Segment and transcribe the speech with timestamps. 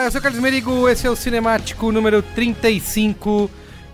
[0.00, 3.50] Olá, eu sou o Carlos Merigo, esse é o Cinemático número 35.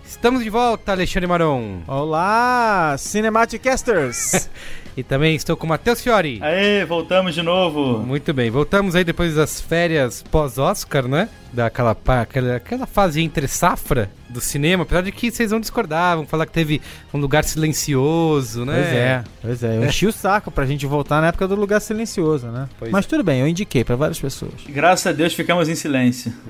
[0.07, 1.81] Estamos de volta, Alexandre Maron.
[1.85, 4.49] Olá, Cinematicasters!
[4.97, 6.39] E também estou com o Matheus Fiori.
[6.41, 7.99] Aê, voltamos de novo.
[7.99, 11.29] Muito bem, voltamos aí depois das férias pós-Oscar, né?
[11.53, 16.17] Daquela pa- aquela, aquela fase entre safra do cinema, apesar de que vocês vão discordar,
[16.17, 16.81] vão falar que teve
[17.13, 18.73] um lugar silencioso, né?
[18.73, 19.77] Pois é, pois é.
[19.77, 22.67] Eu enchi o saco pra gente voltar na época do lugar silencioso, né?
[22.79, 24.53] Pois Mas tudo bem, eu indiquei pra várias pessoas.
[24.67, 26.33] Graças a Deus ficamos em silêncio.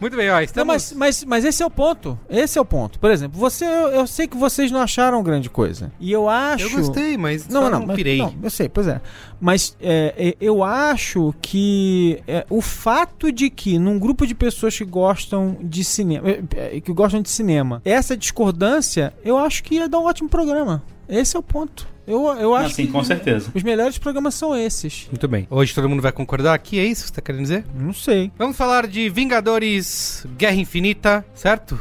[0.00, 0.66] Muito bem, ó, Não, estamos...
[0.72, 2.18] mas, mas, mas esse é o ponto.
[2.28, 2.98] Esse é o ponto.
[2.98, 5.92] Por exemplo, você, eu, eu sei que vocês não acharam grande coisa.
[6.00, 6.64] E eu acho.
[6.66, 8.18] Eu gostei, mas Não, não, não, mas- pirei.
[8.18, 9.00] não, eu sei, pois é.
[9.40, 14.76] Mas é, é, eu acho que é, o fato de que num grupo de pessoas
[14.76, 16.42] que gostam de cinema, é,
[16.76, 20.82] é, que gostam de cinema, essa discordância, eu acho que ia dar um ótimo programa.
[21.08, 21.86] Esse é o ponto.
[22.06, 23.50] Eu, eu acho Assim, que com certeza.
[23.54, 25.06] os melhores programas são esses.
[25.10, 25.46] Muito bem.
[25.50, 27.64] Hoje todo mundo vai concordar aqui, é isso que você tá querendo dizer?
[27.74, 28.32] Não sei.
[28.38, 31.78] Vamos falar de Vingadores Guerra Infinita, certo?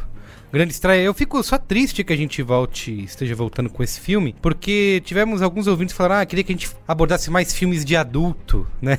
[0.52, 1.04] Grande estreia.
[1.04, 5.44] Eu fico só triste que a gente volte, esteja voltando com esse filme, porque tivemos
[5.44, 8.98] alguns ouvintes que falaram: ah, queria que a gente abordasse mais filmes de adulto, né?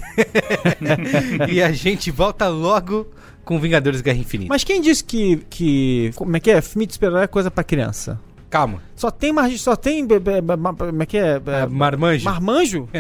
[1.51, 3.09] e a gente volta logo
[3.45, 4.49] com Vingadores Guerra Infinita.
[4.49, 6.13] Mas quem disse que, que.
[6.15, 6.61] Como é que é?
[6.63, 8.21] Filme de super-herói é coisa pra criança?
[8.51, 8.83] Calma.
[8.97, 9.49] Só tem mar...
[9.53, 10.07] só tem.
[10.07, 11.41] Como é que é?
[11.47, 12.25] É, marmanjo.
[12.25, 12.89] Marmanjo?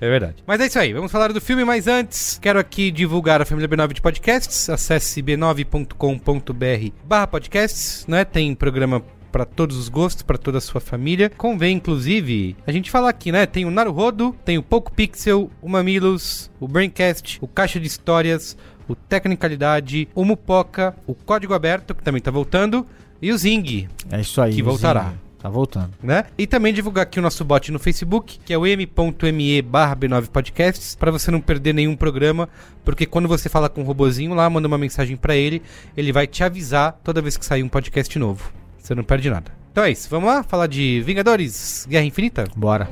[0.00, 0.42] É verdade.
[0.46, 3.68] Mas é isso aí, vamos falar do filme, mas antes, quero aqui divulgar a família
[3.68, 4.68] B9 de podcasts.
[4.68, 8.24] Acesse b9.com.br barra podcasts, né?
[8.24, 11.30] Tem programa para todos os gostos, para toda a sua família.
[11.30, 13.46] Convém, inclusive, a gente falar aqui, né?
[13.46, 18.56] Tem o Naruhodo, tem o Poco Pixel, o Mamilos, o Braincast, o Caixa de Histórias,
[18.88, 22.86] o Tecnicalidade, o Mupoca, o Código Aberto, que também tá voltando,
[23.20, 24.54] e o Zing, É isso aí.
[24.54, 25.04] Que voltará.
[25.04, 25.26] Zinho.
[25.38, 25.90] Tá voltando.
[26.02, 26.24] né?
[26.36, 30.28] E também divulgar aqui o nosso bot no Facebook, que é o m.me barra B9
[30.28, 32.48] Podcasts, para você não perder nenhum programa,
[32.84, 35.62] porque quando você fala com o robozinho lá, manda uma mensagem para ele,
[35.96, 38.50] ele vai te avisar toda vez que sair um podcast novo.
[38.78, 39.52] Você não perde nada.
[39.70, 42.44] Então é isso, vamos lá falar de Vingadores Guerra Infinita?
[42.56, 42.88] Bora.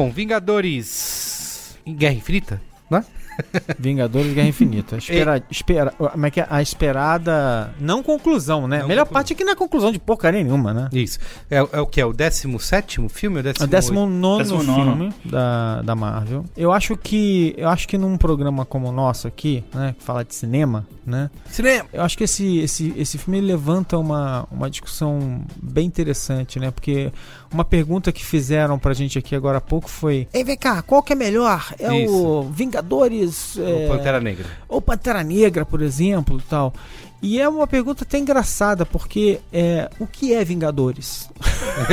[0.00, 3.04] Bom, Vingadores em Guerra Infinita, né?
[3.78, 4.96] Vingadores Guerra Infinita.
[4.98, 6.46] Espera, espera, como é que é?
[6.48, 7.74] A esperada.
[7.78, 8.78] Não conclusão, né?
[8.78, 9.12] Não a melhor conclusão.
[9.12, 10.88] parte é que não é conclusão de porcaria nenhuma, né?
[10.90, 11.18] Isso.
[11.50, 12.00] É, é o que?
[12.00, 14.10] É o 17 filme ou É o 19?
[14.10, 14.74] 19 19.
[14.74, 16.46] filme da, da Marvel.
[16.56, 17.54] Eu acho que.
[17.58, 19.94] Eu acho que num programa como o nosso aqui, né?
[19.98, 21.30] Que fala de cinema, né?
[21.50, 21.88] Cinema!
[21.92, 26.70] Eu acho que esse, esse, esse filme levanta uma, uma discussão bem interessante, né?
[26.70, 27.12] Porque
[27.52, 31.02] uma pergunta que fizeram pra gente aqui agora há pouco foi: Ei, vem cá, qual
[31.02, 31.74] que é melhor?
[31.78, 32.14] É Isso.
[32.14, 34.46] o Vingadores é, O Pantera Negra.
[34.68, 36.72] ou Pantera Negra, por exemplo, tal?
[37.22, 41.28] E é uma pergunta até engraçada, porque é, o que é Vingadores?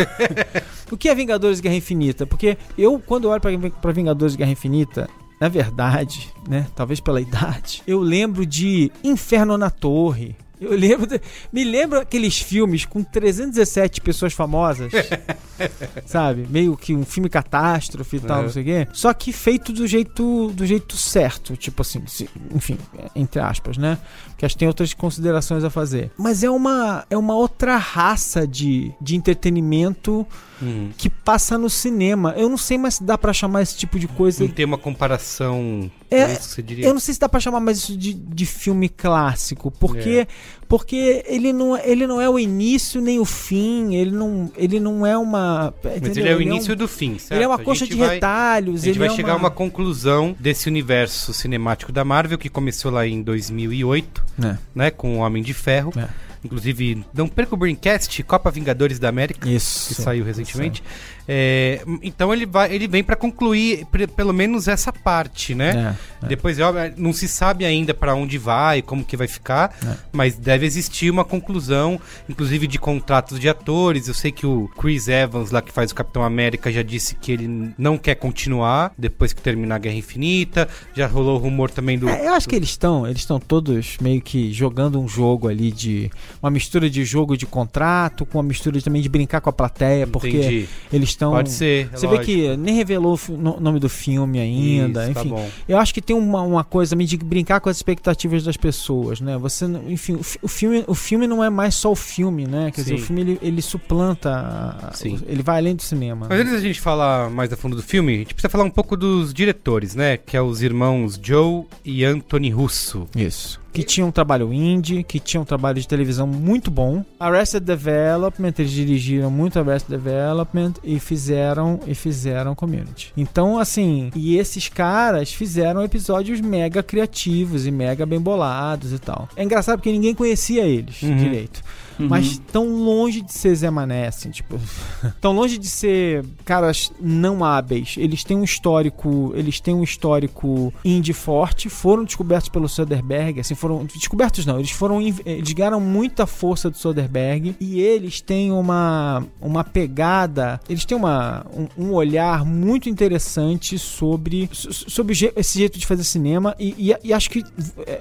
[0.89, 2.25] o que é Vingadores Guerra Infinita?
[2.25, 3.41] Porque eu, quando eu olho
[3.81, 5.09] pra Vingadores Guerra Infinita,
[5.39, 10.35] na verdade, né, talvez pela idade, eu lembro de Inferno na Torre.
[10.59, 11.21] Eu lembro, de-
[11.53, 14.91] me lembro aqueles filmes com 317 pessoas famosas,
[16.05, 16.47] sabe?
[16.49, 18.43] Meio que um filme catástrofe e tal, Uhum.
[18.45, 18.87] não sei o quê.
[18.93, 22.77] Só que feito do jeito, do jeito certo, tipo assim, se- enfim,
[23.15, 23.97] entre aspas, né?
[24.37, 26.11] Que acho que tem outras considerações a fazer.
[26.17, 30.25] Mas é uma, é uma outra raça de, de entretenimento
[30.61, 30.89] Hum.
[30.97, 32.33] que passa no cinema.
[32.37, 34.43] Eu não sei mais se dá pra chamar esse tipo de coisa.
[34.43, 35.89] Não tem uma comparação.
[36.09, 36.85] É, É, isso que você diria.
[36.87, 40.27] Eu não sei se dá pra chamar mais isso de, de filme clássico, porque É.
[40.67, 45.05] porque ele não, ele não é o início nem o fim, ele não, ele não
[45.05, 45.73] é uma.
[45.83, 46.23] Mas entendeu?
[46.23, 47.33] ele é o um- início do fim, certo?
[47.33, 48.81] Ele é uma coxa de vai- retalhos.
[48.81, 52.49] A gente ele vai é chegar a uma conclusão desse universo cinemático da Marvel que
[52.49, 55.91] começou lá em 2008, É, né, com o Homem de Ferro.
[55.97, 56.07] é.
[56.43, 59.95] Inclusive, não perca o Braincast, Copa Vingadores da América, Isso.
[59.95, 60.83] que saiu recentemente.
[61.27, 63.85] É, então ele vai, ele vem pra concluir
[64.15, 65.95] pelo menos essa parte, né?
[66.21, 66.29] É, é.
[66.29, 66.57] Depois,
[66.95, 69.95] não se sabe ainda pra onde vai, como que vai ficar, É.
[70.11, 74.07] mas deve existir uma conclusão, inclusive de contratos de atores.
[74.07, 77.31] Eu sei que o Chris Evans, lá que faz o Capitão América, já disse que
[77.31, 80.67] ele não quer continuar depois que terminar a Guerra Infinita.
[80.93, 82.07] Já rolou rumor também do.
[82.09, 85.71] É, eu acho que eles estão, eles estão todos meio que jogando um jogo ali
[85.71, 86.09] de
[86.41, 90.07] uma mistura de jogo de contrato com uma mistura também de brincar com a plateia,
[90.07, 90.69] porque Entendi.
[90.91, 91.89] eles estão Pode ser.
[91.91, 92.25] é Você vê lógico.
[92.25, 95.29] que nem revelou o nome do filme ainda, Isso, tá enfim.
[95.29, 95.49] bom.
[95.67, 99.37] eu acho que tem uma, uma coisa de brincar com as expectativas das pessoas, né?
[99.37, 102.71] Você, enfim, o, fi- o filme, o filme não é mais só o filme, né?
[102.71, 103.03] Quer dizer, Sim.
[103.03, 105.19] o filme ele, ele suplanta, Sim.
[105.27, 106.27] ele vai além do cinema.
[106.29, 108.69] Mas antes da gente falar mais a fundo do filme, a gente precisa falar um
[108.69, 110.17] pouco dos diretores, né?
[110.17, 113.07] Que é os irmãos Joe e Anthony Russo.
[113.15, 113.59] Isso.
[113.77, 117.05] Que tinha um trabalho indie, que tinha um trabalho de televisão muito bom.
[117.19, 123.13] Arrested Development, eles dirigiram muito Arrested Development e fizeram e fizeram Community.
[123.15, 129.29] Então, assim, e esses caras fizeram episódios mega criativos e mega bem bolados e tal.
[129.35, 131.15] É engraçado porque ninguém conhecia eles Uhum.
[131.15, 131.61] direito.
[131.99, 132.07] Uhum.
[132.07, 134.59] Mas tão longe de ser Zé Mané, assim, tipo.
[135.21, 137.95] tão longe de ser caras não hábeis.
[137.97, 139.31] Eles têm um histórico.
[139.35, 141.69] Eles têm um histórico indie forte.
[141.69, 143.39] Foram descobertos pelo Soderbergh.
[143.39, 143.85] Assim, foram.
[143.85, 144.57] Descobertos não.
[144.59, 145.01] Eles foram.
[145.01, 147.55] Eles ganharam muita força do Soderbergh.
[147.59, 149.23] E eles têm uma.
[149.41, 150.59] Uma pegada.
[150.69, 151.45] Eles têm uma,
[151.77, 154.49] um, um olhar muito interessante sobre.
[154.51, 156.55] so- Sobre esse jeito de fazer cinema.
[156.59, 157.43] E, e- e acho que.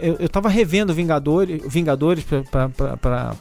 [0.00, 1.62] Eu, eu tava revendo Vingadores.
[1.66, 3.34] Vingadores pra, pra,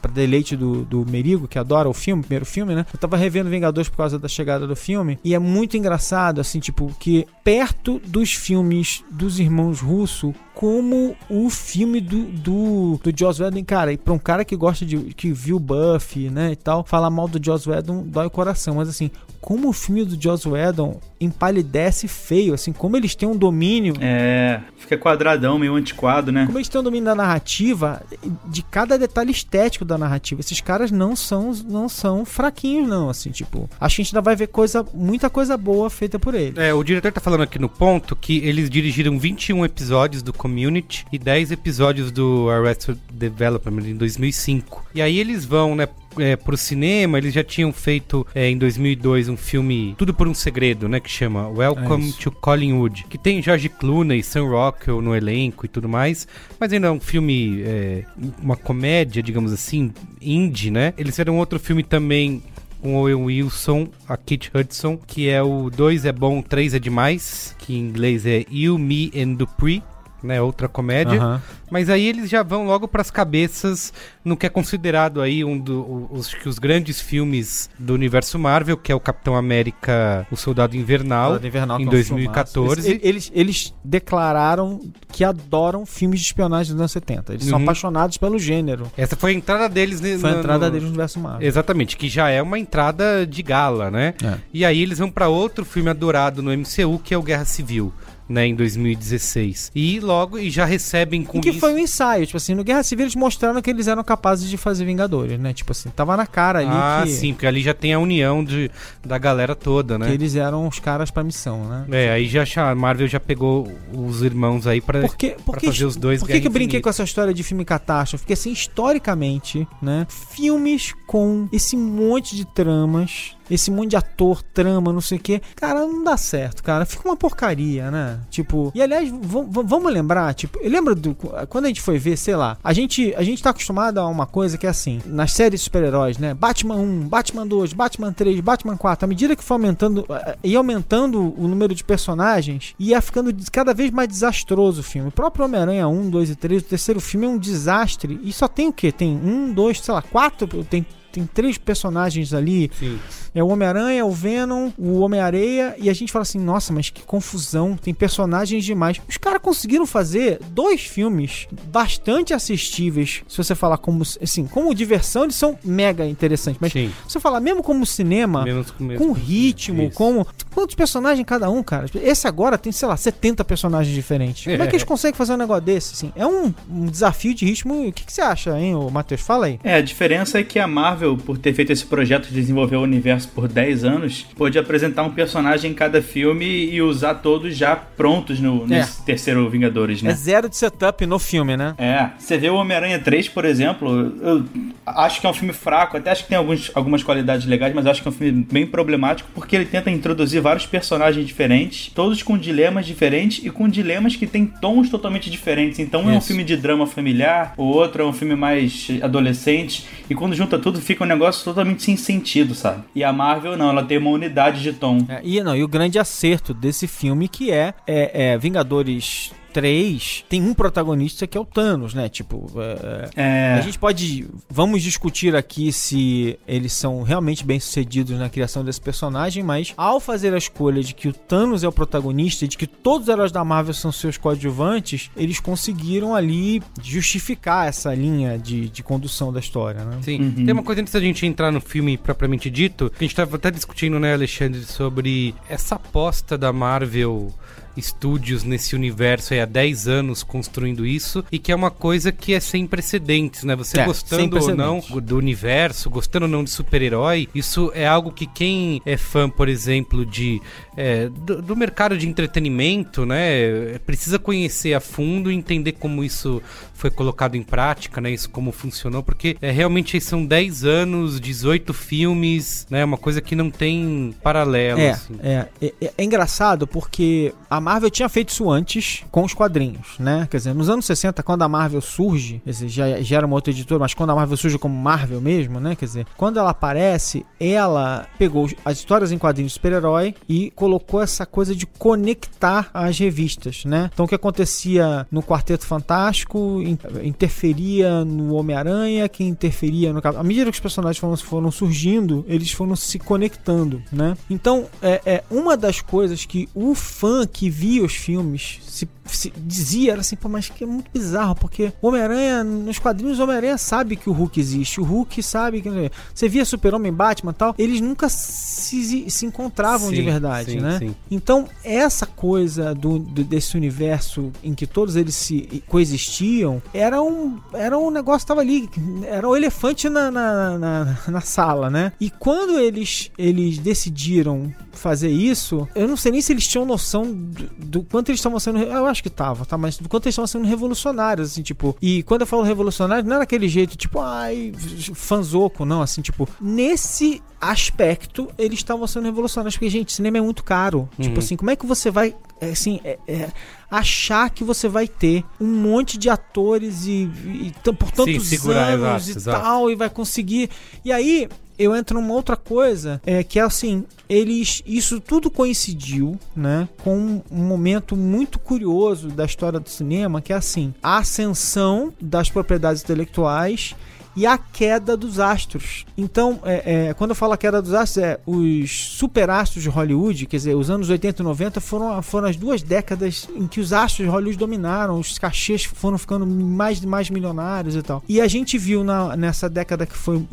[0.54, 2.84] do, do Merigo, que adora o filme, o primeiro filme, né?
[2.92, 5.18] Eu tava revendo Vingadores por causa da chegada do filme.
[5.24, 11.50] E é muito engraçado, assim, tipo, que perto dos filmes dos irmãos Russo, como o
[11.50, 14.96] filme do, do, do Joss Whedon, cara, e pra um cara que gosta de.
[15.14, 18.76] que viu Buffy, né, e tal, falar mal do Joss Whedon dói o coração.
[18.76, 19.10] Mas assim,
[19.46, 23.94] como o filme do Joss Whedon empalidece feio, assim, como eles têm um domínio.
[24.00, 26.46] É, fica quadradão, meio antiquado, né?
[26.46, 28.02] Como eles têm um domínio da narrativa,
[28.46, 30.40] de cada detalhe estético da narrativa.
[30.40, 33.08] Esses caras não são, não são fraquinhos, não.
[33.08, 36.34] Assim, tipo, acho que a gente ainda vai ver coisa, muita coisa boa feita por
[36.34, 36.60] ele.
[36.60, 41.06] É, o diretor tá falando aqui no ponto que eles dirigiram 21 episódios do Community
[41.12, 44.86] e 10 episódios do Arrested Development em 2005.
[44.92, 45.86] E aí eles vão, né,
[46.18, 50.34] é, pro cinema, eles já tinham feito é, em 2002 um filme Tudo por um
[50.34, 55.14] Segredo, né, que chama Welcome É to Collingwood, que tem George Clooney, Sam Rockwell no
[55.14, 56.26] elenco e tudo mais,
[56.58, 58.04] mas ainda é um filme, é,
[58.42, 60.94] uma comédia, digamos assim, indie, né?
[60.96, 62.42] Eles fizeram outro filme também
[62.80, 66.78] com o Owen Wilson, a Kate Hudson, que é o 2 é bom, 3 é
[66.78, 69.82] demais, que em inglês é You, Me and Dupree.
[70.26, 70.40] Né?
[70.42, 71.18] Outra comédia.
[71.20, 71.42] Aham.
[71.70, 73.92] Mas aí eles já vão logo pras cabeças
[74.24, 78.92] no que é considerado aí um dos os, os grandes filmes do universo Marvel, que
[78.92, 82.82] é o Capitão América, o Soldado Invernal, Soldado Invernal, em que é um 2014.
[82.82, 82.88] filmaço.
[82.90, 87.34] Eles, eles, eles declararam que adoram filmes de espionagem dos anos 70.
[87.34, 87.64] Eles são Uhum.
[87.64, 88.90] apaixonados pelo gênero.
[88.96, 91.46] Essa foi a entrada deles ne- Foi a entrada no- deles no universo Marvel.
[91.46, 94.14] Exatamente, que já é uma entrada de gala, né?
[94.22, 94.34] É.
[94.52, 97.92] E aí eles vão pra outro filme adorado no MCU, que é o Guerra Civil,
[98.28, 99.72] né, em 2016.
[99.74, 102.64] E logo e já recebem com E que isso foi um ensaio, tipo assim, no
[102.64, 105.52] Guerra Civil eles mostraram que eles eram capazes de fazer Vingadores, né?
[105.52, 108.44] Tipo assim, tava na cara ali Ah, que, sim, porque ali já tem a união
[108.44, 108.70] de,
[109.04, 110.14] da galera toda, que né?
[110.14, 111.86] eles eram os caras pra missão, né?
[111.90, 115.84] É, aí já a Marvel já pegou os irmãos aí pra, Porque, pra porque, fazer
[115.84, 118.24] os dois por que, que eu brinquei com essa história de filme catástrofe?
[118.24, 120.06] Porque, assim, historicamente, né?
[120.08, 125.40] Filmes com esse monte de tramas, esse monte de ator, trama, não sei o quê,
[125.54, 126.84] cara, não dá certo, cara.
[126.84, 128.20] Fica uma porcaria, né?
[128.30, 131.14] Tipo, e aliás, vamos lembrar, tipo, eu lembro do.
[131.48, 134.26] Quando a gente foi ver, sei lá, a gente, a gente tá acostumado a uma
[134.26, 136.34] coisa que é assim, nas séries super-heróis, né?
[136.34, 140.58] Batman 1, Batman 2, Batman 3, Batman 4, à medida que foi aumentando, eh, ia
[140.58, 145.08] aumentando o número de personagens, ia ficando cada vez mais desastroso o filme.
[145.08, 148.20] O próprio Homem-Aranha 1, 2 e 3, o terceiro filme é um desastre.
[148.22, 148.92] E só tem o quê?
[148.92, 150.86] Tem um, dois, sei lá, quatro, tem.
[151.12, 152.70] Tem três personagens ali.
[152.78, 152.98] Sim.
[153.36, 155.74] É o Homem-Aranha, o Venom, o Homem-Areia.
[155.78, 157.76] E a gente fala assim: nossa, mas que confusão.
[157.76, 158.98] Tem personagens demais.
[159.06, 163.22] Os caras conseguiram fazer dois filmes bastante assistíveis.
[163.28, 164.02] Se você falar como.
[164.22, 166.58] Assim, como diversão, eles são mega interessantes.
[166.58, 166.90] Mas Sim.
[167.06, 168.42] se você falar mesmo como cinema.
[168.42, 169.94] Menos com, Com ritmo, Isso.
[169.94, 170.26] como.
[170.54, 171.84] Quantos personagens cada um, cara?
[172.02, 174.44] Esse agora tem, sei lá, 70 personagens diferentes.
[174.44, 175.92] Como é que eles conseguem fazer um negócio desse?
[175.92, 176.12] Assim?
[176.16, 177.86] É um, um desafio de ritmo.
[177.86, 179.20] O que, que você acha, hein, Matheus?
[179.20, 179.60] Fala aí.
[179.62, 182.80] É, a diferença é que a Marvel, por ter feito esse projeto de desenvolver o
[182.80, 187.74] universo por 10 anos, pôde apresentar um personagem em cada filme e usar todos já
[187.76, 190.14] prontos no, nesse terceiro Vingadores, É né?
[190.14, 191.74] zero de setup no filme, né?
[191.78, 194.44] É, você vê o Homem-Aranha 3, por exemplo, eu
[194.84, 197.86] acho que é um filme fraco, até acho que tem alguns, algumas qualidades legais, mas
[197.86, 202.22] acho que é um filme bem problemático, porque ele tenta introduzir vários personagens diferentes, todos
[202.22, 205.78] com dilemas diferentes e com dilemas que têm tons totalmente diferentes.
[205.78, 209.86] Então um é um filme de drama familiar, o outro é um filme mais adolescente,
[210.08, 212.82] e quando junta tudo fica um negócio totalmente sem sentido, sabe?
[212.94, 214.98] E a Marvel não, ela tem uma unidade de tom.
[215.08, 220.26] É, e, não, e o grande acerto desse filme que é, é, é Vingadores 3
[220.28, 222.10] tem um protagonista que é o Thanos, né?
[222.10, 224.28] Tipo, é, É, a gente pode.
[224.50, 229.98] Vamos discutir aqui se eles são realmente bem sucedidos na criação desse personagem, mas ao
[229.98, 233.14] fazer a escolha de que o Thanos é o protagonista e de que todos os
[233.14, 239.32] heróis da Marvel são seus coadjuvantes, eles conseguiram ali justificar essa linha de, de condução
[239.32, 239.96] da história, né?
[240.02, 240.20] Sim.
[240.20, 240.44] Uhum.
[240.44, 243.36] Tem uma coisa antes da gente entrar no filme propriamente dito, que a gente tava
[243.36, 247.32] até discutindo, né, Alexandre, sobre essa aposta da Marvel
[247.78, 252.40] Studios nesse universo há 10 anos construindo isso e que é uma coisa que é
[252.40, 253.54] sem precedentes, né?
[253.56, 258.10] Você É, gostando ou não do universo, gostando ou não de super-herói, isso é algo
[258.10, 260.40] que quem é fã, por exemplo, de
[260.76, 266.42] é, do, do mercado de entretenimento, né, precisa conhecer a fundo e entender como isso
[266.74, 271.72] foi colocado em prática, né, isso como funcionou, porque é, realmente são 10 anos, 18
[271.72, 275.16] filmes, né, uma coisa que não tem paralelo, É, assim.
[275.22, 280.26] é, é- é engraçado porque a Marvel tinha feito isso antes com os quadrinhos, né?
[280.30, 283.34] Quer dizer, nos anos 60, quando a Marvel surge, quer dizer, já, já era uma
[283.36, 285.74] outra editora, mas quando a Marvel surge como Marvel mesmo, né?
[285.74, 291.00] Quer dizer, quando ela aparece, ela pegou as histórias em quadrinhos de super-herói e colocou
[291.02, 293.90] essa coisa de conectar as revistas, né?
[293.92, 300.22] Então o que acontecia no Quarteto Fantástico in- interferia no Homem-Aranha, que interferia no À
[300.22, 304.16] medida que os personagens foram, foram surgindo, eles foram se conectando, né?
[304.30, 308.88] Então, é, é uma das coisas que o fã que via os filmes se,
[309.36, 313.58] dizia era assim, pô, mas que é muito bizarro, porque o Homem-Aranha, nos quadrinhos, Homem-Aranha
[313.58, 315.68] sabe que o Hulk existe, o Hulk sabe que.
[316.14, 320.60] Você via Super-Homem, Batman e tal, eles nunca se, se encontravam de Sim, verdade, sim,
[320.60, 320.78] né?
[320.78, 320.94] sim.
[321.10, 327.38] Então, essa coisa do, do- desse universo em que todos eles se coexistiam era um,
[327.52, 328.68] era um negócio que tava ali,
[329.06, 331.92] era o elefante na, na, na, na sala, né?
[332.00, 337.10] E quando eles, eles decidiram fazer isso, eu não sei nem se eles tinham noção
[337.10, 338.58] do, do quanto eles estavam sendo.
[338.58, 339.56] Eu acho que tava, tá?
[339.58, 341.76] Mas quanto eles estavam sendo revolucionários, assim, tipo.
[341.80, 344.52] E quando eu falo revolucionário, não era aquele jeito, tipo, ai,
[344.94, 350.42] fanzoco, não, assim, tipo, nesse aspecto, eles estavam sendo revolucionários, porque, gente, cinema é muito
[350.42, 350.88] caro.
[351.00, 353.28] Tipo assim, como é que você vai, é, assim, é- é,
[353.70, 358.68] achar que você vai ter um monte de atores e, e t- por tantos segurar,
[358.72, 359.40] anos exato, e exato.
[359.42, 360.50] tal, e vai conseguir.
[360.84, 366.18] E aí, eu entro numa outra coisa, é que é assim, eles isso tudo coincidiu,
[366.34, 371.92] né, com um, momento muito curioso da história do cinema, que é assim, a ascensão
[372.00, 373.74] das propriedades intelectuais
[374.16, 375.84] e a queda dos astros.
[375.96, 380.26] Então, é, é, quando eu falo a queda dos astros, é os superastros de Hollywood,
[380.26, 383.72] quer dizer, os anos 80 e 90 foram, foram as duas décadas em que os
[383.72, 388.02] astros de Hollywood dominaram, os cachês foram ficando mais e mais milionários e tal.
[388.08, 390.24] E a gente viu na, nessa década que foi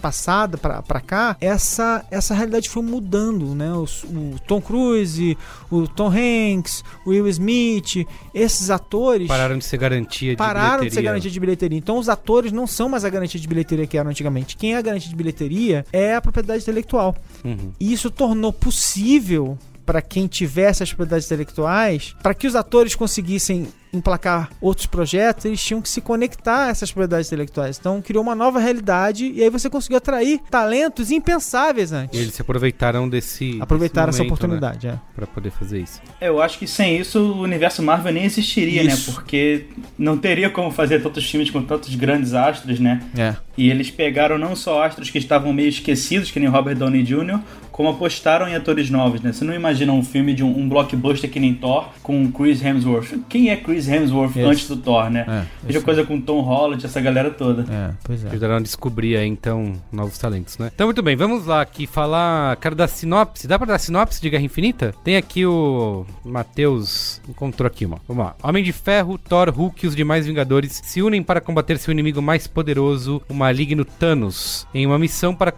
[0.00, 3.72] passada para cá, essa, essa realidade foi mudando, né?
[3.72, 5.36] O, o Tom Cruise,
[5.70, 10.90] o Tom Hanks, o Will Smith, esses atores Pararam de ser garantia de pararam de
[10.90, 11.10] ser bilheteria.
[11.10, 11.78] garantia de bilheteria.
[11.78, 14.56] Então os atores não são mais a garantia de bilheteria que eram antigamente.
[14.56, 17.16] Quem é a garantia de bilheteria é a propriedade intelectual.
[17.44, 17.72] Uhum.
[17.78, 23.68] E isso tornou possível para quem tivesse as propriedades intelectuais, para que os atores conseguissem
[23.92, 27.78] emplacar outros projetos, eles tinham que se conectar a essas propriedades intelectuais.
[27.78, 32.18] Então criou uma nova realidade e aí você conseguiu atrair talentos impensáveis antes.
[32.18, 33.58] E eles se aproveitaram desse.
[33.60, 34.92] Aproveitaram desse essa momento, oportunidade, é.
[34.92, 36.00] Né, pra poder fazer isso.
[36.20, 39.10] Eu acho que sem isso o universo Marvel nem existiria, Isso.
[39.10, 39.14] né?
[39.14, 39.66] Porque
[39.98, 43.02] não teria como fazer tantos filmes com tantos grandes astros, né?
[43.16, 43.36] É.
[43.56, 47.40] E eles pegaram não só astros que estavam meio esquecidos, que nem Robert Downey Jr.,
[47.72, 49.32] como apostaram em atores novos, né?
[49.32, 53.18] Você não imagina um filme de um, um blockbuster que nem Thor com Chris Hemsworth.
[53.28, 54.46] Quem é Chris Hemsworth Isso.
[54.46, 55.24] antes do Thor, né?
[55.26, 57.64] É, Mesma coisa com Tom Holland, essa galera toda.
[57.72, 58.28] É, pois é.
[58.28, 60.70] Ajudaram a descobrir aí, então, novos talentos, né?
[60.72, 62.56] Então, muito bem, vamos lá aqui falar.
[62.56, 63.48] Quero dar sinopse.
[63.48, 64.94] Dá pra dar sinopse de Guerra Infinita?
[65.02, 66.04] Tem aqui o.
[66.24, 67.98] Matheus encontrou aqui, uma.
[68.06, 68.36] Vamos lá.
[68.42, 72.20] Homem de Ferro, Thor, Hulk e os demais Vingadores se unem para combater seu inimigo
[72.20, 75.52] mais poderoso, o maligno Thanos, em uma missão para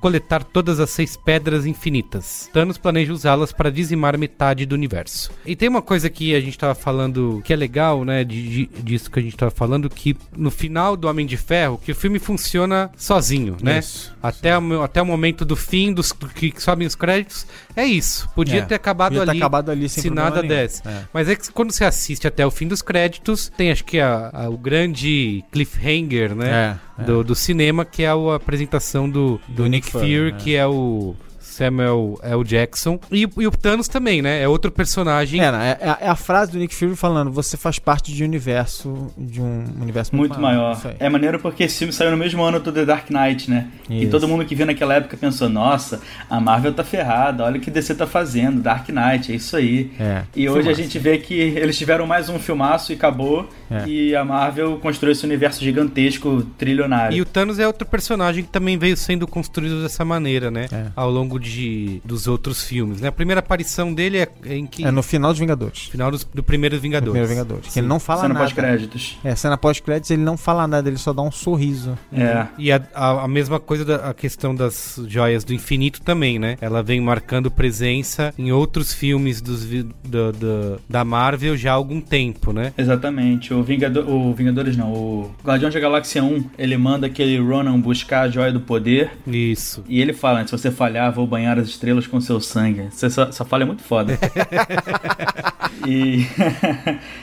[0.00, 2.50] coletar todas as seis pedras infinitas.
[2.52, 5.30] Thanos planeja usá-las para dizimar metade do universo.
[5.46, 8.82] E tem uma coisa que a gente tava falando que é legal, né, de, de-
[8.82, 11.94] disso que a gente tava falando, que no final do Homem de Ferro, que o
[11.94, 13.78] filme funciona sozinho, né?
[13.78, 14.14] Isso.
[14.22, 18.28] Até, o, até o momento do fim, dos que sobem os créditos, é isso.
[18.34, 20.48] Podia É, ter acabado podia ter ali, acabado ali sem se nada nenhum.
[20.54, 20.86] desse.
[20.86, 21.04] É.
[21.14, 24.28] Mas é que quando você assiste até o fim dos créditos, tem acho que a-
[24.34, 26.78] a- o grande cliffhanger, né?
[26.93, 26.93] É.
[26.98, 30.66] Do, do cinema, que é a apresentação do, do, Do Nick Fury, Fury, que é
[30.66, 31.16] o
[31.54, 32.44] Samuel L.
[32.44, 32.98] Jackson.
[33.10, 34.42] E, o- e o Thanos também, né?
[34.42, 35.40] É outro personagem.
[35.40, 38.26] É, né, é, é a frase do Nick Fury falando: você faz parte de um
[38.26, 40.78] universo, de um universo Muito maior.
[40.84, 40.94] Aí.
[40.98, 43.68] É maneiro porque esse filme saiu no mesmo ano do The Dark Knight, né?
[43.88, 44.10] E Isso.
[44.10, 47.70] todo mundo que viu naquela época pensou: nossa, a Marvel tá ferrada, olha o que
[47.70, 49.90] DC tá fazendo, Dark Knight, é isso aí.
[49.98, 50.22] É.
[50.34, 50.82] E hoje a Filmaço.
[50.82, 53.48] gente vê que eles tiveram mais um filmaço e acabou.
[53.70, 53.88] É.
[53.88, 57.16] E a Marvel construiu esse universo gigantesco, trilionário.
[57.16, 60.66] E o Thanos é outro personagem que também veio sendo construído dessa maneira, né?
[60.72, 60.86] É.
[60.96, 63.08] Ao longo de, dos outros filmes, né?
[63.08, 64.84] A primeira aparição dele é em que...
[64.84, 65.84] É no final dos Vingadores.
[65.84, 67.10] final dos- do primeiro Vingadores.
[67.12, 67.72] primeiro Vingadores.
[67.72, 68.46] Que ele não fala Cena nada.
[68.46, 69.18] pós-créditos.
[69.24, 71.96] É, cena pós-créditos, ele não fala nada, ele só dá um sorriso.
[72.12, 72.46] É.
[72.58, 76.56] E a, a, a mesma coisa da a questão das joias do infinito também, né?
[76.60, 82.00] Ela vem marcando presença em outros filmes dos, do- do- da Marvel já há algum
[82.00, 82.72] tempo, né?
[82.76, 83.52] Exatamente.
[83.52, 88.22] O, Vingador, o Vingadores não, o Guardião da Galáxia 1, ele manda aquele Ronan buscar
[88.22, 89.10] a joia do poder.
[89.26, 89.82] Isso.
[89.88, 92.82] E ele fala: se você falhar, vou banhar as estrelas com seu sangue.
[93.02, 94.16] Essa, essa, fala é muito foda.
[95.86, 96.26] e.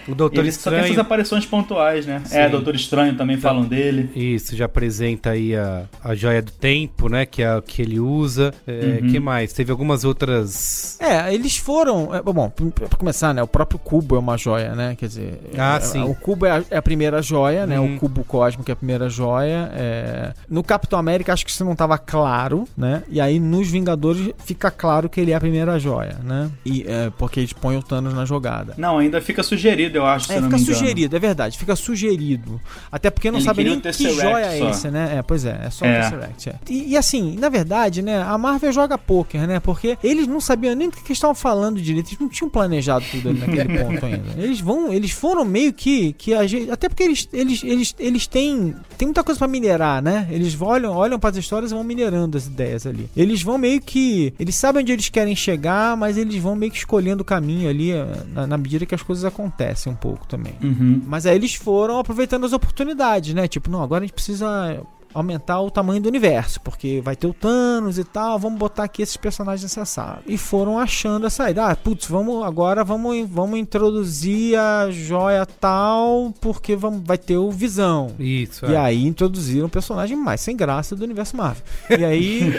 [0.08, 1.02] O Doutor ele só tem essas Estranho.
[1.02, 2.22] aparições pontuais, né?
[2.32, 2.52] É, Sim.
[2.52, 4.10] Doutor Estranho também falam dele.
[4.16, 7.26] Isso, já apresenta aí a, a joia do tempo, né?
[7.26, 8.54] Que é a que ele usa.
[8.68, 9.12] É, Uhum.
[9.12, 9.54] que mais?
[9.54, 10.98] Teve algumas outras.
[11.00, 12.14] É, eles foram.
[12.14, 13.42] é, bom, pra pra começar, né?
[13.42, 14.96] O próprio cubo é uma joia, né?
[14.98, 15.40] Quer dizer.
[15.58, 16.04] Ah, é- sim.
[16.04, 17.80] O cubo é a, é a primeira joia, né?
[17.80, 17.96] Uhum.
[17.96, 19.72] O cubo cósmico é a primeira joia.
[19.74, 20.34] é.
[20.50, 23.04] No Capitão América, acho que isso não tava claro, né?
[23.10, 24.01] E aí nos Vingadores
[24.46, 26.50] fica claro que ele é a primeira joia, né?
[26.66, 28.74] E, é, porque eles põem o Thanos na jogada.
[28.78, 30.78] Não, ainda fica sugerido, eu acho, se É, eu não fica me engano.
[30.80, 32.60] sugerido, é verdade, fica sugerido.
[32.92, 34.70] Até porque não Ele sabe nem o que joia é só.
[34.70, 35.16] esse, né?
[35.18, 36.00] É, pois é, é só É.
[36.00, 36.50] o Tesseract.
[36.50, 36.56] é.
[36.70, 39.60] E, e assim, na verdade, né, a Marvel joga poker, né?
[39.60, 43.06] Porque eles não sabiam nem do que eles estavam falando direito, eles não tinham planejado
[43.12, 44.22] tudo ali naquele ponto ainda.
[44.38, 48.28] Eles vão, eles foram meio que que a gente, até porque eles eles eles, eles
[48.28, 50.28] têm tem muita coisa pra minerar, né?
[50.32, 53.10] Eles olham, olham para as histórias e vão minerando as ideias ali.
[53.16, 53.91] Eles vão meio que
[54.40, 57.92] eles sabem onde eles querem chegar, mas eles vão meio que escolhendo o caminho ali
[57.92, 60.56] eh, na, na medida que as coisas acontecem um pouco também.
[60.62, 61.02] Uhum.
[61.06, 63.48] Mas aí eles foram aproveitando as oportunidades, né?
[63.48, 64.82] Tipo, não, agora a gente precisa
[65.14, 69.02] aumentar o tamanho do universo, porque vai ter o Thanos e tal, vamos botar aqui
[69.02, 70.24] esses personagens necessários.
[70.28, 71.66] E foram achando a saída.
[71.68, 77.52] Ah, putz, vamos agora vamos, vamos introduzir a joia tal, porque vamos, vai ter o
[77.52, 78.12] Visão.
[78.20, 78.66] Isso.
[78.66, 78.78] E é.
[78.78, 81.64] aí introduziram o personagem mais sem graça do universo Marvel.
[81.90, 82.52] E aí,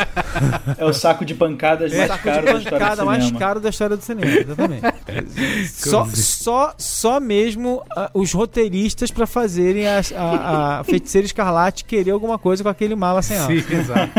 [0.78, 3.38] É o saco de pancadas mais saco caro de da história do pancada mais cinema.
[3.38, 4.82] caro da história do cinema, exatamente.
[5.72, 12.12] só, só, só mesmo ah, os roteiristas pra fazerem as- a, a Feiticeira Escarlate querer
[12.12, 13.48] alguma coisa com aquele mala sem alça.
[13.60, 14.12] Sim, exato.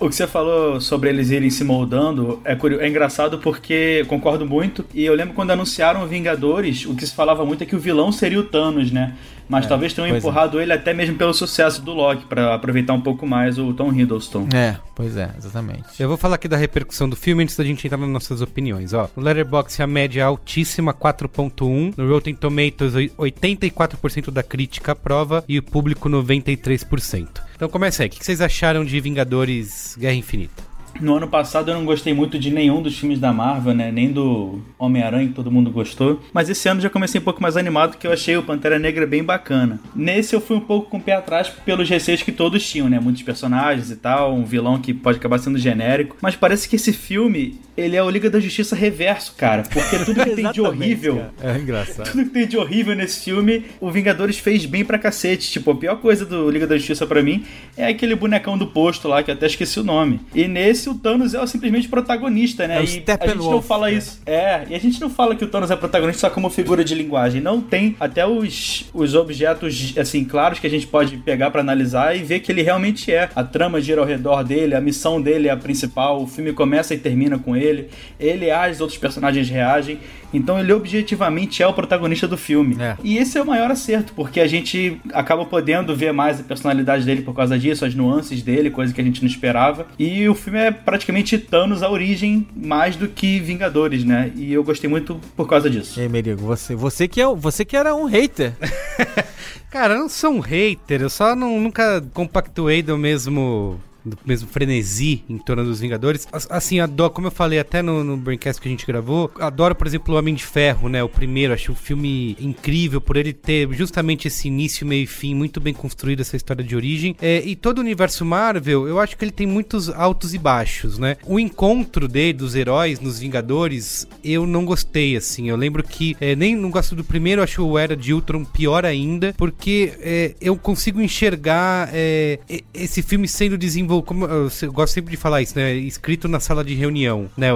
[0.00, 4.46] O que você falou sobre eles irem se moldando é, curio- é engraçado porque concordo
[4.46, 4.84] muito.
[4.94, 8.12] E eu lembro quando anunciaram Vingadores, o que se falava muito é que o vilão
[8.12, 9.14] seria o Thanos, né?
[9.52, 10.18] Mas talvez tenham é.
[10.18, 13.92] empurrado ele até mesmo pelo sucesso do Loki, pra aproveitar um pouco mais o Tom
[13.92, 14.48] Hiddleston.
[14.54, 15.84] É, pois é, exatamente.
[16.00, 18.94] Eu vou falar aqui da repercussão do filme antes da gente entrar nas nossas opiniões.
[18.94, 21.92] Ó, no Letterboxd a média é altíssima, 4.1.
[21.96, 27.42] No Rotten Tomatoes, oi- 84% da crítica aprova e o público 93%.
[27.54, 30.71] Então começa aí, o que vocês acharam de Vingadores Guerra Infinita?
[31.00, 33.90] No ano passado eu não gostei muito de nenhum dos filmes da Marvel, né?
[33.90, 36.20] Nem do Homem-Aranha, que todo mundo gostou.
[36.32, 39.06] Mas esse ano já comecei um pouco mais animado, que eu achei o Pantera Negra
[39.06, 39.80] bem bacana.
[39.94, 43.00] Nesse eu fui um pouco com o pé atrás pelos receios que todos tinham, né?
[43.00, 46.16] Muitos personagens e tal, um vilão que pode acabar sendo genérico.
[46.20, 49.62] Mas parece que esse filme, ele é o Liga da Justiça reverso, cara.
[49.62, 51.22] Porque tudo que tem de horrível...
[51.38, 51.56] cara.
[51.56, 52.10] É engraçado.
[52.10, 55.50] Tudo que tem de horrível nesse filme, o Vingadores fez bem pra cacete.
[55.50, 57.44] Tipo, a pior coisa do Liga da Justiça pra mim
[57.76, 60.20] é aquele bonecão do posto lá, que eu até esqueci o nome.
[60.34, 62.76] E nesse, o Thanos é o simplesmente protagonista, né?
[62.76, 63.94] É e a gente não fala né?
[63.94, 64.20] isso.
[64.26, 66.94] É, e a gente não fala que o Thanos é protagonista só como figura de
[66.94, 67.40] linguagem.
[67.40, 72.16] Não tem até os, os objetos, assim, claros que a gente pode pegar pra analisar
[72.16, 73.28] e ver que ele realmente é.
[73.34, 76.94] A trama gira ao redor dele, a missão dele é a principal, o filme começa
[76.94, 77.88] e termina com ele.
[78.18, 79.98] Ele age, os outros personagens reagem.
[80.32, 82.76] Então ele objetivamente é o protagonista do filme.
[82.80, 82.96] É.
[83.04, 87.04] E esse é o maior acerto, porque a gente acaba podendo ver mais a personalidade
[87.04, 89.86] dele por causa disso, as nuances dele, coisa que a gente não esperava.
[89.98, 94.32] E o filme é praticamente Thanos a origem mais do que Vingadores, né?
[94.36, 95.98] E eu gostei muito por causa disso.
[95.98, 98.52] E aí, Merigo, você, você, que é, você que era um hater.
[99.70, 104.48] Cara, eu não sou um hater, eu só não- nunca compactuei do mesmo do mesmo
[104.48, 106.26] frenesi em torno dos Vingadores.
[106.32, 109.74] As- Assim, adoro, como eu falei até no, no Braincast que a gente gravou, adoro,
[109.74, 111.02] por exemplo, o Homem de Ferro, né?
[111.02, 115.34] O primeiro, acho um filme incrível por ele ter justamente esse início, meio e fim,
[115.34, 117.16] muito bem construído essa história de origem.
[117.20, 120.98] É, e todo o universo Marvel, eu acho que ele tem muitos altos e baixos,
[120.98, 121.16] né?
[121.24, 125.48] O encontro dele, dos heróis nos Vingadores, eu não gostei, assim.
[125.48, 128.84] Eu lembro que é, nem não gosto do primeiro, acho o Era de Ultron pior
[128.84, 132.38] ainda, porque é, eu consigo enxergar é,
[132.74, 135.74] esse filme sendo desenvolvido, como eu, eu gosto sempre de falar isso, né?
[135.74, 137.48] Escrito na sala de reunião, né?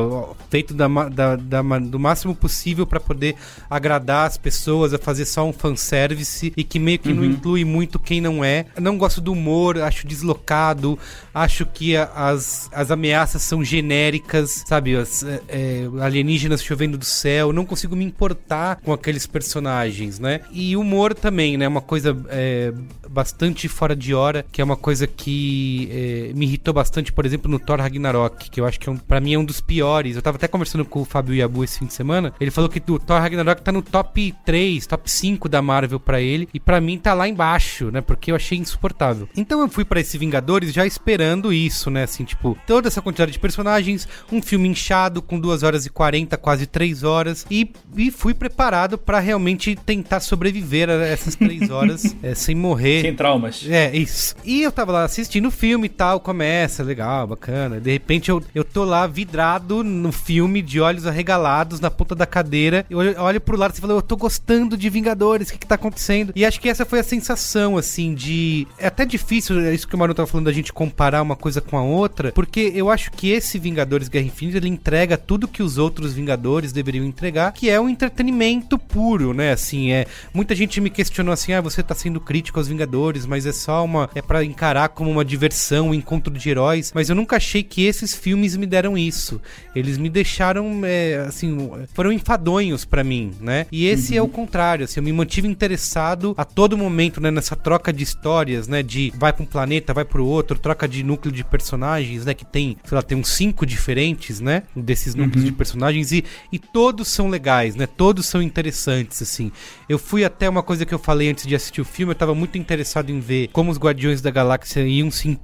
[0.50, 3.36] Feito da, da- da do máximo possível para poder
[3.70, 7.98] agradar as pessoas, a fazer só um fanservice e que meio que não inclui muito
[8.00, 8.66] quem não é.
[8.74, 10.98] Eu não gosto do humor, acho deslocado,
[11.32, 14.96] acho que a- as, as ameaças são genéricas, sabe?
[14.96, 20.40] As, é, é, alienígenas chovendo do céu, não consigo me importar com aqueles personagens, né?
[20.50, 21.68] E humor também, né?
[21.68, 22.72] Uma coisa é,
[23.08, 27.50] bastante fora de hora, que é uma coisa que é, me irritou bastante, por exemplo,
[27.50, 30.16] no Thor Ragnarok, que eu acho que é um, pra mim é um dos piores.
[30.16, 32.82] Eu tava até conversando com o Fábio Yabu esse fim de semana, ele falou que
[32.90, 36.80] o Thor Ragnarok tá no top 3, top 5 da Marvel pra ele, e pra
[36.80, 38.00] mim tá lá embaixo, né?
[38.00, 39.28] Porque eu achei insuportável.
[39.36, 42.04] Então eu fui pra esse Vingadores já esperando isso, né?
[42.04, 46.36] Assim, tipo, toda essa quantidade de personagens, um filme inchado com 2 horas e 40,
[46.36, 52.16] quase 3 horas, e, e fui preparado pra realmente tentar sobreviver a essas 3 horas
[52.22, 53.02] é, sem morrer.
[53.02, 53.64] Sem traumas.
[53.68, 54.34] É, isso.
[54.44, 57.80] E eu tava lá assistindo o filme e tal, começa, legal, bacana.
[57.80, 62.26] De repente eu, eu tô lá vidrado no filme, de olhos arregalados, na ponta da
[62.26, 62.84] cadeira.
[62.88, 65.74] Eu olho, pro lado e falo, eu tô gostando de Vingadores, o que que tá
[65.74, 66.32] acontecendo?
[66.34, 68.66] E acho que essa foi a sensação, assim, de...
[68.78, 71.60] É até difícil, é isso que o Manu tava falando, da gente comparar uma coisa
[71.60, 75.62] com a outra, porque eu acho que esse Vingadores Guerra Infinita, ele entrega tudo que
[75.62, 79.52] os outros Vingadores deveriam entregar, que é um entretenimento puro, né?
[79.52, 80.06] Assim, é...
[80.32, 83.84] Muita gente me questionou assim, ah, você tá sendo crítico aos Vingadores, mas é só
[83.84, 84.08] uma...
[84.14, 88.14] É pra encarar como uma diversão, encontro de heróis, mas eu nunca achei que esses
[88.14, 89.40] filmes me deram isso.
[89.74, 93.66] Eles me deixaram, é, assim, foram enfadonhos pra mim, né?
[93.72, 97.56] E esse é o contrário, assim, eu me mantive interessado a todo momento, né, nessa
[97.56, 101.32] troca de histórias, né, de vai pra um planeta, vai pro outro, troca de núcleo
[101.34, 105.52] de personagens, né, que tem, sei lá, tem uns cinco diferentes, né, desses núcleos de
[105.52, 109.50] personagens e, e todos são legais, né, todos são interessantes, assim.
[109.88, 112.34] Eu fui até uma coisa que eu falei antes de assistir o filme, eu tava
[112.34, 115.38] muito interessado em ver como os Guardiões da Galáxia iam se in-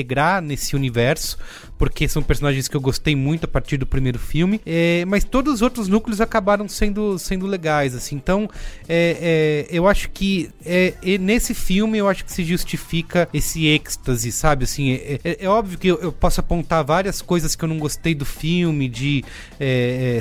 [0.00, 1.36] integrar nesse universo,
[1.78, 5.54] porque são personagens que eu gostei muito a partir do primeiro filme, é, mas todos
[5.54, 8.16] os outros núcleos acabaram sendo, sendo legais, assim.
[8.16, 8.48] Então,
[8.88, 14.32] é, é, eu acho que é, nesse filme eu acho que se justifica esse êxtase,
[14.32, 14.64] sabe?
[14.64, 17.78] Assim, é, é- é óbvio que eu, eu posso apontar várias coisas que eu não
[17.78, 19.24] gostei do filme, de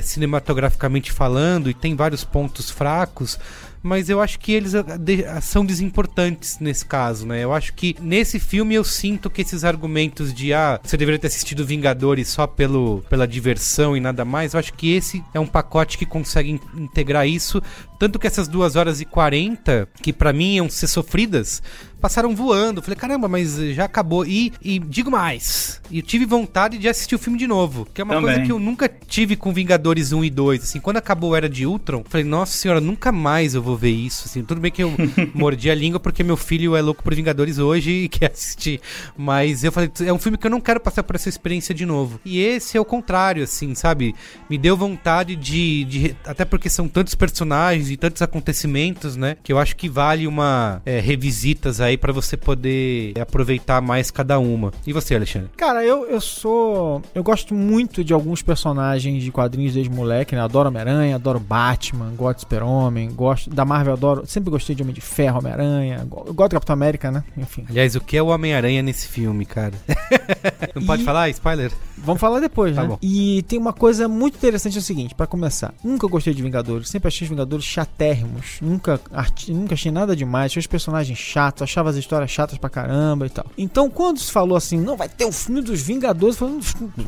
[0.04, 3.40] cinematograficamente falando, e tem vários pontos fracos
[3.82, 4.84] mas eu acho que eles ah,
[5.28, 7.44] ah, são desimportantes nesse caso, né?
[7.44, 11.28] Eu acho que nesse filme eu sinto que esses argumentos de ah, você deveria ter
[11.28, 15.48] assistido Vingadores só pelo, pela diversão e nada mais, eu acho que esse é um
[15.48, 17.62] pacote que consegue in- integrar isso
[18.00, 21.62] Tanto que essas duas horas e 40, que pra mim iam ser sofridas,
[22.00, 22.82] passaram voando.
[22.82, 24.26] Falei, caramba, mas já acabou.
[24.26, 28.04] E, e digo mais, eu tive vontade de assistir o filme de novo, que é
[28.06, 28.30] uma Também.
[28.36, 30.64] coisa que eu nunca tive com Vingadores 1 e 2.
[30.64, 34.24] Assim, quando acabou Era de Ultron, falei, nossa senhora, nunca mais eu vou ver isso.
[34.28, 34.94] Assim, tudo bem que eu
[35.36, 38.80] mordi a língua porque meu filho é louco por Vingadores hoje e quer assistir.
[39.18, 41.86] Mas eu falei, é um filme que eu não quero passar por essa experiência de
[41.86, 42.18] novo.
[42.24, 44.16] E esse é o contrário, assim, sabe?
[44.50, 45.84] Me deu vontade de.
[45.84, 49.38] de- até porque são tantos personagens e tantos acontecimentos, né?
[49.44, 54.40] Que eu acho que vale uma é, revisitas aí pra você poder aproveitar mais cada
[54.40, 54.72] uma.
[54.86, 55.50] E você, Alexandre?
[55.58, 57.02] Cara, eu, eu sou.
[57.14, 60.42] Eu gosto muito de alguns personagens de quadrinhos desde moleque, né?
[60.42, 63.50] Adoro Homem-Aranha, adoro Batman, gosto de Super-Homem, gosto.
[63.50, 64.24] Da Marvel, adoro.
[64.26, 66.06] Sempre gostei de Homem de Ferro, Homem-Aranha.
[66.08, 67.24] go- Eu gosto do Capitão América, né?
[67.38, 67.66] Enfim.
[67.70, 69.74] Aliás, o que é o Homem-Aranha nesse filme, cara?
[70.76, 71.72] não pode E- falar, spoiler?
[71.98, 72.88] Vamos falar depois, Tá né?
[72.88, 72.98] bom.
[73.02, 75.74] E tem uma coisa muito interessante é o seguinte, pra começar.
[75.84, 78.60] Nunca gostei de Vingadores, sempre achei os Vingadores chatérrimos.
[78.62, 79.00] Nunca,
[79.48, 83.30] nunca achei nada demais, achei os personagens chatos, achava as histórias chatas pra caramba e
[83.30, 83.46] tal.
[83.58, 86.62] Então, quando se falou assim, não vai ter o filme dos Vingadores, falando,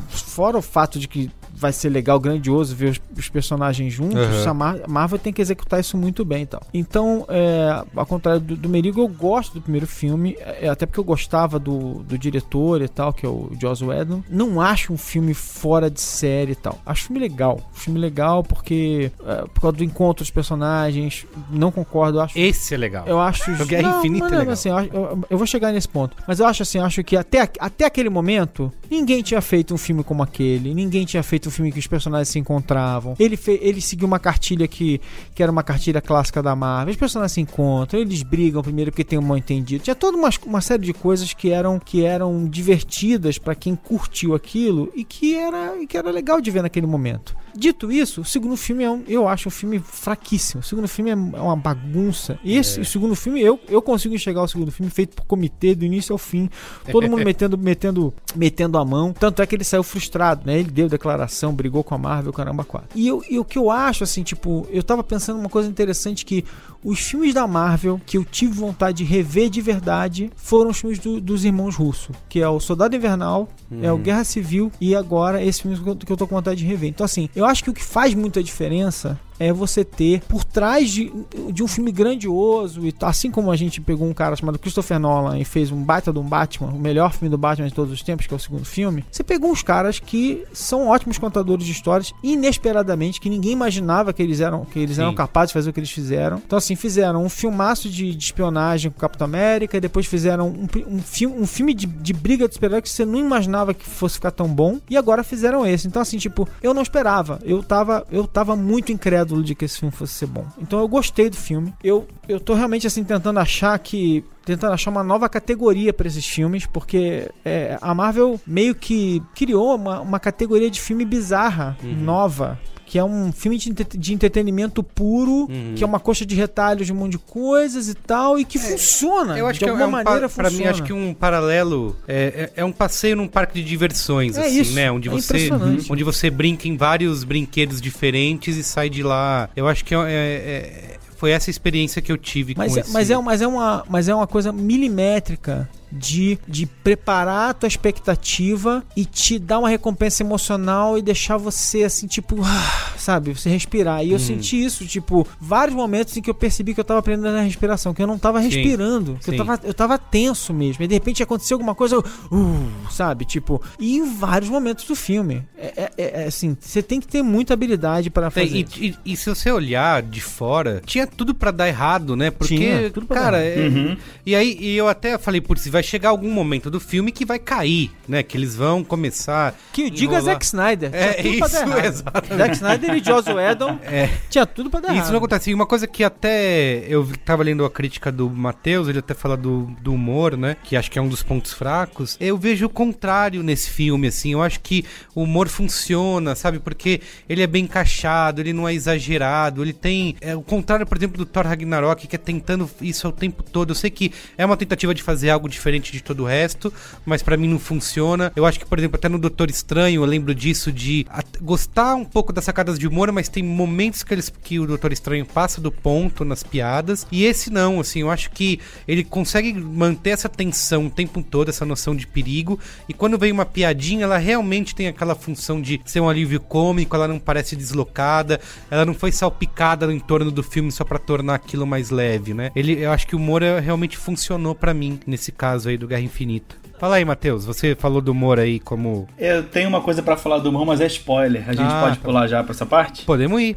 [0.08, 1.30] fora o fato de que
[1.62, 4.50] vai ser legal, grandioso ver os, os personagens juntos, Aham.
[4.50, 6.60] a Mar- Marvel tem que executar isso muito bem e tal.
[6.74, 10.98] Então, é, ao contrário do, do Merigo, eu gosto do primeiro filme, é, até porque
[10.98, 14.22] eu gostava do, do diretor e tal, que é o Joss Whedon.
[14.28, 16.78] Não acho um filme fora de série e tal.
[16.84, 17.60] Acho filme legal.
[17.72, 22.76] Filme legal porque, é, por causa do encontro dos personagens, não concordo, acho Esse é
[22.76, 23.06] legal.
[23.06, 23.50] eu acho.
[23.52, 24.52] Infinita é não, legal.
[24.52, 26.16] assim, eu, eu- eu vou chegar nesse ponto.
[26.26, 30.02] Mas eu acho assim, acho que até, até aquele momento, ninguém tinha feito um filme
[30.02, 30.74] como aquele.
[30.74, 33.14] Ninguém tinha feito um filme que os personagens se encontravam.
[33.18, 35.00] Ele, fe, ele seguiu uma cartilha que,
[35.34, 36.92] que era uma cartilha clássica da Marvel.
[36.92, 39.84] Os personagens se encontram, eles brigam primeiro porque tem um mal entendido.
[39.84, 44.34] Tinha toda uma, uma série de coisas que eram, que eram divertidas pra quem curtiu
[44.34, 47.36] aquilo e que era, e que era legal de ver naquele momento.
[47.54, 50.60] Dito isso, o segundo filme é um, eu acho um filme fraquíssimo.
[50.60, 52.38] O segundo filme é uma bagunça.
[52.44, 55.84] Esse, o segundo filme, eu, eu consigo enxergar o segundo filme feito por comitê do
[55.84, 56.48] início ao fim.
[56.90, 59.12] Todo mundo metendo, metendo, metendo a mão.
[59.12, 60.58] Tanto é que ele saiu frustrado, né?
[60.58, 62.88] Ele deu declaração, brigou com a Marvel, caramba, quatro.
[62.94, 66.24] E, eu, e o que eu acho, assim, tipo, eu tava pensando uma coisa interessante
[66.24, 66.44] que
[66.84, 70.98] os filmes da Marvel que eu tive vontade de rever de verdade foram os filmes
[70.98, 73.48] do- dos irmãos Russo, que é o Soldado Invernal,
[73.80, 76.58] é o Guerra Civil e agora esse filme que eu, que eu tô com vontade
[76.60, 76.88] de rever.
[76.90, 80.90] Então, assim, eu acho que o que faz muita diferença é você ter por trás
[80.90, 81.12] de,
[81.52, 85.38] de um filme grandioso e assim como a gente pegou um cara chamado Christopher Nolan
[85.38, 88.02] e fez um baita de um Batman, o melhor filme do Batman de todos os
[88.02, 91.72] tempos, que é o segundo filme, você pegou uns caras que são ótimos contadores de
[91.72, 95.72] histórias inesperadamente que ninguém imaginava que eles eram que eles eram capazes de fazer o
[95.72, 96.40] que eles fizeram.
[96.44, 100.48] Então assim, fizeram um filmaço de, de espionagem com o Capitão América, e depois fizeram
[100.48, 103.84] um, um, filme, um filme de, de briga de super que você não imaginava que
[103.84, 105.86] fosse ficar tão bom, e agora fizeram esse.
[105.86, 107.38] Então assim, tipo, eu não esperava.
[107.44, 110.44] Eu tava, eu tava muito incrédulo de que esse filme fosse ser bom.
[110.58, 111.72] Então eu gostei do filme.
[111.82, 116.26] Eu, eu tô realmente assim tentando achar que tentando achar uma nova categoria para esses
[116.26, 122.58] filmes, porque é, a Marvel meio que criou uma, uma categoria de filme bizarra, nova.
[122.84, 126.86] Que é um filme de, entre- de entretenimento puro, que é uma coxa de retalhos
[126.86, 129.38] de um monte de coisas e tal, e que funciona.
[129.38, 130.70] Eu acho de que é alguma um, pa- maneira pra mim, funciona.
[130.72, 134.60] acho que um paralelo é, é, é um passeio num parque de diversões, É assim,
[134.60, 134.92] isso, né?
[134.92, 135.48] Onde é você,
[135.88, 139.48] onde você brinca em vários brinquedos diferentes e sai de lá.
[139.56, 142.80] Eu acho que é- é- é- foi essa experiência que eu tive Mas com é,
[142.80, 142.90] esse...
[142.90, 147.66] mas, é, mas, é uma, mas é uma coisa milimétrica de, de preparar a tua
[147.66, 153.50] expectativa e te dar uma recompensa emocional e deixar você assim, tipo, ah, sabe, você
[153.50, 154.04] respirar.
[154.04, 157.36] E eu senti isso, tipo, vários momentos em que eu percebi que eu tava aprendendo
[157.36, 158.48] a respiração, que eu não tava Sim.
[158.48, 159.38] respirando, que eu Sim.
[159.38, 160.82] tava, eu tava tenso mesmo.
[160.84, 164.94] E de repente aconteceu alguma coisa, eu, uh, sabe, tipo, e em vários momentos do
[164.96, 165.42] filme.
[165.56, 168.46] É, é- é assim, você tem que ter muita habilidade para fazer.
[168.56, 168.82] e, isso.
[168.82, 172.30] e- e se você olhar de fora, tinha tudo pra dar errado, né?
[172.30, 173.96] Porque, Tinha tudo pra cara, dar é- Uhum.
[174.24, 177.38] e aí e eu até falei, putz, vai chegar algum momento do filme que vai
[177.38, 178.22] cair, né?
[178.22, 179.54] Que eles vão começar.
[179.72, 180.20] Que diga.
[180.20, 180.90] Zack Snyder.
[180.94, 181.44] É, isso,
[181.84, 182.36] exatamente.
[182.36, 183.78] Zack Snyder e Joss Whedon
[184.30, 185.10] tinha tudo pra dar Isso errado.
[185.10, 185.50] não acontece.
[185.50, 189.36] E uma coisa que até eu tava lendo a crítica do Matheus, ele até fala
[189.36, 190.56] do, do humor, né?
[190.62, 192.16] Que acho que é um dos pontos fracos.
[192.20, 194.32] Eu vejo o contrário nesse filme, assim.
[194.32, 196.58] Eu acho que o humor funciona, sabe?
[196.58, 200.16] Porque ele é bem encaixado, ele não é exagerado, ele tem.
[200.20, 203.70] É o contrário, por exemplo, do Thor Ragnarok, que é tentando isso o tempo todo.
[203.70, 206.72] Eu sei que é uma tentativa de fazer algo diferente de todo o resto,
[207.04, 208.32] mas pra mim não funciona.
[208.36, 211.06] Eu acho que, por exemplo, até no Doutor Estranho, eu lembro disso de
[211.40, 214.92] gostar um pouco das sacadas de humor, mas tem momentos que, eles, que o Doutor
[214.92, 217.06] Estranho passa do ponto nas piadas.
[217.10, 221.48] E esse não, assim, eu acho que ele consegue manter essa tensão o tempo todo,
[221.48, 222.58] essa noção de perigo.
[222.88, 226.94] E quando vem uma piadinha, ela realmente tem aquela função de ser um alívio cômico,
[226.96, 231.34] ela não parece deslocada, ela não foi salpicada no entorno do filme só pra tornar
[231.34, 232.50] aquilo mais leve, né?
[232.54, 235.86] Ele, eu acho que o humor é, realmente funcionou pra mim nesse caso aí do
[235.86, 236.56] Guerra Infinita.
[236.78, 239.06] Fala aí, Matheus, você falou do humor aí como.
[239.16, 241.44] Eu tenho uma coisa pra falar do humor, mas é spoiler.
[241.48, 243.04] A gente Ah, pode tá pular já pra essa parte?
[243.04, 243.56] Podemos ir.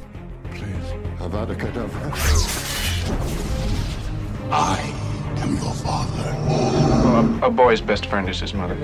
[1.20, 2.12] Avada Kedavra.
[4.52, 4.78] I
[5.44, 6.36] am your father.
[7.42, 8.76] A boy's best friend is his mother.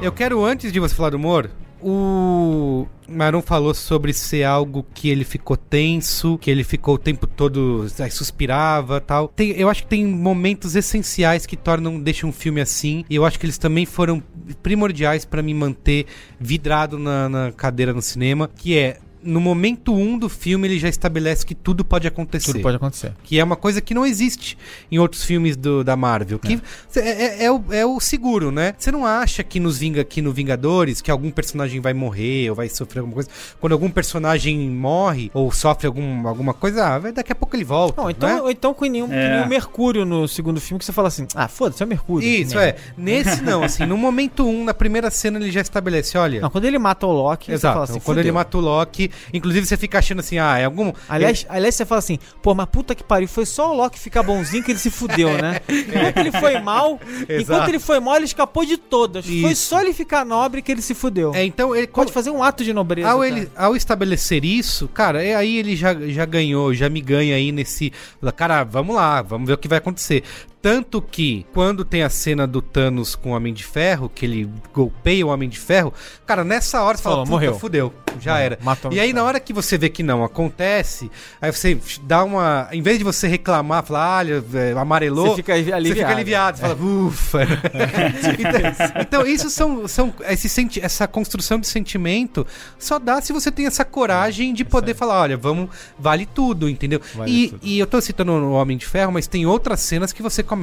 [0.00, 1.50] Eu quero, antes de você falar do humor,
[1.82, 7.26] o Marum falou sobre ser algo que ele ficou tenso, que ele ficou o tempo
[7.26, 9.28] todo, aí, suspirava tal.
[9.28, 13.24] Tem, eu acho que tem momentos essenciais que tornam, deixam um filme assim, e eu
[13.24, 14.22] acho que eles também foram
[14.62, 16.06] primordiais pra me manter
[16.38, 20.78] vidrado na, na cadeira no cinema, que é no momento 1 um do filme ele
[20.78, 22.52] já estabelece que tudo pode acontecer.
[22.52, 23.12] Tudo pode acontecer.
[23.24, 24.56] Que é uma coisa que não existe
[24.90, 26.38] em outros filmes do, da Marvel.
[26.38, 28.74] Que cê- é, é- é o, é o seguro, né?
[28.78, 32.56] Você não acha que nos Vinga, que no Vingadores que algum personagem vai morrer ou
[32.56, 33.28] vai sofrer alguma coisa.
[33.60, 37.64] Quando algum personagem morre ou sofre algum, alguma coisa, ah, vai- daqui a pouco ele
[37.64, 38.00] volta.
[38.00, 38.40] Não, então, né?
[38.42, 39.42] ou então com nenhum, É.
[39.44, 42.26] o Mercúrio no segundo filme, que você fala assim, ah, foda-se, é o Mercúrio.
[42.28, 42.68] Isso, né?
[42.68, 42.76] é.
[42.96, 46.40] Nesse não, assim, no momento 1, um, na primeira cena, ele já estabelece, olha.
[46.40, 47.72] Não, quando ele mata o Loki, você Exato.
[47.74, 48.34] fala assim, quando ele fudeu.
[48.34, 50.92] mata o Loki, inclusive você fica achando assim, ah, é algum.
[51.08, 54.22] Aliás, aliás, você fala assim, pô, mas puta que pariu, foi só o Loki ficar
[54.22, 55.60] bonzinho que ele se fudeu, né?
[55.68, 59.24] Enquanto ele foi mal, enquanto ele foi mal, ele escapou de todas.
[59.24, 59.68] Foi Isso.
[59.68, 61.34] só ele ficar nobre que ele se fudeu.
[61.34, 63.08] É, então ele Pode fazer um ato de nobreza.
[63.08, 67.34] Ao, ele, ao estabelecer isso, cara, é, aí ele já, já ganhou, já me ganha
[67.34, 67.92] aí nesse.
[68.36, 70.22] Cara, vamos lá, vamos ver o que vai acontecer.
[70.66, 74.50] Tanto que, quando tem a cena do Thanos com o Homem de Ferro, que ele
[74.74, 75.94] golpeia o Homem de Ferro,
[76.26, 77.56] cara, nessa hora você fala, Falou, puta, morreu.
[77.56, 78.58] fudeu, já era.
[78.60, 81.08] matou o E aí, na hora que você vê que não acontece,
[81.40, 82.68] aí você dá uma.
[82.72, 85.28] Em vez de você reclamar, falar, olha, é, amarelou.
[85.28, 85.86] Você fica aliviado.
[85.86, 87.42] Você fica aliviado, você fala, ufa.
[88.36, 92.44] então, então, isso são, são esse senti essa construção de sentimento
[92.76, 97.00] só dá se você tem essa coragem de poder falar, olha, vamos, vale tudo, entendeu?
[97.14, 97.60] Vale e, tudo.
[97.62, 100.55] e eu tô citando o Homem de Ferro, mas tem outras cenas que você começa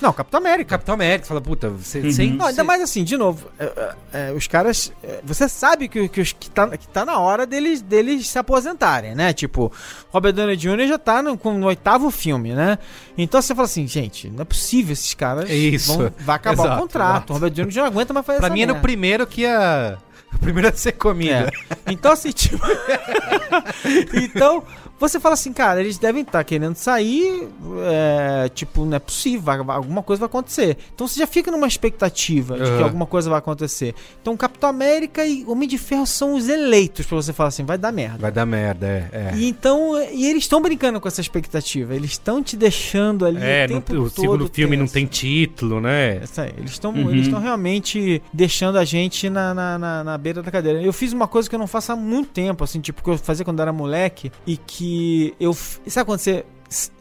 [0.00, 0.70] Não, Capitão América.
[0.70, 4.32] Capitão América, fala, puta, você sem Não, ainda mais assim, de novo, é, é, é,
[4.32, 4.92] os caras.
[5.02, 8.38] é, você sabe que, que, os- que, tá, que tá na hora deles, deles se
[8.38, 9.32] aposentarem, né?
[9.32, 9.72] Tipo,
[10.10, 10.86] Robert Downey Jr.
[10.88, 12.78] já tá no, com- no oitavo filme, né?
[13.18, 15.48] Então você fala assim, gente, não é possível esses caras.
[15.50, 15.96] É isso.
[15.96, 17.10] Vão, vai acabar Exato, o contrato.
[17.16, 17.32] exato.
[17.32, 17.80] O Robert Downey Jr.
[17.80, 19.98] não aguenta mais fazer Pra essa mim era o primeiro que ia.
[20.32, 21.50] O primeiro a ser comida.
[21.86, 21.92] É.
[21.92, 22.60] Então, assim, tipo.
[24.14, 24.62] então,
[25.08, 27.48] você fala assim, cara, eles devem estar querendo sair.
[27.92, 30.76] é, tipo, não é possível, vai- alguma coisa vai acontecer.
[30.94, 33.94] Então você já fica numa expectativa de que alguma coisa vai acontecer.
[34.20, 37.78] Então, Capitão América e Homem de Ferro são os eleitos pra você falar assim, vai
[37.78, 38.18] dar merda.
[38.18, 39.08] Vai dar merda, é.
[39.12, 39.36] é.
[39.36, 41.94] E então, e eles estão brincando com essa expectativa.
[41.94, 44.94] Eles estão te deixando ali É, o não- tempo o todo segundo filme não tenso.
[44.94, 46.20] tem título, né?
[46.22, 47.10] Isso aí, eles estão Uhum.
[47.10, 50.82] eles estão realmente deixando a gente na, na, na, na beira da cadeira.
[50.82, 53.16] Eu fiz uma coisa que eu não faço há muito tempo, assim, tipo, que eu
[53.18, 54.89] fazia quando era moleque, e que
[55.38, 55.54] eu.
[55.86, 56.44] Sabe quando você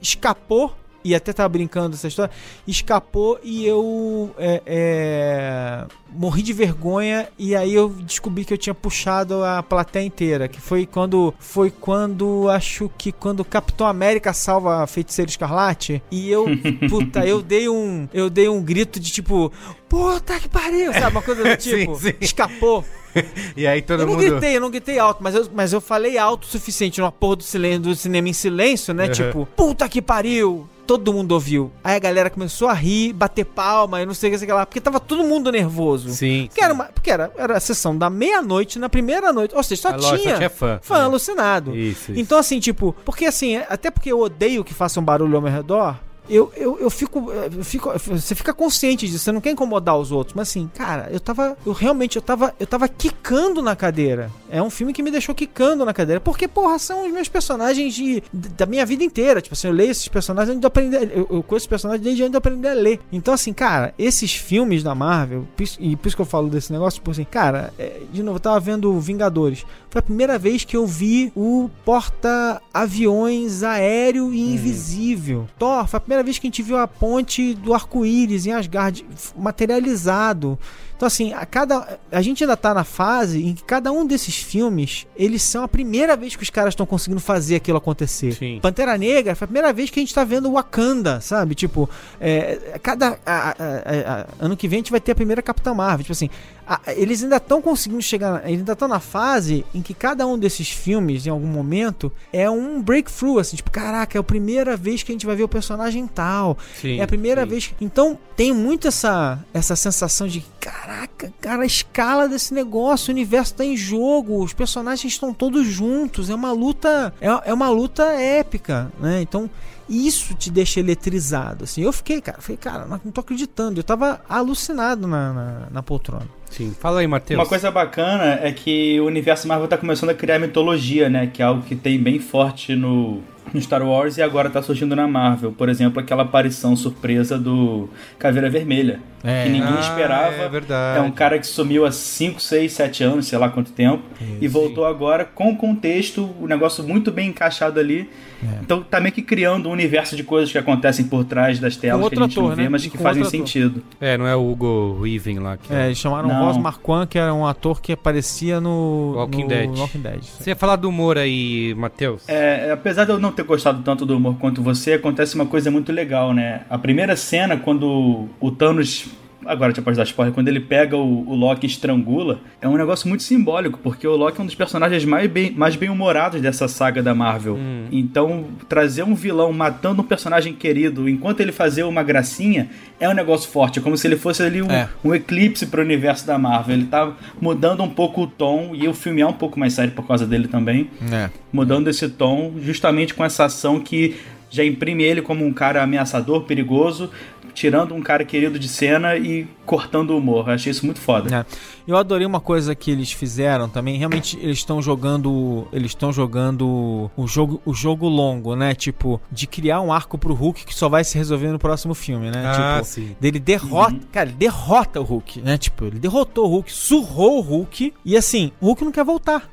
[0.02, 0.75] escapou?
[1.04, 2.32] E até tava brincando dessa história.
[2.67, 7.30] Escapou e eu é, é, morri de vergonha.
[7.38, 10.47] E aí eu descobri que eu tinha puxado a plateia inteira.
[10.47, 11.34] Que foi quando.
[11.39, 12.49] Foi quando.
[12.49, 16.04] Acho que quando o Capitão América salva a Feiticeira Escarlate.
[16.12, 16.45] E eu.
[16.89, 18.08] puta, eu dei um.
[18.13, 19.52] Eu dei um grito de tipo.
[19.88, 20.93] Puta que pariu!
[20.93, 21.12] Sabe?
[21.12, 21.95] Uma coisa do tipo.
[21.95, 22.13] Sim, sim.
[22.19, 22.84] Escapou.
[23.55, 24.25] E aí todo Eu não mundo.
[24.25, 27.37] gritei, eu não gritei alto, mas eu, mas eu falei alto o suficiente numa porra
[27.37, 29.05] do, silêncio, do cinema em silêncio, né?
[29.05, 29.11] Uhum.
[29.11, 30.67] Tipo, puta que pariu!
[30.87, 31.71] Todo mundo ouviu.
[31.83, 34.65] Aí a galera começou a rir, bater palma, e não sei o que, sei lá,
[34.65, 36.09] porque tava todo mundo nervoso.
[36.09, 36.47] Sim.
[36.47, 39.53] Porque, era, uma- porque era, era a sessão da meia-noite na primeira noite.
[39.55, 40.79] Ou seja, só Ah, lógico, tinha, só tinha fã.
[40.81, 41.01] fã É.
[41.01, 41.75] alucinado.
[41.75, 42.19] Isso, isso.
[42.19, 45.95] Então, assim, tipo, porque assim, até porque eu odeio que façam barulho ao meu redor.
[46.29, 47.91] Eu, eu, eu, fico, eu fico.
[47.97, 50.35] Você fica consciente disso, você não quer incomodar os outros.
[50.35, 51.57] Mas assim, cara, eu tava.
[51.65, 52.53] Eu realmente eu tava.
[52.59, 54.31] Eu tava quicando na cadeira.
[54.49, 56.19] É um filme que me deixou quicando na cadeira.
[56.19, 59.41] Porque, porra, são os meus personagens de, da minha vida inteira.
[59.41, 61.11] Tipo assim, eu leio esses personagens antes de aprender.
[61.13, 62.99] Eu, eu conheço esses personagens desde antes de aprender a ler.
[63.11, 65.47] Então, assim, cara, esses filmes da Marvel,
[65.79, 68.41] e por isso que eu falo desse negócio, tipo assim, cara, é, de novo, eu
[68.41, 69.65] tava vendo Vingadores.
[69.89, 75.47] Foi a primeira vez que eu vi o porta-aviões aéreo e invisível.
[75.57, 79.05] Thor, foi a primeira vez que a gente viu a ponte do arco-íris em Asgard
[79.36, 80.58] materializado.
[80.95, 84.36] Então, assim, a, cada, a gente ainda tá na fase em que cada um desses
[84.36, 88.34] filmes, eles são a primeira vez que os caras estão conseguindo fazer aquilo acontecer.
[88.34, 88.60] Sim.
[88.62, 91.55] Pantera Negra foi a primeira vez que a gente tá vendo Wakanda, sabe?
[91.55, 93.17] Tipo, é, cada.
[93.25, 96.03] a- a- a- ano que vem a gente vai ter a primeira Capitã Marvel.
[96.03, 96.29] Tipo assim,
[96.75, 98.43] a- eles ainda estão conseguindo chegar.
[98.46, 102.50] Eles ainda estão na fase em que cada um desses filmes, em algum momento, é
[102.50, 105.48] um breakthrough, assim, tipo, caraca, é a primeira vez que a gente vai ver o
[105.48, 106.58] personagem tal.
[106.79, 107.50] Sim, é a primeira sim.
[107.50, 107.67] vez.
[107.67, 113.15] que- Então, tem muito essa, essa sensação de, caraca, cara, a escala desse negócio, o
[113.15, 117.13] universo tá em jogo, os personagens estão todos juntos, é uma luta.
[117.19, 119.21] É, é uma luta épica, né?
[119.21, 119.50] Então.
[119.91, 121.81] Isso te deixa eletrizado, assim.
[121.81, 123.79] Eu fiquei, cara, falei, cara, não não tô acreditando.
[123.79, 126.27] Eu tava alucinado na, na, na poltrona.
[126.50, 126.75] Sim.
[126.79, 127.39] Fala aí, Matheus.
[127.39, 131.29] Uma coisa bacana é que o universo Marvel tá começando a criar mitologia, né?
[131.31, 133.21] Que é algo que tem bem forte no,
[133.54, 135.52] no Star Wars e agora tá surgindo na Marvel.
[135.52, 139.00] Por exemplo, aquela aparição surpresa do Caveira Vermelha.
[139.21, 139.44] É.
[139.44, 140.33] Que ninguém Ah, esperava.
[140.35, 140.98] é verdade.
[141.00, 144.02] É um cara que sumiu há 5, 6, 7 anos, sei lá quanto tempo.
[144.40, 148.10] e voltou agora com contexto, o negócio muito bem encaixado ali.
[148.42, 148.60] É.
[148.62, 152.08] Então tá meio que criando um universo de coisas que acontecem por trás das telas
[152.08, 152.69] que a gente ator, não vê, né?
[152.69, 153.83] mas E que fazem sentido.
[154.00, 155.58] É, não é o Hugo Weaving lá.
[155.58, 156.46] Que É, eles chamaram Não.
[156.46, 159.69] Ross Marquand, que era um ator que aparecia no Walking no Dead.
[159.77, 160.21] Walking Dead.
[160.23, 162.23] Você ia falar do humor aí, Matheus?
[162.29, 165.69] É, apesar de eu não ter gostado tanto do humor quanto você, acontece uma coisa
[165.69, 166.62] muito legal, né?
[166.69, 169.08] A primeira cena, quando o Thanos.
[169.46, 172.75] Agora já pode dar spoiler, quando ele pega o, o Loki e estrangula, é um
[172.75, 176.67] negócio muito simbólico, porque o Loki é um dos personagens mais bem, mais bem-humorados dessa
[176.67, 177.58] saga da Marvel.
[177.92, 182.69] Então, trazer um vilão matando um personagem querido enquanto ele fazia uma gracinha
[183.00, 183.79] é um negócio forte.
[183.79, 184.90] É como se ele fosse ali um, É.
[185.04, 186.75] um eclipse pro universo da Marvel.
[186.75, 189.94] Ele tá mudando um pouco o tom, e o filme é um pouco mais sério
[189.94, 191.29] por causa dele também É.
[191.52, 194.15] mudando esse tom justamente com essa ação que
[194.52, 197.12] já imprime ele como um cara ameaçador, perigoso,
[197.54, 200.47] tirando um cara querido de cena e cortando o humor.
[200.47, 201.35] Eu achei isso muito foda.
[201.35, 201.45] É.
[201.87, 203.97] Eu adorei uma coisa que eles fizeram também.
[203.97, 208.75] Realmente eles estão jogando, eles estão jogando o jogo, o jogo longo, né?
[208.75, 212.29] Tipo, de criar um arco pro Hulk que só vai se resolver no próximo filme,
[212.29, 212.43] né?
[212.45, 213.15] Ah, tipo, sim.
[213.19, 215.58] dele derrota, cara, ele derrota o Hulk, né?
[215.58, 219.50] Tipo, ele derrotou o Hulk, surrou o Hulk e assim, o Hulk não quer voltar.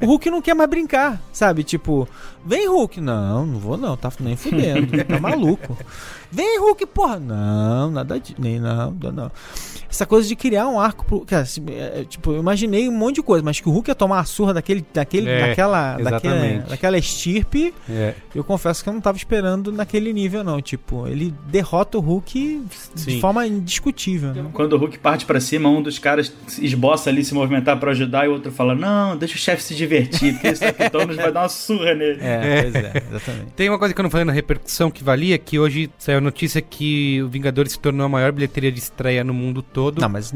[0.00, 1.64] O Hulk não quer mais brincar, sabe?
[1.64, 2.08] Tipo,
[2.44, 3.00] vem Hulk.
[3.00, 5.76] Não, não vou não, tá nem fudendo, tá maluco.
[6.30, 7.18] Vem Hulk, porra.
[7.18, 8.34] Não, nada de.
[8.38, 9.30] Nem não, não, não.
[9.94, 11.20] Essa coisa de criar um arco pro.
[11.20, 13.90] Cara, assim, é, é, tipo, eu imaginei um monte de coisa, mas que o Hulk
[13.90, 17.72] ia tomar a surra daquele, daquele, É, daquela, daquela, daquela estirpe.
[17.88, 18.14] É.
[18.34, 20.60] Eu confesso que eu não tava esperando naquele nível, não.
[20.60, 23.20] Tipo, ele derrota o Hulk de Sim.
[23.20, 24.34] forma indiscutível.
[24.34, 24.44] Né?
[24.52, 28.26] Quando o Hulk parte pra cima, um dos caras esboça ali se movimentar pra ajudar
[28.26, 31.30] e o outro fala: Não, deixa o chefe se divertir, porque esse aqui Thanos vai
[31.30, 32.18] dar uma surra nele.
[32.20, 33.52] É, pois é, exatamente.
[33.54, 36.20] Tem uma coisa que eu não falei na repercussão que valia, que hoje saiu a
[36.20, 39.83] notícia que o Vingadores se tornou a maior bilheteria de estreia no mundo todo.
[39.92, 40.32] Não, mas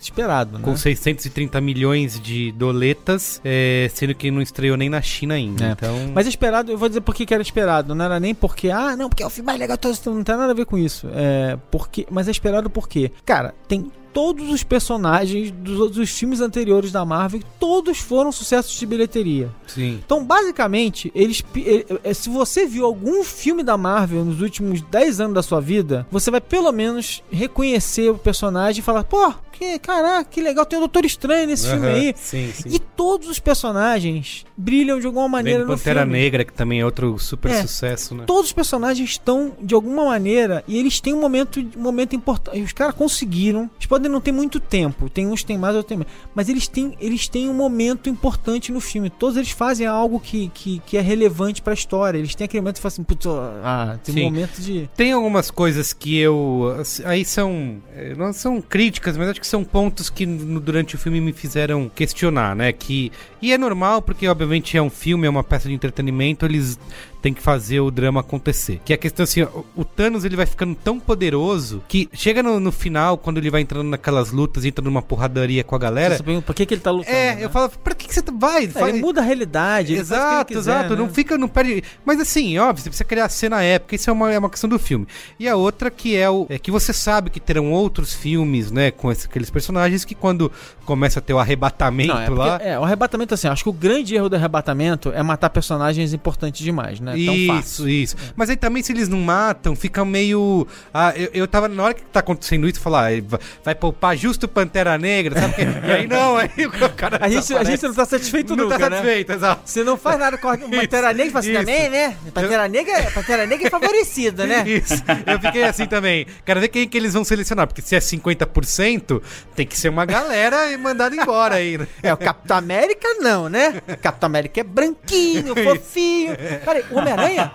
[0.00, 0.64] esperado, né?
[0.64, 5.66] Com 630 milhões de doletas, é, sendo que não estreou nem na China ainda.
[5.66, 5.70] É.
[5.72, 7.94] Então, Mas esperado, eu vou dizer por que era esperado.
[7.94, 9.76] Não era nem porque, ah, não, porque é o filme mais legal,
[10.06, 11.08] não tem nada a ver com isso.
[11.12, 16.90] É, porque, mas é esperado porque, cara, tem todos os personagens dos outros filmes anteriores
[16.92, 19.50] da Marvel, todos foram sucessos de bilheteria.
[19.66, 20.00] sim.
[20.04, 21.42] Então, basicamente, eles.
[21.56, 25.60] eh, eh, Se você viu algum filme da Marvel nos últimos 10 anos da sua
[25.60, 30.64] vida, você vai pelo menos reconhecer o personagem e falar, pô, que caraca, que legal,
[30.64, 32.14] tem o Doutor Estranho nesse filme aí.
[32.16, 32.68] Sim, sim.
[32.70, 36.18] E todos os personagens brilham de alguma maneira no Pantera filme.
[36.18, 37.62] Negra, que também é outro super É.
[37.62, 38.24] sucesso, né?
[38.26, 42.60] Todos os personagens estão de alguma maneira e eles têm um momento, um momento importante.
[42.62, 43.70] Os caras conseguiram.
[43.76, 45.08] Eles podem não ter muito tempo.
[45.10, 46.12] Tem uns que tem mais, outros tem menos.
[46.34, 49.10] Mas eles têm, eles têm um momento importante no filme.
[49.10, 52.18] Todos eles fazem algo que, que, que é relevante pra história.
[52.18, 54.20] Eles têm aquele momento que fala assim, putz, ó, ah, tem Sim.
[54.22, 54.88] um momento de.
[54.96, 56.76] Tem algumas coisas que eu.
[56.80, 57.82] assim, Aí são.
[57.94, 61.32] eh, Não são críticas, mas acho que são pontos que no- durante o filme me
[61.32, 62.72] fizeram questionar, né?
[62.72, 63.10] Que.
[63.42, 66.78] E é normal, porque obviamente é um filme, é uma peça de entretenimento, eles
[67.20, 68.80] têm que fazer o drama acontecer.
[68.84, 72.42] Que é a questão assim, ó, o Thanos ele vai ficando tão poderoso que chega
[72.42, 76.16] no, no final, quando ele vai entrando naquelas lutas, entra numa porradaria com a galera.
[76.16, 77.14] Você pergunta, por que, que ele tá lutando?
[77.16, 77.44] É, né?
[77.44, 78.70] eu falo, pra que, que você vai?
[78.74, 79.92] É, Ele muda a realidade.
[79.92, 80.90] ele Exato, quiser, exato.
[80.90, 80.96] né?
[80.96, 81.82] Não fica, não perde.
[82.04, 83.94] Mas assim, óbvio, você precisa criar a cena épica.
[83.94, 85.06] Isso é uma, é uma questão do filme.
[85.38, 86.46] E a outra que é o.
[86.48, 88.90] É que você sabe que terão outros filmes, né?
[88.90, 90.50] Com esse, aqueles personagens que quando
[90.84, 92.58] começa a ter o arrebatamento Não, é, porque- lá.
[92.62, 96.60] é, o arrebatamento, assim, acho que o grande erro do arrebatamento é matar personagens importantes
[96.62, 97.09] demais, né?
[97.12, 97.88] Tão Isso, fácil.
[97.88, 98.16] isso.
[98.36, 100.66] Mas aí também, se eles não matam, fica meio.
[100.92, 101.68] Ah, eu, eu tava.
[101.68, 105.54] Na hora que tá acontecendo isso, falar, ah, vai, poupar justo o Pantera Negra, sabe?
[105.86, 107.18] E aí não, aí o cara.
[107.20, 108.96] A gente, a gente não tá satisfeito não nunca, tá né?
[108.96, 109.62] satisfeito, exato.
[109.64, 112.16] Você não faz nada com a Pantera Negra, assim, também, né?
[112.32, 114.64] Pantera Negra, Pantera Negra é favorecida, né?
[114.66, 115.02] Isso.
[115.26, 116.26] Eu fiquei assim também.
[116.44, 119.22] Quero ver quem que eles vão selecionar, porque se é 50%,
[119.54, 121.86] tem que ser uma galera e mandada embora aí, né?
[122.02, 123.82] É, o Capitão América não, né?
[123.88, 126.36] O Capitão América é branquinho, fofinho.
[126.64, 127.50] Cara, o Homem-Aranha?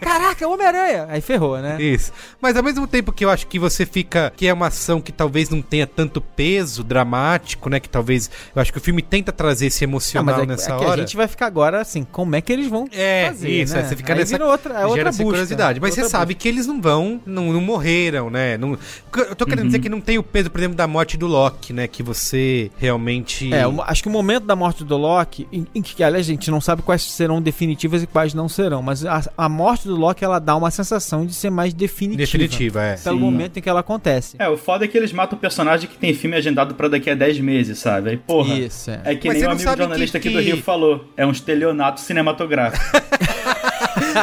[0.00, 1.06] Caraca, o Homem-Aranha.
[1.08, 1.76] Aí ferrou, né?
[1.80, 2.12] Isso.
[2.40, 4.32] Mas ao mesmo tempo que eu acho que você fica.
[4.36, 7.80] Que é uma ação que talvez não tenha tanto peso dramático, né?
[7.80, 8.30] Que talvez.
[8.54, 10.84] Eu acho que o filme tenta trazer esse Ah, emocional mas é, nessa é que
[10.84, 10.94] hora.
[10.94, 13.80] a gente vai ficar agora assim, como é que eles vão É, fazer, isso, né?
[13.80, 14.32] é, você fica Aí nessa.
[14.32, 15.80] vira outra, é outra gera busca, curiosidade.
[15.80, 18.56] Mas você outra sabe que eles não vão, não, não morreram, né?
[18.56, 18.78] Não,
[19.16, 21.72] eu tô querendo dizer que não tem o peso, por exemplo, da morte do Loki,
[21.72, 21.86] né?
[21.88, 23.52] Que você realmente.
[23.52, 26.50] É, acho que o momento da morte do Loki, em, em que, aliás, a gente
[26.50, 30.24] não sabe quais serão definitivas e quais não serão, mas a, a morte do Loki,
[30.24, 32.18] ela dá uma sensação de ser mais definitiva.
[32.18, 32.96] Definitiva, é.
[32.96, 33.22] Pelo Sim.
[33.24, 34.36] momento em que ela acontece.
[34.38, 37.08] É, o foda é que eles matam o personagem que tem filme agendado pra daqui
[37.10, 38.10] a 10 meses, sabe?
[38.10, 38.54] Aí, porra.
[38.54, 39.00] Isso, é.
[39.04, 41.04] É que Mas nem um amigo jornalista que- aqui do Rio falou.
[41.16, 42.84] É um estelionato cinematográfico.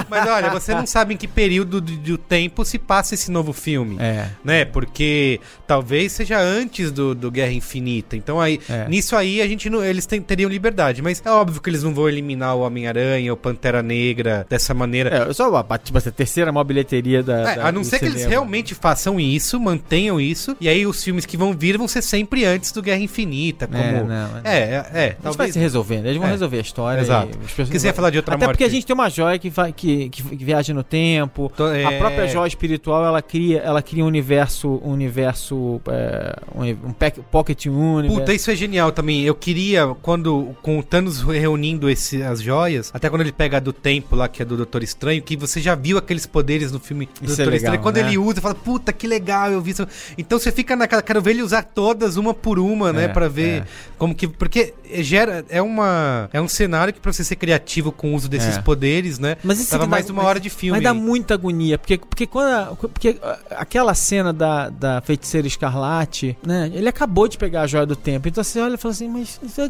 [0.09, 3.53] Mas olha, você não sabe em que período de- do tempo se passa esse novo
[3.53, 3.97] filme.
[3.99, 4.27] É.
[4.43, 4.65] Né?
[4.65, 8.15] Porque talvez seja antes do, do Guerra Infinita.
[8.15, 8.87] Então aí, É.
[8.87, 11.01] nisso aí a gente não, eles tem- teriam liberdade.
[11.01, 15.27] Mas é óbvio que eles não vão eliminar o Homem-Aranha, o Pantera Negra dessa maneira.
[15.29, 17.51] É, só a, tipo, essa terceira maior bilheteria da.
[17.51, 18.31] É, da- a não do ser que eles cinema.
[18.31, 22.45] realmente façam isso, mantenham isso, e aí os filmes que vão vir vão ser sempre
[22.45, 23.79] antes do Guerra Infinita, como...
[23.81, 24.41] É, não, é.
[24.43, 24.61] é, é,
[24.93, 25.53] é, Isso vai talvez...
[25.53, 26.31] se resolvendo, eles vão É.
[26.31, 27.01] resolver a história.
[27.01, 27.27] Exato.
[27.27, 28.57] e as pessoas- Porque você ia falar de outra Até morte.
[28.57, 31.51] porque a gente tem uma joia que, vai, que, que, viaja no tempo.
[31.55, 31.83] Tô- é.
[31.83, 36.93] A própria joia espiritual ela cria, ela cria um universo, um universo, é, um,
[37.31, 38.19] pocket universe.
[38.19, 39.23] Puta, isso é genial também.
[39.23, 43.59] Eu queria, quando com o Thanos reunindo esse, as joias, até quando ele pega a
[43.59, 46.79] do tempo lá, que é do Doutor Estranho, que você já viu aqueles poderes no
[46.79, 47.81] filme do Isso é Doutor legal, Estranho.
[47.81, 48.01] Quando né?
[48.07, 49.87] ele usa, fala, puta, que legal, eu vi isso.
[50.17, 53.27] Então você fica naquela, quero ver ele usar todas, uma por uma, né, É, pra
[53.27, 53.65] ver é.
[53.97, 54.27] como que.
[54.27, 55.43] Porque gera.
[55.49, 56.29] É uma.
[56.31, 58.61] É um cenário que pra você ser criativo com o uso desses É.
[58.61, 59.37] poderes, né?
[59.43, 60.77] Mas Tava dá- mais de uma hora de filme.
[60.77, 63.17] Mas dá muita agonia, porque, porque quando a- porque
[63.51, 66.69] aquela cena da, da feiticeira escarlate, né?
[66.73, 68.27] Ele acabou de pegar a joia do tempo.
[68.27, 69.61] Então você olha e fala assim, mas isso,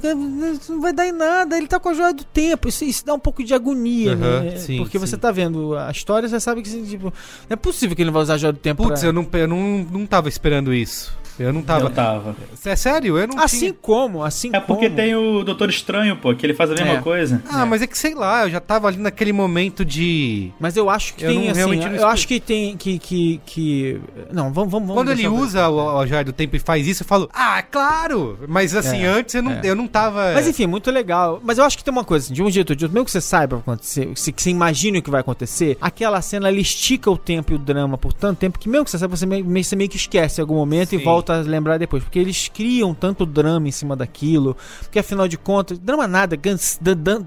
[0.62, 2.68] isso não vai dar em nada, ele tá com a joia do tempo.
[2.68, 4.58] Isso, isso dá um pouco de agonia, né?
[4.58, 5.06] sim, porque sim.
[5.06, 7.14] você tá vendo a história, você sabe que assim, tipo, não
[7.52, 8.84] é possível que ele não vai usar a joia do tempo.
[8.84, 11.12] Putz, pra- eu, não, eu não, não tava esperando isso.
[11.42, 11.86] Eu não tava.
[11.86, 12.36] Eu tava.
[12.66, 13.18] É sério?
[13.18, 13.74] Eu não Assim tinha.
[13.74, 14.96] como, assim É porque como.
[14.96, 17.02] tem o Doutor Estranho, pô, que ele faz a mesma É.
[17.02, 17.42] coisa.
[17.50, 20.52] Ah, mas é que sei lá, eu já tava ali naquele momento de.
[20.60, 23.00] Mas eu acho que Eu tem não- assim, realmente não eu acho que tem que
[23.00, 24.02] que, que...
[24.32, 27.08] não, vamos vamos Quando ele usa o, o joia do tempo e faz isso, eu
[27.08, 28.38] falo, ah, claro!
[28.48, 29.62] Mas assim, É, antes eu não, é.
[29.64, 30.34] eu não tava.
[30.34, 31.40] Mas enfim, muito legal.
[31.44, 33.06] Mas eu acho que tem uma coisa, assim, de um jeito ou de outro, mesmo
[33.06, 35.22] que você saiba o que vai acontecer, que você- que você imagine o que vai
[35.22, 38.86] acontecer, aquela cena ela estica o tempo e o drama por tanto tempo que mesmo
[38.86, 41.04] que você saiba, você meio, você meio que esquece em algum momento e Sim.
[41.04, 42.04] volta lembrar depois.
[42.04, 46.38] Porque eles criam tanto drama em cima daquilo, porque afinal de contas, drama nada,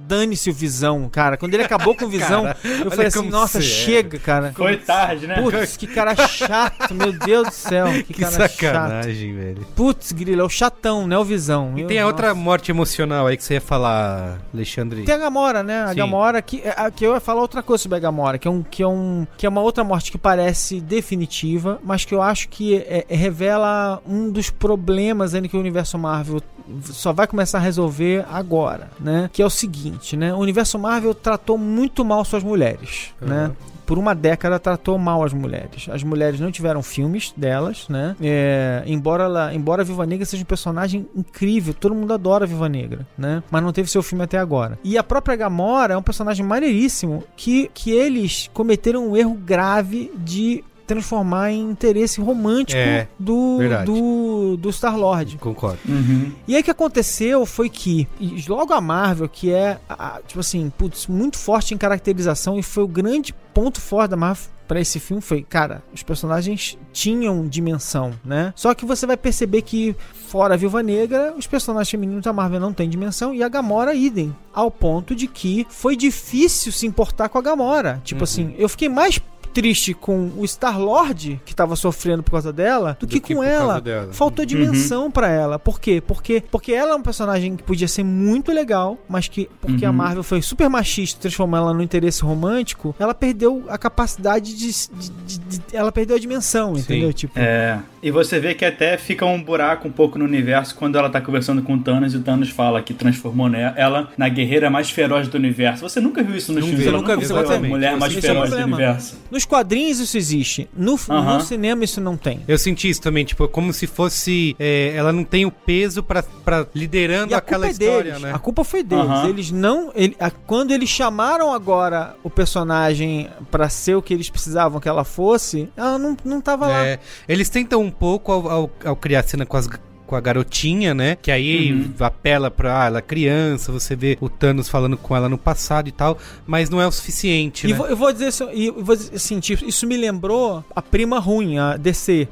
[0.07, 1.37] dane-se o visão, cara.
[1.37, 3.63] Quando ele acabou com o visão, Cara, eu falei assim, nossa, é.
[3.63, 4.53] chega, cara.
[4.55, 5.41] Foi tarde, né?
[5.41, 7.87] Putz, que cara chato, meu Deus do céu.
[7.93, 8.51] Que, Que cara chato.
[8.53, 9.67] sacanagem, velho.
[9.75, 11.17] Putz, grilo, é o chatão, né?
[11.19, 11.73] O visão.
[11.77, 15.03] E Eu- tem a outra morte emocional aí que você ia falar, Alexandre.
[15.05, 15.83] Tem a Gamora, né?
[15.85, 15.95] A Sim.
[15.97, 18.51] Gamora que, é, a- que eu ia falar outra coisa sobre a Gamora, que é
[18.51, 22.23] um que é um que é uma outra morte que parece definitiva, mas que eu
[22.23, 26.41] acho que é- é- revela um dos problemas ainda que o universo Marvel
[26.83, 29.29] só vai começar a resolver agora, né?
[29.33, 30.33] Que é o seguinte, né?
[30.33, 33.53] O universo Marvel tratou muito mal suas mulheres, né?
[33.85, 35.89] por uma década tratou mal as mulheres.
[35.91, 38.17] As mulheres não tiveram filmes delas, né?
[38.21, 42.49] É, embora ela, embora a Viva Negra seja um personagem incrível, todo mundo adora a
[42.49, 43.43] Viva Negra, né?
[43.51, 44.79] Mas não teve seu filme até agora.
[44.83, 50.11] E a própria Gamora é um personagem maneiríssimo que, que eles cometeram um erro grave
[50.17, 53.87] de transformar em interesse romântico É, do, verdade.
[53.87, 55.39] do, do Star-Lord.
[55.39, 55.79] Concordo.
[55.89, 56.33] Uhum.
[56.47, 58.07] E aí o que aconteceu foi que,
[58.49, 62.85] logo a Marvel, que é, a- tipo assim, putz, muito forte em caracterização e foi
[62.85, 68.13] o grande ponto forte da Marvel pra esse filme foi, cara, os personagens tinham dimensão,
[68.25, 68.51] né?
[68.57, 69.95] Só que você vai perceber que
[70.27, 73.95] fora a Viúva Negra, os personagens femininos da Marvel não têm dimensão e a Gamora
[73.95, 78.01] idem, ao ponto de que foi difícil se importar com a Gamora.
[78.05, 79.21] Tipo assim, eu fiquei mais
[79.55, 83.81] triste com o Star-Lord que tava sofrendo por causa dela do, que, que com ela.
[83.81, 84.13] dela.
[84.13, 85.59] Faltou dimensão pra ela.
[85.59, 86.03] Por quê?
[86.05, 89.91] Porque, porque ela é um personagem que podia ser muito legal, mas que, porque a
[89.91, 89.97] Uhum.
[89.97, 94.67] Marvel foi super machista e transformou ela no interesse romântico, ela perdeu a capacidade de.
[94.73, 96.81] de- de- de- ela perdeu a dimensão, Sim.
[96.81, 97.13] entendeu?
[97.13, 97.39] Tipo.
[97.39, 97.79] É.
[98.05, 101.23] E você vê que até fica um buraco um pouco no universo quando ela tá
[101.23, 104.91] conversando com o Thanos e o Thanos fala que transformou né, ela na guerreira mais
[104.91, 105.89] feroz do universo.
[105.89, 106.87] Você nunca viu isso nos Não filmes?
[106.87, 108.77] Ela nunca vi, foi a mulher mais Esse é feroz do problema.
[108.77, 109.17] universo.
[109.31, 110.69] Nos quadrinhos isso existe.
[110.77, 111.39] No, Aham.
[111.39, 112.41] no cinema isso não tem.
[112.47, 114.55] Eu senti isso também, tipo, como se fosse.
[114.61, 118.11] é, ela não tem o peso pra, pra liderando E a aquela culpa é história,
[118.13, 118.21] deles.
[118.23, 118.33] né?
[118.35, 119.05] A culpa foi deles.
[119.07, 119.29] Aham.
[119.31, 119.91] Eles não.
[119.95, 124.89] ele- a- quando eles chamaram agora o personagem pra ser o que eles precisavam que
[124.91, 126.85] ela fosse, ela não, não tava lá.
[126.85, 129.69] É, eles tentam um pouco ao, ao- ao criar cena com as
[130.07, 131.17] com a garotinha, né?
[131.17, 131.95] Que aí Uhum.
[132.01, 135.89] apela pra ah, ela é criança, você vê o Thanos falando com ela no passado
[135.89, 137.77] e tal, mas não é o suficiente, E né?
[137.79, 140.83] vou- eu vou dizer isso, e eu vou dizer assim, tipo, isso me lembrou a
[140.83, 142.29] prima ruim, a DC.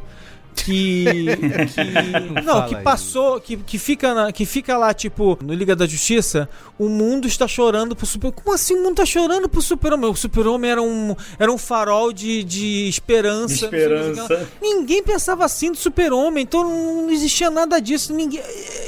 [0.54, 1.04] Que.
[1.74, 5.86] que- não, que passou, que, que, fica na- que fica lá, tipo, no Liga da
[5.86, 6.48] Justiça,
[6.78, 8.30] o mundo está chorando pro super.
[8.32, 10.10] Como assim o mundo tá chorando pro super-homem?
[10.10, 13.54] O super-homem era um, era um farol de, de esperança.
[13.54, 14.48] De esperança.
[14.60, 18.12] Ninguém pensava assim do super-homem, então não, não existia nada disso.
[18.12, 18.42] Ninguém,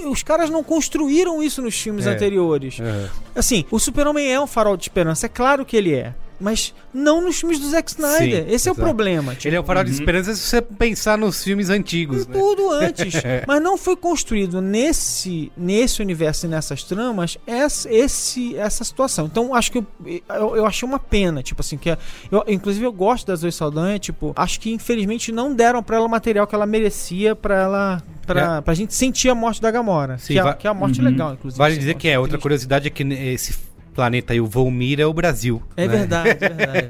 [0.06, 2.10] os caras não construíram isso nos filmes É.
[2.12, 2.78] anteriores.
[2.80, 3.08] Aham.
[3.34, 6.14] Assim, o Super-Homem é um farol de esperança, é claro que ele é.
[6.44, 8.44] Mas não nos filmes do Zack Snyder.
[8.44, 9.34] Sim, Esse é o problema.
[9.34, 12.34] Tipo, Ele é o farol de esperança se você pensar nos filmes antigos, né?
[12.38, 13.14] tudo antes.
[13.48, 19.24] mas não foi construído nesse, nesse universo e nessas tramas essa, esse, essa situação.
[19.26, 19.86] Então, acho que eu,
[20.28, 21.42] eu, eu achei uma pena.
[21.42, 21.98] Tipo assim, que é-
[22.30, 23.98] eu, inclusive eu gosto da Zoe Saldanha.
[23.98, 28.02] Tipo, acho que infelizmente não deram pra ela o material que ela merecia pra ela.
[28.26, 30.16] Pra, pra gente sentir a morte da Gamora.
[30.18, 31.04] Sim, que, é, que é a morte Uhum.
[31.04, 31.58] legal, inclusive.
[31.58, 32.42] Vale dizer que é outra triste.
[32.42, 33.54] curiosidade é que esse
[33.94, 35.62] planeta aí, o Volmir, é o Brasil.
[35.76, 35.96] É né?
[35.96, 36.88] verdade, é verdade.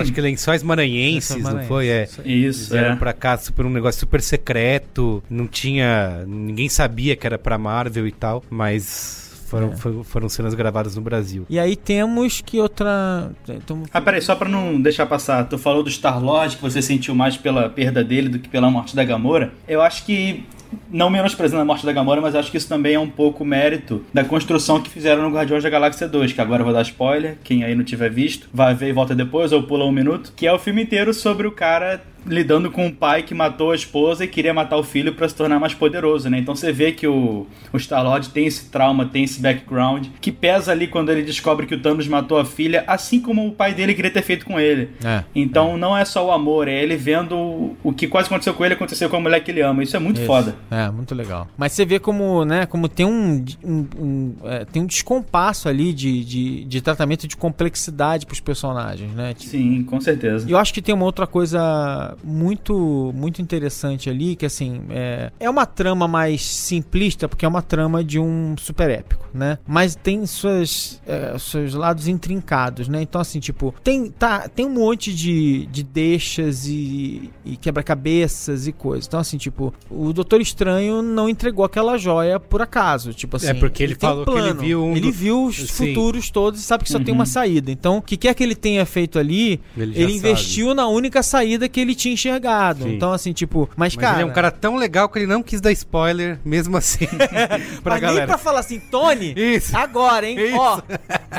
[0.00, 1.88] Acho que lençóis maranhenses, Lençóis não foi?
[1.88, 2.08] É.
[2.16, 2.96] Maranhenses, isso Vieram é.
[2.96, 6.24] pra cá super, um negócio super secreto, não tinha.
[6.26, 9.76] ninguém sabia que era pra Marvel e tal, mas foram, É.
[9.76, 11.44] foram, foram cenas gravadas no Brasil.
[11.50, 13.30] E aí temos que outra.
[13.48, 17.14] Então, Ah, peraí, só pra não deixar passar, tu falou do Star-Lord, que você sentiu
[17.14, 19.52] mais pela perda dele do que pela morte da Gamora.
[19.66, 20.44] Eu acho que,
[20.90, 24.04] não menosprezando a morte da Gamora, mas acho que isso também é um pouco mérito
[24.12, 27.38] da construção que fizeram no Guardiões da Galáxia 2, que agora eu vou dar spoiler,
[27.42, 30.46] quem aí não tiver visto, vai ver e volta depois, ou pula um minuto, que
[30.46, 34.24] é o filme inteiro sobre o cara lidando com um pai que matou a esposa
[34.24, 36.38] e queria matar o filho pra se tornar mais poderoso, né?
[36.38, 40.72] Então você vê que o, o Star-Lord tem esse trauma, tem esse background, que pesa
[40.72, 43.94] ali quando ele descobre que o Thanos matou a filha, assim como o pai dele
[43.94, 44.90] queria ter feito com ele.
[45.04, 45.24] É.
[45.34, 48.64] Então não é só o amor, é ele vendo o, o que quase aconteceu com
[48.64, 49.82] ele aconteceu com a mulher que ele ama.
[49.82, 50.26] Isso é muito Isso.
[50.26, 50.54] foda.
[50.70, 51.48] É, muito legal.
[51.56, 55.92] Mas você vê como, né, como tem um, um- um, é, tem um descompasso ali
[55.92, 59.34] de, de, de tratamento de complexidade pros personagens, né?
[59.34, 60.48] Tipo, Sim, com certeza.
[60.48, 65.32] E eu acho que tem uma outra coisa muito muito interessante ali, que assim, é,
[65.38, 69.58] é uma trama mais simplista, porque é uma trama de um super épico, né?
[69.66, 73.02] Mas tem suas, é, seus lados intrincados, né?
[73.02, 78.72] Então, assim, tipo, tem, tá, tem um monte de, de deixas e, e quebra-cabeças e
[78.72, 79.06] coisas.
[79.06, 83.12] Então, assim, tipo, o Doutor Estranho não entregou aquela joia por acaso.
[83.12, 85.66] Tipo assim, É, porque ele tem falou que ele viu um Ele viu os Sim.
[85.88, 87.70] futuros todos e sabe que só tem uma saída.
[87.70, 91.68] Então, o que quer que ele tenha feito ali, Ele ele, investiu na única saída
[91.68, 92.84] que ele tinha enxergado.
[92.84, 92.94] Sim.
[92.94, 94.16] Então, assim, tipo, mas, Mas cara.
[94.16, 97.06] ele é um cara tão legal que ele não quis dar spoiler, mesmo assim,
[97.82, 98.26] pra mas nem galera.
[98.26, 99.76] pra falar assim, Tony, Isso.
[99.76, 100.38] agora, hein?
[100.40, 100.56] Isso.
[100.58, 100.80] Ó,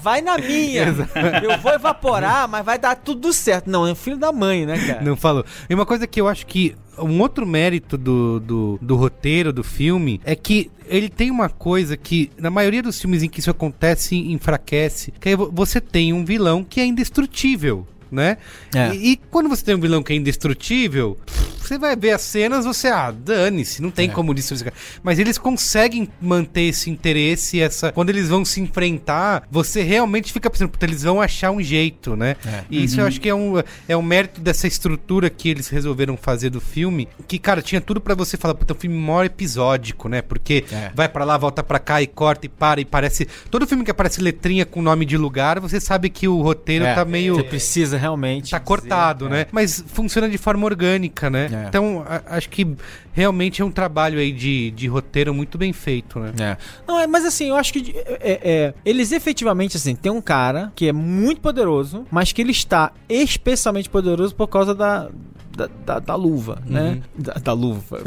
[0.01, 0.93] vai na minha.
[1.43, 3.69] Eu vou evaporar, mas vai dar tudo certo.
[3.69, 5.01] Não, é filho da mãe, né, cara?
[5.01, 5.43] Não falou.
[5.69, 9.63] E uma coisa que eu acho que um outro mérito do, do, do roteiro do
[9.63, 13.49] filme é que ele tem uma coisa que, na maioria dos filmes em que isso
[13.49, 17.87] acontece, enfraquece, que é vo- você tem um vilão que é indestrutível.
[18.11, 18.37] Né?
[18.75, 18.93] É.
[18.93, 21.17] E, e quando você tem um vilão que é indestrutível,
[21.57, 24.11] você vai ver as cenas, você, ah, dane-se, não tem É.
[24.11, 24.73] como destruir.
[25.01, 27.91] Mas eles conseguem manter esse interesse, essa.
[27.93, 32.15] Quando eles vão se enfrentar, você realmente fica pensando, puta, eles vão achar um jeito,
[32.17, 32.35] né?
[32.45, 32.63] É.
[32.69, 33.53] E isso eu acho que é um,
[33.87, 37.07] é um mérito dessa estrutura que eles resolveram fazer do filme.
[37.27, 40.21] Que, cara, tinha tudo pra você falar, puta, é um filme maior episódico, né?
[40.21, 40.91] Porque É.
[40.93, 43.25] vai pra lá, volta pra cá e corta e para e parece.
[43.49, 46.93] Todo filme que aparece letrinha com nome de lugar, você sabe que o roteiro É,
[46.93, 47.35] tá meio.
[47.35, 48.51] Você precisa realmente.
[48.51, 49.29] Tá dizer, cortado, é.
[49.29, 49.45] né?
[49.51, 51.49] Mas funciona de forma orgânica, né?
[51.51, 51.67] É.
[51.67, 52.75] Então, a- acho que
[53.13, 56.33] realmente é um trabalho aí de, de roteiro muito bem feito, né?
[56.39, 56.57] É.
[56.87, 60.71] Não, é, mas assim, eu acho que é, é, eles efetivamente, assim, tem um cara
[60.75, 65.09] que é muito poderoso, mas que ele está especialmente poderoso por causa da.
[65.55, 67.01] Da, da, da luva, né?
[67.17, 67.99] Da, da luva.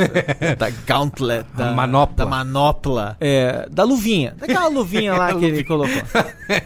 [0.59, 1.45] da gauntlet.
[1.55, 2.15] Da manopla.
[2.17, 3.17] Da manopla.
[3.21, 4.35] É, da luvinha.
[4.39, 6.03] Daquela luvinha lá que ele colocou.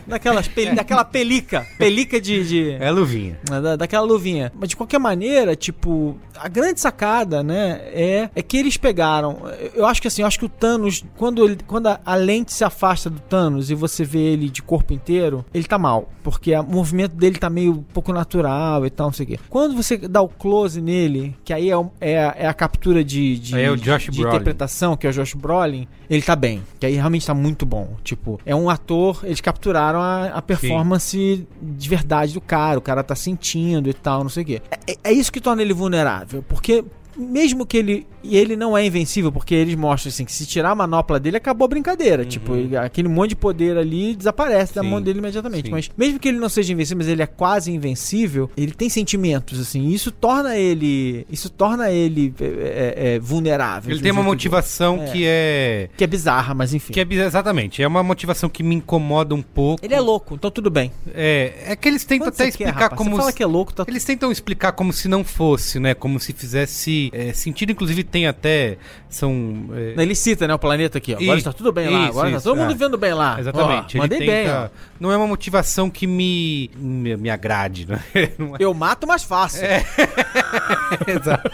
[0.07, 1.67] Daquelas peli, daquela pelica.
[1.79, 3.39] Pelica de- de, É luvinha.
[3.51, 4.53] né, da, daquela luvinha.
[4.59, 9.39] Mas de qualquer maneira, tipo, a grande sacada, né, é, é que eles pegaram.
[9.75, 12.53] Eu acho que assim, eu acho que o Thanos, quando, ele, quando a, a lente
[12.53, 16.09] se afasta do Thanos e você vê ele de corpo inteiro, ele tá mal.
[16.23, 19.39] Porque a- o movimento dele tá meio pouco natural e tal, não sei o quê.
[19.49, 23.39] Quando você dá o close nele, que aí é, é, a- é a captura de,
[23.39, 23.75] de, é
[24.11, 24.35] de Brolin.
[24.37, 26.63] interpretação, que é o Josh Brolin, ele tá bem.
[26.79, 27.97] Que aí realmente tá muito bom.
[28.05, 32.79] Tipo, é um ator, eles capturaram a, a performance de verdade do cara.
[32.79, 34.63] O cara tá sentindo e tal, não sei o quê.
[34.87, 36.85] É, é isso que torna ele vulnerável, porque.
[37.21, 38.07] Mesmo que ele.
[38.29, 41.37] E ele não é invencível, porque eles mostram assim que se tirar a manopla dele,
[41.37, 42.25] acabou a brincadeira.
[42.25, 44.87] Tipo, ele- aquele monte de poder ali desaparece da Uhum.
[44.87, 45.67] Sim, mão dele imediatamente.
[45.67, 45.71] sim.
[45.73, 49.59] Mas mesmo que ele não seja invencível, mas ele é quase invencível, ele tem sentimentos,
[49.61, 49.89] assim.
[49.89, 51.27] E isso torna ele.
[51.31, 53.91] Isso torna ele é, é, é, vulnerável.
[53.93, 55.13] Ele tem um uma motivação É.
[55.13, 55.89] que é.
[55.97, 56.93] Que é bizarra, mas enfim.
[56.93, 59.85] Que é exatamente, é uma motivação que me incomoda um pouco.
[59.85, 60.91] Ele é louco, então tudo bem.
[61.15, 62.99] É, é que eles tentam Quando até quer, explicar rapaz?
[62.99, 63.11] como.
[63.11, 65.95] Você fala que é louco, tá Eles tentam explicar como se não fosse, né?
[65.95, 67.71] Como se fizesse é, sentido.
[67.71, 68.79] Inclusive tem até.
[69.09, 69.71] São.
[69.97, 71.19] é, Ele cita, né, o planeta aqui, ó.
[71.21, 72.75] Agora está tudo bem lá, isso, agora isso, tá todo mundo é.
[72.75, 73.39] vendo bem lá.
[73.41, 73.97] Exatamente.
[73.97, 74.79] Ó, mandei bem, tenta- ó.
[75.01, 76.71] Não é uma motivação que me.
[76.77, 78.03] me, me agrade, né?
[78.39, 79.67] Não é- Eu mato mais fácil.
[81.07, 81.51] Exato.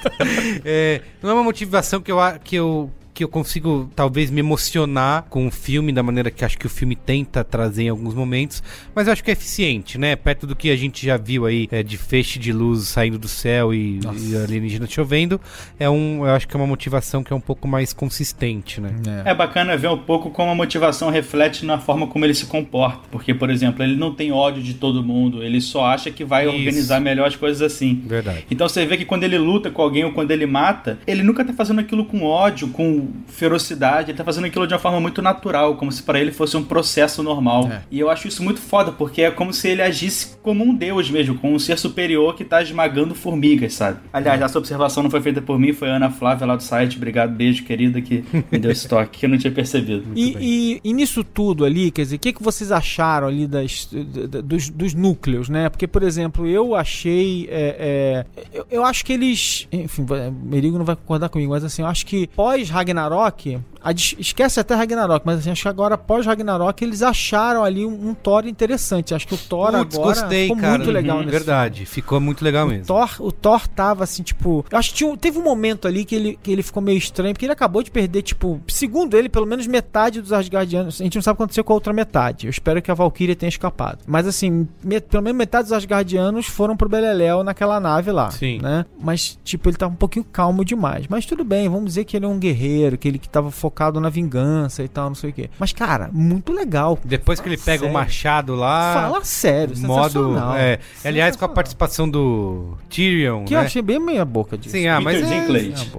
[0.65, 5.27] É, não é uma motivação que eu, que eu que eu consigo talvez me emocionar
[5.31, 8.63] com o filme da maneira que acho que o filme tenta trazer em alguns momentos,
[8.93, 10.17] mas eu acho que é eficiente, né?
[10.17, 13.29] Perto do que a gente já viu aí é, de feixe de luz saindo do
[13.29, 15.41] céu e, e alienígena chovendo,
[15.79, 18.91] é um, eu acho que é uma motivação que é um pouco mais consistente, né?
[19.25, 23.03] É bacana ver um pouco como a motivação reflete na forma como ele se comporta.
[23.11, 26.47] Porque, por exemplo, ele não tem ódio de todo mundo, ele só acha que vai
[26.47, 26.57] Isso.
[26.57, 28.03] organizar melhor as coisas assim.
[28.05, 28.45] Verdade.
[28.51, 31.45] Então você vê que quando ele luta com alguém ou quando ele mata, ele nunca
[31.45, 32.69] tá fazendo aquilo com ódio,
[33.05, 36.33] com ferocidade, ele tá fazendo aquilo de uma forma muito natural, como se para ele
[36.33, 37.69] fosse um processo normal.
[37.71, 37.83] É.
[37.91, 41.11] E eu acho isso muito foda, porque é como se ele agisse como um deus
[41.11, 43.99] mesmo, como um ser superior que tá esmagando formigas, sabe?
[44.13, 46.97] Aliás, essa observação não foi feita por mim, foi a Ana Flávia lá do site.
[46.97, 50.05] Obrigado, beijo, querida, que me deu esse toque, que eu não tinha percebido.
[50.15, 53.89] E, e- e nisso tudo ali, quer dizer, o que, que vocês acharam ali das,
[53.93, 55.69] da- da- dos, dos núcleos, né?
[55.69, 57.49] Porque, por exemplo, eu achei.
[57.51, 59.67] é, é, eu, eu acho que eles.
[59.73, 62.94] Enfim, o Merigo não vai concordar comigo, mas assim, eu acho que pós-Ragnarok.
[62.95, 68.09] Ragnarok, a Esquece até Ragnarok, mas assim, acho que agora pós-Ragnarok eles acharam ali um,
[68.11, 69.15] um Thor interessante.
[69.15, 70.79] Acho que o Thor agora gostei, ficou cara.
[70.79, 72.87] muito legal Uhum, nesse Verdade, ficou muito legal o mesmo.
[72.87, 74.65] Thor, o Thor tava assim, tipo.
[74.71, 77.35] Eu acho que tinha teve um momento ali que ele, que ele ficou meio estranho,
[77.35, 81.01] porque ele acabou de perder, tipo, segundo ele, pelo menos metade dos Asgardianos.
[81.01, 82.47] A gente não sabe o que aconteceu com a outra metade.
[82.47, 83.99] Eu espero que a Valkyria tenha escapado.
[84.07, 88.31] Mas assim, me- pelo menos metade dos Asgardianos foram pro Beleléu naquela nave lá.
[88.31, 88.59] Sim.
[88.63, 88.87] Né?
[88.99, 91.07] Mas, tipo, ele tá um pouquinho calmo demais.
[91.09, 93.74] Mas tudo bem, vamos dizer que ele é um guerreiro, que ele que tava focado
[94.01, 95.51] na vingança e tal, não sei o quê.
[95.59, 96.99] Mas, cara, muito legal.
[97.05, 97.93] Depois que ele pega o sério.
[97.93, 98.95] machado lá.
[98.95, 100.05] Fala sério, modo.
[100.05, 100.57] sensacional.
[100.57, 103.45] É, aliás, com a participação do Tyrion.
[103.45, 103.61] Que né?
[103.61, 104.75] eu achei bem meia boca disso.
[104.77, 105.37] Sim, ah, mas é,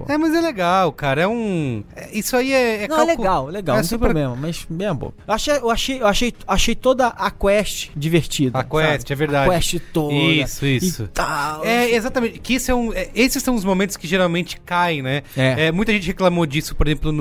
[0.08, 1.22] é, mas é legal, cara.
[1.22, 1.84] É um.
[1.94, 2.84] é- Isso aí é.
[2.84, 5.14] é Não, é calcu- legal, legal, é não tem super- problema, mas bem a boca.
[5.26, 8.58] Eu achei, eu achei, eu achei, achei toda a quest divertida.
[8.58, 9.12] A quest, sabe?
[9.12, 9.50] é verdade.
[9.50, 10.14] A quest toda.
[10.14, 11.02] Isso, isso.
[11.04, 11.64] E tal.
[11.64, 12.38] É, exatamente.
[12.38, 15.22] Que isso é um, é, esses são os momentos que geralmente caem, né?
[15.36, 15.70] É.
[15.72, 17.12] muita gente reclamou disso, por exemplo,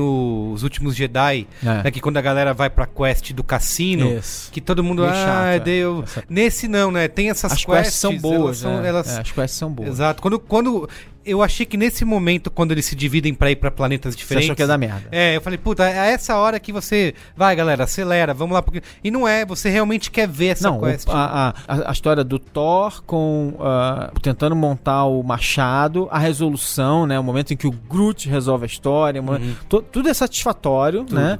[0.51, 1.83] nos últimos Jedi, É.
[1.83, 4.51] né, que quando a galera vai pra quest do cassino, Isso.
[4.51, 5.59] que todo mundo, Meio ah, chato, é.
[5.59, 6.03] deu.
[6.03, 7.07] Essa- Nesse não, né?
[7.07, 8.89] Tem essas As quests são elas boas, são- né?
[8.89, 9.89] elas- É, as quests são boas.
[9.89, 10.21] Exato.
[10.21, 10.89] Quando, quando
[11.25, 14.47] eu achei que nesse momento, quando eles se dividem pra ir pra planetas Você diferentes.
[14.47, 15.03] achou que ia dar merda.
[15.11, 17.13] É, eu falei, puta, é essa hora que você.
[17.35, 18.61] Vai, galera, acelera, vamos lá.
[18.61, 18.81] Porque...
[19.03, 21.07] E não é, você realmente quer ver essa Não, o- quest.
[21.09, 27.19] a, a, a história do Thor com ah, tentando montar o machado, a resolução, né,
[27.19, 29.55] o momento em que o Groot resolve a história, o Uhum.
[29.91, 31.39] tudo é satisfatório, né?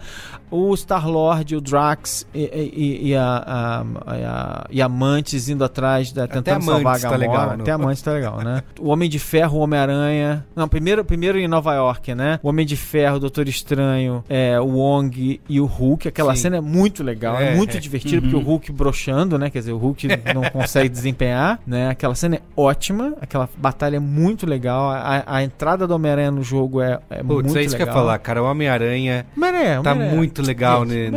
[0.56, 5.64] O Star Lord, o Drax e, e- e a, a, a- e a Mantis indo
[5.64, 7.18] atrás, da, tentando Amantes salvar a tá Gamora.
[7.20, 7.64] legal, não?
[7.64, 8.64] Até a Mantis tá legal, né?
[8.80, 10.46] O Homem de Ferro, o Homem-Aranha.
[10.56, 12.40] Não, primeiro, primeiro em Nova York, né?
[12.42, 16.08] O Homem de Ferro, o Doutor Estranho, é, o Wong e o Hulk.
[16.08, 16.42] Aquela Sim.
[16.44, 17.80] cena é muito legal, é, É, muito é.
[17.80, 19.50] divertido, porque o Hulk broxando, né?
[19.50, 21.90] Quer dizer, o Hulk não consegue desempenhar, né?
[21.90, 24.90] Aquela cena é ótima, aquela batalha é muito legal.
[24.92, 27.62] A, a entrada do Homem-Aranha no jogo é, é muito Putz, legal.
[27.62, 28.42] é isso que eu ia falar, cara.
[28.42, 30.16] O Homem-Aranha Homem-Aranha, tá Homem-Aranha.
[30.18, 31.10] muito legal ne-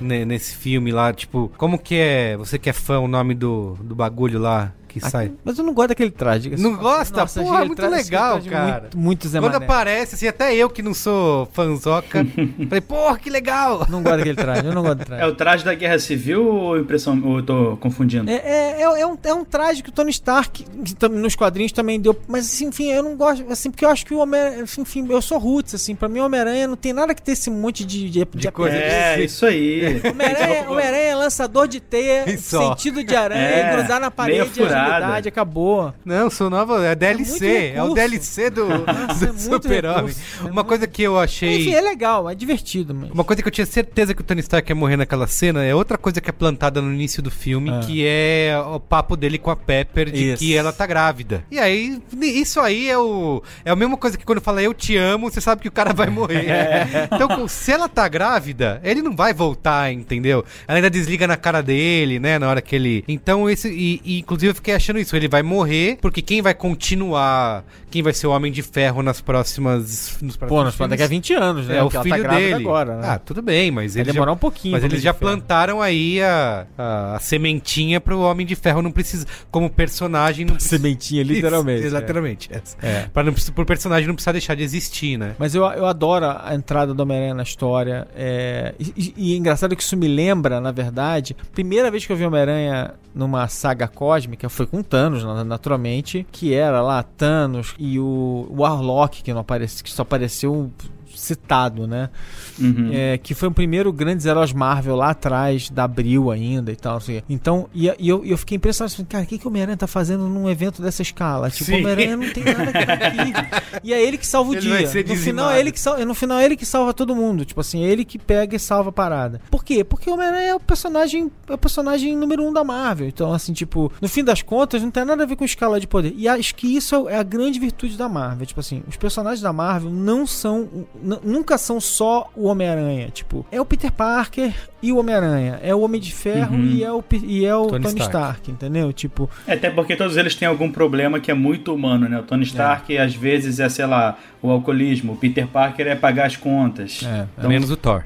[0.00, 1.12] ne- nesse filme lá.
[1.12, 2.36] Tipo, como que é.
[2.36, 5.30] Você que é fã, o nome do, do bagulho lá que sai?
[5.44, 6.50] Mas eu não gosto daquele traje.
[6.56, 7.20] Não de gosta?
[7.20, 8.80] Nossa, Porra, aquele muito traje- legal, cara.
[8.82, 9.64] Muito, muito Zé Quando Mané.
[9.64, 12.26] aparece, assim, até eu que não sou fanzoca,
[12.68, 13.86] falei, porra, que legal!
[13.88, 15.22] Não gosto daquele traje, eu não gosto do traje.
[15.22, 17.20] É o traje da Guerra Civil ou impressão?
[17.24, 18.30] Ou eu tô confundindo?
[18.30, 21.72] É, é, é, é um, é um traje que o Tony Stark que nos quadrinhos
[21.72, 22.18] também deu.
[22.26, 23.44] Mas assim, enfim, eu não gosto.
[23.50, 24.40] Assim, porque eu acho que o Homem.
[24.62, 25.94] Enfim, eu sou roots, assim.
[25.94, 28.08] Pra mim, o Homem-Aranha não tem nada que ter esse monte de.
[28.08, 30.00] De, de coisa É, isso aí.
[30.04, 34.46] Homem-Aranha Homem-Aranha é lançador de teia, sentido de aranha, É, e grudar na parede a
[34.84, 35.94] possibilidade, acabou.
[36.04, 37.94] Não, sou nova, é DLC, muito é, o.
[37.94, 40.14] DLC do, do é muito Super-Homem.
[40.14, 41.60] é Uma muito- coisa que eu achei.
[41.60, 43.10] Enfim, é legal, é divertido, mas...
[43.10, 45.74] Uma coisa que eu tinha certeza que o Tony Stark ia morrer naquela cena é
[45.74, 47.80] outra coisa que é plantada no início do filme, Ah.
[47.80, 50.38] que é o papo dele com a Pepper de Isso.
[50.42, 51.44] que ela tá grávida.
[51.50, 54.96] E aí, isso aí é o é a mesma coisa que quando fala eu te
[54.96, 56.46] amo, você sabe que o cara vai morrer.
[57.12, 60.44] Então, se ela tá grávida, ele não vai voltar, entendeu?
[60.66, 63.04] Ela ainda desliga na cara dele, né, na hora que ele...
[63.08, 63.68] Então, esse...
[63.68, 68.02] E, e, inclusive eu fiquei achando isso, ele vai morrer, porque quem vai continuar, quem
[68.02, 70.18] vai ser o Homem de Ferro nas próximas...
[70.22, 71.76] Nos Pô, próximos nós filmes, daqui a 20 anos, né?
[71.78, 72.54] é o ela filho tá dele.
[72.54, 73.08] agora, né?
[73.08, 76.20] Ah, tudo bem, mas Vai eles demorar já, um pouquinho Mas eles já plantaram aí
[76.22, 80.76] a, a, a sementinha pro Homem de Ferro não precisa, como personagem não precisa.
[80.76, 81.78] Sementinha, literalmente.
[81.86, 81.98] Isso, é.
[81.98, 82.48] exatamente.
[82.52, 82.76] essa.
[82.82, 83.06] É.
[83.12, 85.34] Pra não, pro personagem não precisar deixar de existir, né?
[85.38, 88.06] Mas eu, eu adoro a entrada do Homem-Aranha na história.
[88.16, 92.12] é, e, e- e é engraçado que isso me lembra, na verdade, primeira vez que
[92.12, 97.74] eu vi Homem-Aranha numa saga cósmica foi com Thanos, na- naturalmente, que era lá Thanos
[97.78, 100.70] e o, o Warlock, que, não aparece, que só apareceu
[101.18, 102.10] citado, né?
[102.58, 102.90] Uhum.
[102.92, 107.00] É, que foi o primeiro grandes heróis Marvel lá atrás, da Abril ainda e tal.
[107.00, 107.22] quê.
[107.28, 109.86] Então, e, e eu, eu fiquei impressionado, assim, cara, o que, que o Homem-Aranha tá
[109.86, 111.50] fazendo num evento dessa escala?
[111.50, 111.74] Tipo, o.
[111.74, 113.78] Homem-Aranha não tem nada aqui.
[113.82, 115.04] E é ele que salva o Ele dia.
[115.06, 117.44] No final, é ele que salva, no final, é ele que salva todo mundo.
[117.44, 119.40] Tipo assim, é ele que pega e salva a parada.
[119.50, 119.84] Por quê?
[119.84, 123.08] Porque o Homem-Aranha é o personagem, é o personagem número um da Marvel.
[123.08, 125.86] Então, assim, tipo, no fim das contas, não tem nada a ver com escala de
[125.86, 126.14] poder.
[126.16, 128.46] E acho que isso é a grande virtude da Marvel.
[128.46, 130.86] Tipo assim, os personagens da Marvel não são.
[131.24, 133.08] Nunca são só o Homem-Aranha.
[133.10, 134.52] Tipo, é o Peter Parker
[134.82, 135.58] e o Homem-Aranha.
[135.62, 136.64] É o Homem de Ferro Uhum.
[136.66, 138.16] e é o, e é o Tony Tony, Stark.
[138.16, 138.50] Stark.
[138.50, 138.92] entendeu?
[138.92, 142.18] Tipo, É, Até porque todos eles têm algum problema que é muito humano, né?
[142.18, 145.12] O Tony Stark, às vezes, é, sei lá, o alcoolismo.
[145.12, 147.00] O Peter Parker é pagar as contas.
[147.04, 148.04] É, Então, Menos o Thor.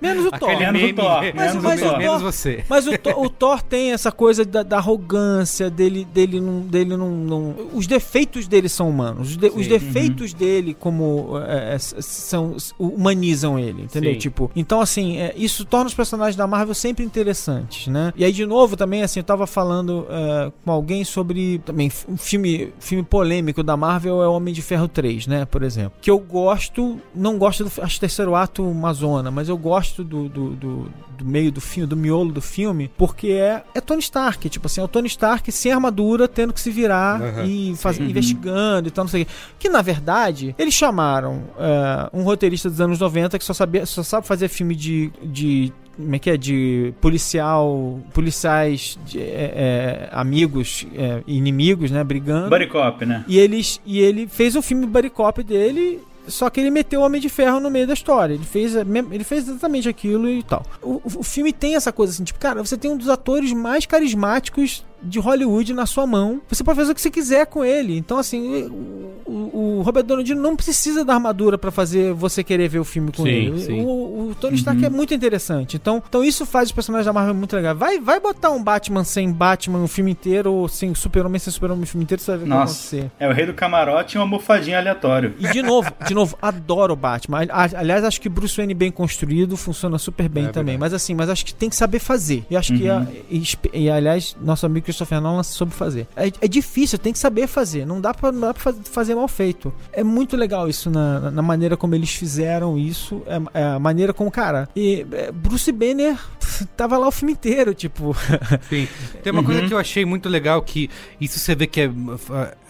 [0.00, 0.48] Menos o Thor.
[0.58, 1.98] Menos o Thor, Mas, menos mas o Thor.
[1.98, 2.64] Menos você.
[2.68, 6.96] Mas o, Thor- o Thor tem essa coisa da, da arrogância dele, dele não, dele
[6.96, 9.30] não, não- os defeitos dele são humanos.
[9.30, 14.12] Os, de- os defeitos dele como é, é, são humanizam ele, entendeu?
[14.12, 14.18] Sim.
[14.18, 18.12] Tipo, então assim, é, isso torna os personagens da Marvel sempre interessantes, né?
[18.16, 22.16] E aí de novo também assim, eu tava falando é, com alguém sobre também um
[22.16, 25.92] filme filme polêmico da Marvel é o Homem de Ferro 3, né, por exemplo.
[26.00, 29.69] Que eu gosto, não gosto do acho terceiro ato uma zona, mas eu gosto
[30.04, 34.00] do, do, do, do meio do filme, do miolo do filme, porque é, é Tony
[34.00, 37.74] Stark, tipo assim, é o Tony Stark sem armadura, tendo que se virar Aham, e
[37.76, 38.04] faz, sim.
[38.04, 39.32] investigando e tal, não sei o quê.
[39.58, 44.02] Que na verdade, eles chamaram é, um roteirista dos anos 90 que só, sabia, só
[44.02, 45.12] sabe fazer filme de.
[45.22, 46.36] de como é que é?
[46.36, 48.00] De policial.
[48.14, 52.02] Policiais de, é, é, amigos, é, inimigos, né?
[52.02, 52.48] Brigando.
[52.48, 53.24] Buddy Cop, né?
[53.28, 57.04] E, eles, e ele fez o filme Buddy Cop dele, só que ele meteu o
[57.04, 58.34] Homem de Ferro no meio da história.
[58.34, 60.64] Ele fez, mem- ele fez exatamente aquilo e tal.
[60.82, 63.86] O- o filme tem essa coisa assim, tipo, cara, você tem um dos atores mais
[63.86, 66.40] carismáticos de Hollywood na sua mão.
[66.48, 67.96] Você pode fazer o que você quiser com ele.
[67.96, 70.34] Então, assim, o, o- o Robert Downey Jr.
[70.36, 73.60] não precisa da armadura pra fazer você querer ver o filme com Sim, ele.
[73.60, 73.80] sim.
[73.84, 75.76] O, o Tony Stark é muito interessante.
[75.76, 77.74] Então, então isso faz os personagens da Marvel muito legal.
[77.74, 81.84] Vai, vai botar um Batman sem Batman o filme inteiro, ou sem Super-Homem sem Super-Homem
[81.84, 82.72] o filme inteiro, você vai ver o que vai Nossa.
[82.96, 83.10] acontecer.
[83.18, 85.34] É o rei do camarote e uma almofadinha aleatório.
[85.38, 87.38] E de novo, de novo, adoro o Batman.
[87.50, 90.74] Aliás, acho que Bruce Wayne bem construído funciona super bem É também.
[90.76, 90.80] verdade.
[90.80, 92.44] Mas assim, mas acho que tem que saber fazer.
[92.50, 93.42] E acho que, a- e,
[93.72, 96.06] e, aliás, nosso amigo Christopher Nolan soube fazer.
[96.16, 97.86] É, é difícil, tem que saber fazer.
[97.86, 99.72] Não dá pra, não dá pra fazer mal feito.
[99.92, 103.22] É muito legal isso na, na maneira como eles fizeram isso.
[103.26, 106.18] É, é a maneira como, cara, e, é, Bruce Banner
[106.76, 108.16] tava lá o filme inteiro, tipo.
[108.68, 108.88] Sim.
[109.22, 111.90] Tem uma coisa que eu achei muito legal que isso você vê que é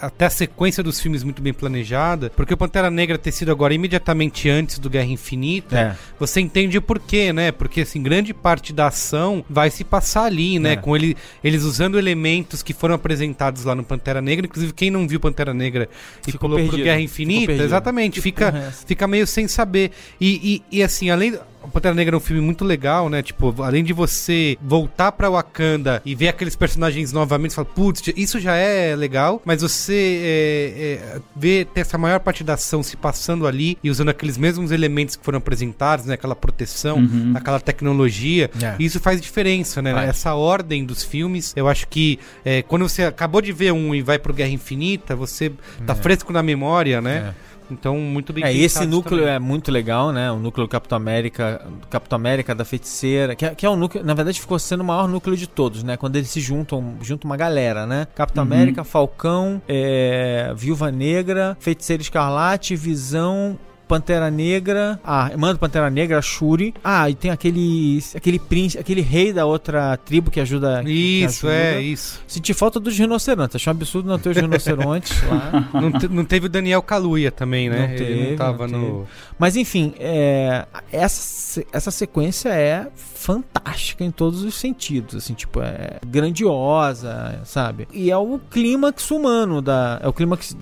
[0.01, 3.73] até a sequência dos filmes muito bem planejada, porque o Pantera Negra ter sido agora
[3.75, 5.97] imediatamente antes do Guerra Infinita, É.
[6.19, 7.53] você entende o porquê, né?
[7.53, 10.73] Porque assim, grande parte da ação vai se passar ali, né?
[10.73, 10.77] É.
[10.77, 15.07] Com ele, eles usando elementos que foram apresentados lá no Pantera Negra, inclusive quem não
[15.07, 15.89] viu Pantera Negra
[16.27, 16.85] e Ficou pulou pro perdido.
[16.85, 19.93] Guerra Ficou Infinita, exatamente, fica é fica meio sem saber.
[20.21, 21.39] E, e, e, assim, além.
[21.63, 23.23] O Pantera Negra é um filme muito legal, né?
[23.23, 28.03] Tipo, além de você voltar pra Wakanda e ver aqueles personagens novamente, você fala, putz,
[28.17, 32.83] isso já é legal, mas você é, é, ver ter essa maior parte da ação
[32.83, 36.15] se passando ali e usando aqueles mesmos elementos que foram apresentados, né?
[36.15, 37.33] Aquela proteção, Uhum.
[37.37, 38.75] aquela tecnologia, É.
[38.79, 39.93] isso faz diferença, né?
[39.93, 40.09] Faz.
[40.11, 44.03] Essa ordem dos filmes, eu acho que é, quando você acabou de ver um e
[44.03, 45.53] vai pro Guerra Infinita, você
[45.87, 47.35] tá fresco na memória, né?
[47.71, 49.35] Então, muito bem É, esse núcleo também.
[49.35, 50.31] é muito legal, né?
[50.33, 54.05] O núcleo Capitão América, do Capitão América da Feiticeira, que é, que é um núcleo,
[54.05, 55.97] na verdade ficou sendo o maior núcleo de todos, né?
[55.97, 58.07] Quando eles se juntam, juntam uma galera, né?
[58.15, 58.53] Capitão Uhum.
[58.53, 63.59] América, Falcão, é, Viúva Negra, Feiticeira Escarlate, Visão
[63.91, 66.73] Pantera Negra, a irmã do Pantera Negra, a Shuri.
[66.85, 70.83] Ah, e tem aquele aquele príncipe, aquele rei da outra tribo que ajuda.
[70.85, 71.61] que Isso, ajuda.
[71.61, 72.21] é, isso.
[72.27, 73.57] Senti falta dos rinocerontes.
[73.57, 75.69] Achei um absurdo não ter os rinocerontes lá.
[75.81, 77.79] Não, te- não teve o Daniel Kaluuya também, né?
[77.79, 79.07] Não Ele teve, não tava não no.
[79.39, 85.99] Mas enfim, é, essa, essa sequência é fantástica em todos os sentidos, assim, tipo, é
[86.07, 87.89] grandiosa, sabe?
[87.93, 90.57] E é o clímax humano da, é o clímax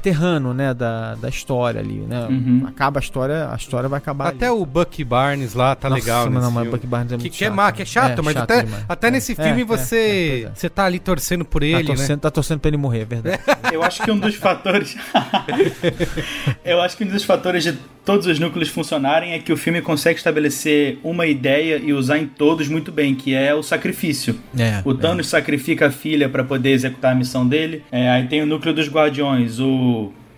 [0.00, 2.26] terrano, né, da, da história ali, né?
[2.28, 2.64] Uhum.
[2.66, 4.54] Acaba a história, a história vai acabar Até ali.
[4.56, 6.68] o Bucky Barnes lá tá Nossa, legal, não, mas.
[6.68, 8.50] Bucky Barnes é que, muito que é chato, má, que é chato, é mas chato
[8.50, 8.84] até, demais.
[8.88, 10.52] até É, nesse é, filme é, você é, é.
[10.54, 12.16] você tá ali torcendo por tá ele, torcendo, né?
[12.22, 13.40] tá torcendo pra ele morrer, é verdade.
[13.72, 14.96] Eu acho que um dos fatores.
[16.64, 19.80] eu acho que um dos fatores de todos os núcleos funcionarem é que o filme
[19.80, 24.36] consegue estabelecer uma ideia e usar em todos muito bem, que é o sacrifício.
[24.58, 27.84] É, O Thanos sacrifica a filha pra poder executar a missão dele.
[27.92, 29.60] É, aí tem o núcleo dos Guardiões.
[29.60, 29.66] O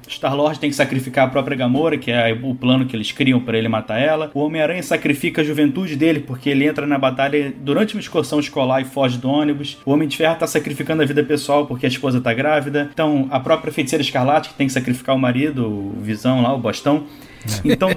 [0.08, 3.56] Star-Lord tem que sacrificar a própria Gamora, que é o plano que eles criam pra
[3.56, 4.30] ele matar ela.
[4.34, 8.80] O Homem-Aranha sacrifica a juventude dele, porque ele entra na batalha durante uma excursão escolar
[8.80, 9.78] e foge do ônibus.
[9.84, 12.90] O Homem de Ferro tá sacrificando a vida pessoal porque a esposa tá grávida.
[12.92, 16.58] Então, a própria Feiticeira Escarlate, que tem que sacrificar o marido, o Visão lá, o
[16.58, 17.04] Bostão.
[17.64, 17.90] Então,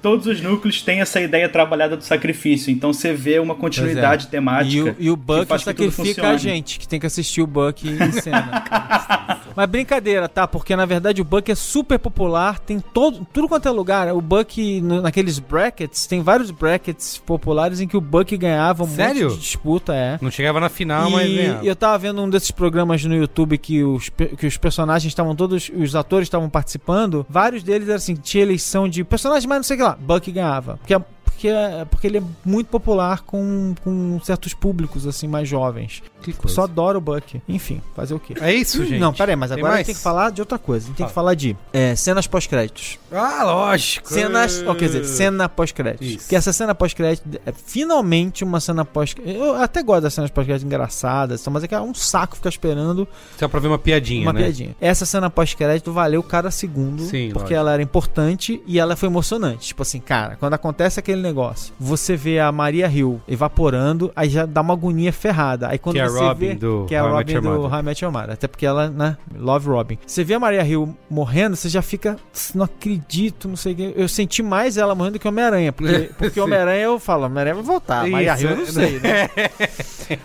[0.00, 2.70] todos os núcleos têm essa ideia trabalhada do sacrifício.
[2.70, 4.74] Então, você vê uma continuidade temática.
[4.74, 7.46] E o, e o Buck que tudo sacrifica a gente, que tem que assistir o
[7.46, 8.64] Buck em cena.
[9.54, 10.46] Mas brincadeira, tá?
[10.46, 14.12] Porque na verdade o Buck é super popular, tem todo, tudo quanto é lugar.
[14.12, 19.24] O Buck, naqueles brackets, tem vários brackets populares em que o Buck ganhava um Sério?
[19.24, 20.18] monte de disputa, é.
[20.20, 21.64] Não chegava na final, mas e ganhava.
[21.64, 25.70] eu tava vendo um desses programas no YouTube que os, que os personagens estavam todos,
[25.74, 27.26] os atores estavam participando.
[27.28, 29.98] Vários deles eram assim, tinha eleição de personagens, mas não sei o que lá.
[30.00, 30.76] Buck ganhava.
[30.78, 31.48] Porque, porque,
[31.90, 36.02] porque ele é muito popular com, com certos públicos, assim, mais jovens.
[36.22, 36.54] Que Eu coisa.
[36.54, 37.40] só adoro o Buck.
[37.48, 38.34] Enfim, fazer o quê?
[38.40, 38.98] É isso, gente?
[39.00, 40.86] Não, peraí, mas Tem agora a gente tem que falar de outra coisa.
[40.86, 41.26] A gente tem que Fala.
[41.26, 42.98] falar de é, cenas pós-créditos.
[43.10, 44.08] Ah, lógico.
[44.08, 46.06] Cenas, ou quer dizer, cena pós-créditos.
[46.08, 46.28] Isso.
[46.28, 50.64] Que essa cena pós-crédito é finalmente uma cena pós Eu até gosto das cenas pós-crédito
[50.66, 53.06] engraçadas, mas é que é um saco ficar esperando
[53.38, 54.40] Só pra ver uma piadinha, uma né?
[54.42, 54.76] piadinha.
[54.80, 57.54] Essa cena pós-crédito valeu cada segundo, Sim, porque lógico.
[57.54, 59.68] ela era importante e ela foi emocionante.
[59.68, 64.46] Tipo assim, cara, quando acontece aquele negócio, você vê a Maria Hill evaporando, aí já
[64.46, 65.68] dá uma agonia ferrada.
[65.68, 67.48] Aí quando Que você Robin vê do que é a How Robin do.
[67.66, 69.98] How I Met Your Mother, até porque ela, né, Love Robin.
[70.06, 73.76] Você vê a Maria Hill morrendo, você já fica, "Tss, não acredito, não sei o
[73.76, 73.92] que.
[73.96, 77.26] Eu senti mais ela morrendo do que o Homem-Aranha, porque, porque o Homem-Aranha eu falo,
[77.26, 78.66] Homem-Aranha vai voltar, a Maria Isso, Hill eu não é.
[78.66, 79.28] sei, né?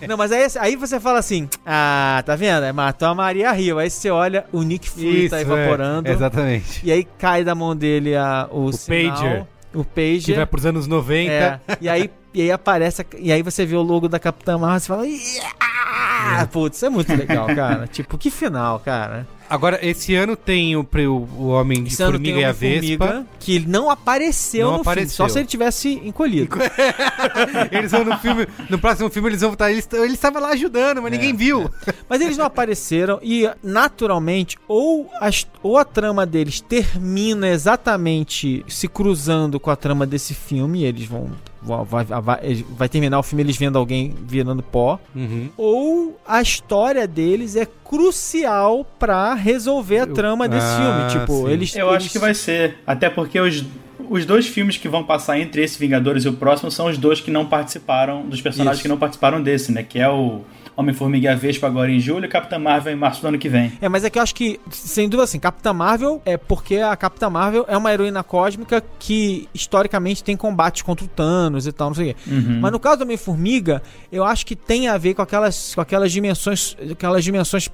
[0.08, 2.64] Não, mas aí, aí você fala assim: Ah, tá vendo?
[2.66, 3.80] É, Matou a Maria Rio.
[3.80, 6.10] Aí você olha, o Nick Fury Isso, tá é, evaporando.
[6.10, 6.82] exatamente.
[6.86, 9.46] E aí cai da mão dele a, o, sinal, pager.
[9.74, 10.36] O Que pager.
[10.36, 11.32] vai pros anos 90.
[11.32, 13.02] É, e aí, e aí aparece.
[13.02, 15.48] a- E aí você vê o logo da Capitã Marvel e fala.
[15.60, 17.88] Ah, putz, isso é muito legal, cara.
[17.88, 19.28] tipo, que final, cara.
[19.50, 20.86] Agora, esse ano tem o,
[21.38, 23.26] o, Homem de Esse Formiga e a Vespa.
[23.40, 24.92] Que ele não apareceu Não no filme.
[24.92, 25.16] apareceu.
[25.16, 26.58] Só se ele tivesse encolhido.
[27.72, 29.72] Eles vão no filme, no próximo filme eles vão estar.
[29.72, 31.70] Eles eles estavam lá ajudando, mas ninguém viu.
[32.10, 38.88] Mas eles não apareceram e, naturalmente, ou, as- ou a trama deles termina exatamente se
[38.90, 41.30] cruzando com a trama desse filme, e eles vão.
[41.62, 45.00] Vai, vai, vai terminar o filme eles vendo alguém virando pó.
[45.16, 45.50] Uhum.
[45.58, 51.22] Ou a história deles é crucial pra resolver a trama desse Ah, filme.
[51.22, 51.52] Tipo, sim.
[51.54, 51.76] eles.
[51.76, 52.78] Eu eles- acho que vai ser.
[52.86, 53.64] Até porque os,
[54.10, 57.20] os dois filmes que vão passar entre esse Vingadores e o próximo são os dois
[57.20, 58.84] que não participaram, dos personagens Isso.
[58.84, 59.84] que não participaram desse, né?
[59.84, 60.42] Que é o
[60.78, 63.50] Homem-Formiga e a Vespa agora em julho e Capitã Marvel em março do ano que
[63.50, 63.74] vem.
[63.82, 66.96] É, mas é que eu acho que, sem dúvida assim, Capitã Marvel é porque a
[66.96, 71.90] Capitã Marvel é uma heroína cósmica que historicamente tem combates contra o Thanos e tal,
[71.90, 72.32] não sei o quê.
[72.32, 72.60] Uhum.
[72.62, 76.12] Mas no caso do Homem-Formiga, eu acho que tem a ver com aquelas, com aquelas
[76.12, 77.68] dimensões, aquelas dimensões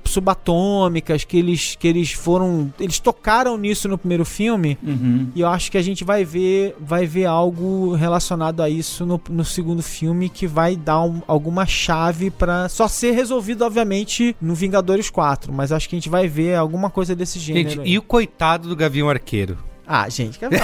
[0.47, 4.77] subatômicas que eles, que eles foram, eles tocaram nisso no primeiro filme.
[4.83, 5.29] Uhum.
[5.35, 9.19] E eu acho que a gente vai ver, vai ver algo relacionado a isso no,
[9.29, 14.55] no segundo filme que vai dar um- alguma chave pra só ser resolvido, obviamente, no
[14.55, 15.51] Vingadores 4.
[15.51, 17.69] Mas acho que a gente vai ver alguma coisa desse gênero.
[17.69, 17.89] Gente, aí.
[17.91, 19.57] e o coitado do Gavião Arqueiro?
[19.85, 20.63] Ah, gente, que absurdo.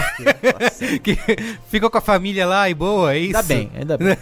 [1.04, 1.18] Que
[1.70, 3.36] ficou com a família lá e boa, é isso?
[3.38, 4.18] Ainda bem, ainda bem.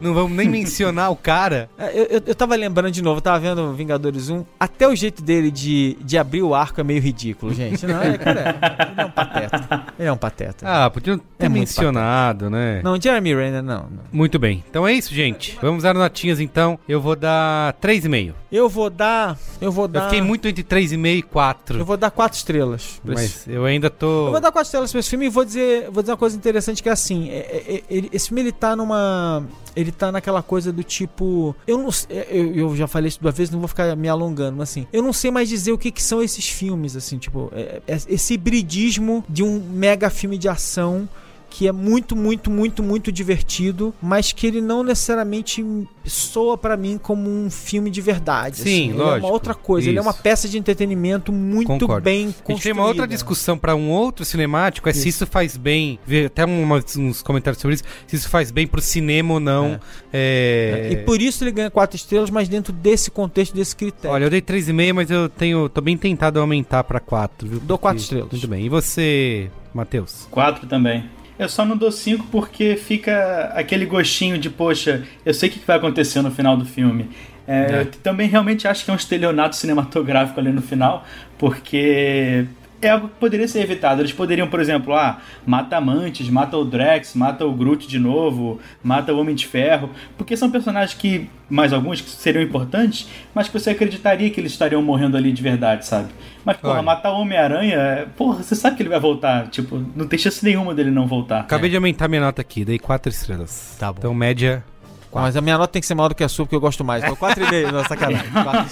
[0.00, 1.68] Não vamos nem mencionar o cara.
[1.78, 4.44] É, Eu, eu, eu tava lembrando de novo, eu tava vendo Vingadores 1.
[4.60, 7.86] Até o jeito dele de, de abrir o arco é meio ridículo, gente.
[7.86, 8.56] Não, é, cara,
[8.92, 9.84] ele é um pateta.
[9.98, 10.66] Ele é um pateta.
[10.68, 12.80] Ah, podiam ter É mencionado, né?
[12.82, 14.00] Não, Jeremy Renner, não, não.
[14.12, 14.62] Muito bem.
[14.68, 15.58] Então é isso, gente.
[15.62, 16.78] Vamos dar notinhas então.
[16.88, 18.32] Eu vou dar 3,5.
[18.52, 19.36] Eu vou dar.
[19.60, 20.04] Eu vou Eu dar.
[20.04, 21.78] fiquei muito entre 3,5 e 4.
[21.78, 23.00] Eu vou dar quatro estrelas.
[23.04, 24.33] pra esse Mas eu ainda tô.
[24.34, 26.82] Vou dar quatro estrelas pra esse filme e vou dizer, vou dizer uma coisa interessante
[26.82, 29.42] que é assim, é- é- é- esse filme ele tá numa
[29.76, 33.36] ele tá naquela coisa do tipo, eu não é, eu, eu já falei isso duas
[33.36, 35.90] vezes, não vou ficar me alongando, mas assim, eu não sei mais dizer o que,
[35.90, 41.08] que são esses filmes assim, tipo, é- esse hibridismo de um mega filme de ação
[41.56, 45.64] que é muito, muito, muito, muito divertido, mas que ele não necessariamente
[46.04, 48.56] soa pra mim como um filme de verdade.
[48.56, 49.26] Sim, Ele é lógico.
[49.26, 49.88] uma outra coisa.
[49.88, 50.20] Ele é uma Isso.
[50.20, 52.02] peça de entretenimento muito Concordo.
[52.04, 52.62] bem A gente construída.
[52.62, 55.08] tem uma outra discussão pra um outro cinemático, é se Isso.
[55.22, 59.34] isso faz bem, ver até uns comentários sobre isso, se isso faz bem pro cinema
[59.34, 59.78] ou não.
[60.12, 60.88] É.
[60.90, 64.12] E por isso ele ganha quatro estrelas, mas dentro desse contexto, desse critério.
[64.12, 65.68] Olha, eu dei 3,5, mas eu tenho.
[65.68, 67.60] tô bem tentado a aumentar pra 4, viu?
[67.60, 68.32] Dou quatro Porque- estrelas.
[68.32, 68.64] Muito bem.
[68.64, 70.26] E você, Matheus?
[70.32, 71.04] Quatro também.
[71.38, 75.58] Eu só não dou cinco porque fica aquele gostinho de, poxa, eu sei o que
[75.66, 77.10] vai acontecer no final do filme.
[77.46, 77.80] É, É.
[77.80, 81.04] Eu também realmente acho que é um estelionato cinematográfico ali no final,
[81.38, 82.46] porque
[82.86, 84.00] é algo que poderia ser evitado.
[84.00, 88.60] Eles poderiam, por exemplo, ah, mata Amantes, mata o Drex, mata o Groot de novo,
[88.82, 93.48] mata o Homem de Ferro, porque são personagens que, mais alguns, que seriam importantes, mas
[93.48, 96.08] que você acreditaria que eles estariam morrendo ali de verdade, sabe?
[96.44, 96.82] Mas, porra, Olha.
[96.82, 99.48] matar o Homem-Aranha, é- porra, você sabe que ele vai voltar.
[99.48, 101.40] Tipo, não tem chance nenhuma dele não voltar.
[101.40, 103.76] Acabei de aumentar minha nota aqui, dei 4 estrelas.
[103.78, 103.98] Tá bom.
[103.98, 104.64] Então, média.
[105.12, 106.84] Mas a minha nota tem que ser maior do que a sua, porque eu gosto
[106.84, 107.04] mais.
[107.04, 108.26] Então, quatro e meio, não, sacanagem.
[108.34, 108.66] Quatro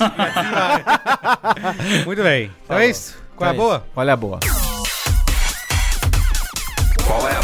[2.05, 2.51] Muito bem.
[2.65, 3.22] Então é isso.
[3.43, 3.77] Qual é a Então boa?
[3.77, 3.85] isso.
[3.95, 4.39] Qual é a boa?
[7.07, 7.42] Qual é a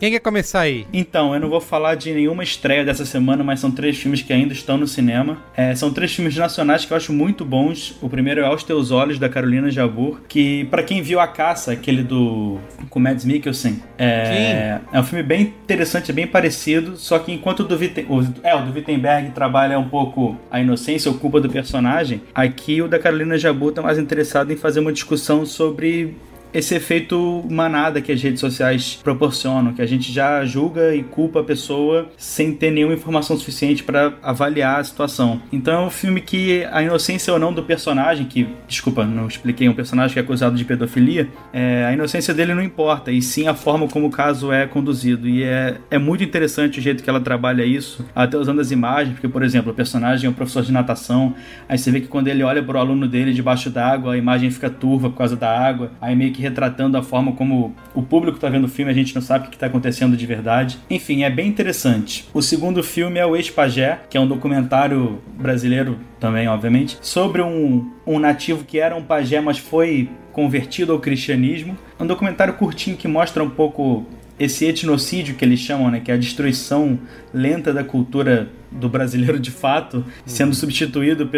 [0.00, 0.86] Quem quer começar aí?
[0.94, 4.32] Então, eu não vou falar de nenhuma estreia dessa semana, mas são três filmes que
[4.32, 5.36] ainda estão no cinema.
[5.54, 7.94] É, são três filmes nacionais que eu acho muito bons.
[8.00, 11.72] O primeiro é Aos Teus Olhos, da Carolina Jabur, que pra quem viu A Caça,
[11.72, 17.18] aquele do com Mads Mikkelsen, é, é um filme bem interessante, é bem parecido, só
[17.18, 21.10] que enquanto o do, Witten, o, é, o do Wittenberg trabalha um pouco a inocência
[21.10, 24.94] ou culpa do personagem, aqui o da Carolina Jabur tá mais interessado em fazer uma
[24.94, 26.16] discussão sobre
[26.52, 31.40] esse efeito manada que as redes sociais proporcionam, que a gente já julga e culpa
[31.40, 35.40] a pessoa sem ter nenhuma informação suficiente para avaliar a situação.
[35.52, 39.68] Então é um filme que a inocência ou não do personagem, que, desculpa, não expliquei,
[39.68, 43.46] um personagem que é acusado de pedofilia, é, a inocência dele não importa, e sim
[43.46, 45.28] a forma como o caso é conduzido.
[45.28, 49.14] E é, é muito interessante o jeito que ela trabalha isso, até usando as imagens,
[49.14, 51.34] porque, por exemplo, o personagem é um professor de natação,
[51.68, 54.68] aí você vê que quando ele olha pro aluno dele debaixo d'água, a imagem fica
[54.68, 58.48] turva por causa da água, aí meio que retratando a forma como o público tá
[58.48, 60.78] vendo o filme, a gente não sabe o que tá acontecendo de verdade.
[60.88, 62.28] Enfim, é bem interessante.
[62.34, 67.90] O segundo filme é o Ex-Pajé, que é um documentário brasileiro também, obviamente, sobre um,
[68.06, 71.76] um nativo que era um pajé, mas foi convertido ao cristianismo.
[71.98, 74.06] Um documentário curtinho que mostra um pouco
[74.38, 76.98] esse etnocídio que eles chamam, né, que é a destruição
[77.32, 81.28] lenta da cultura do brasileiro de fato, sendo substituído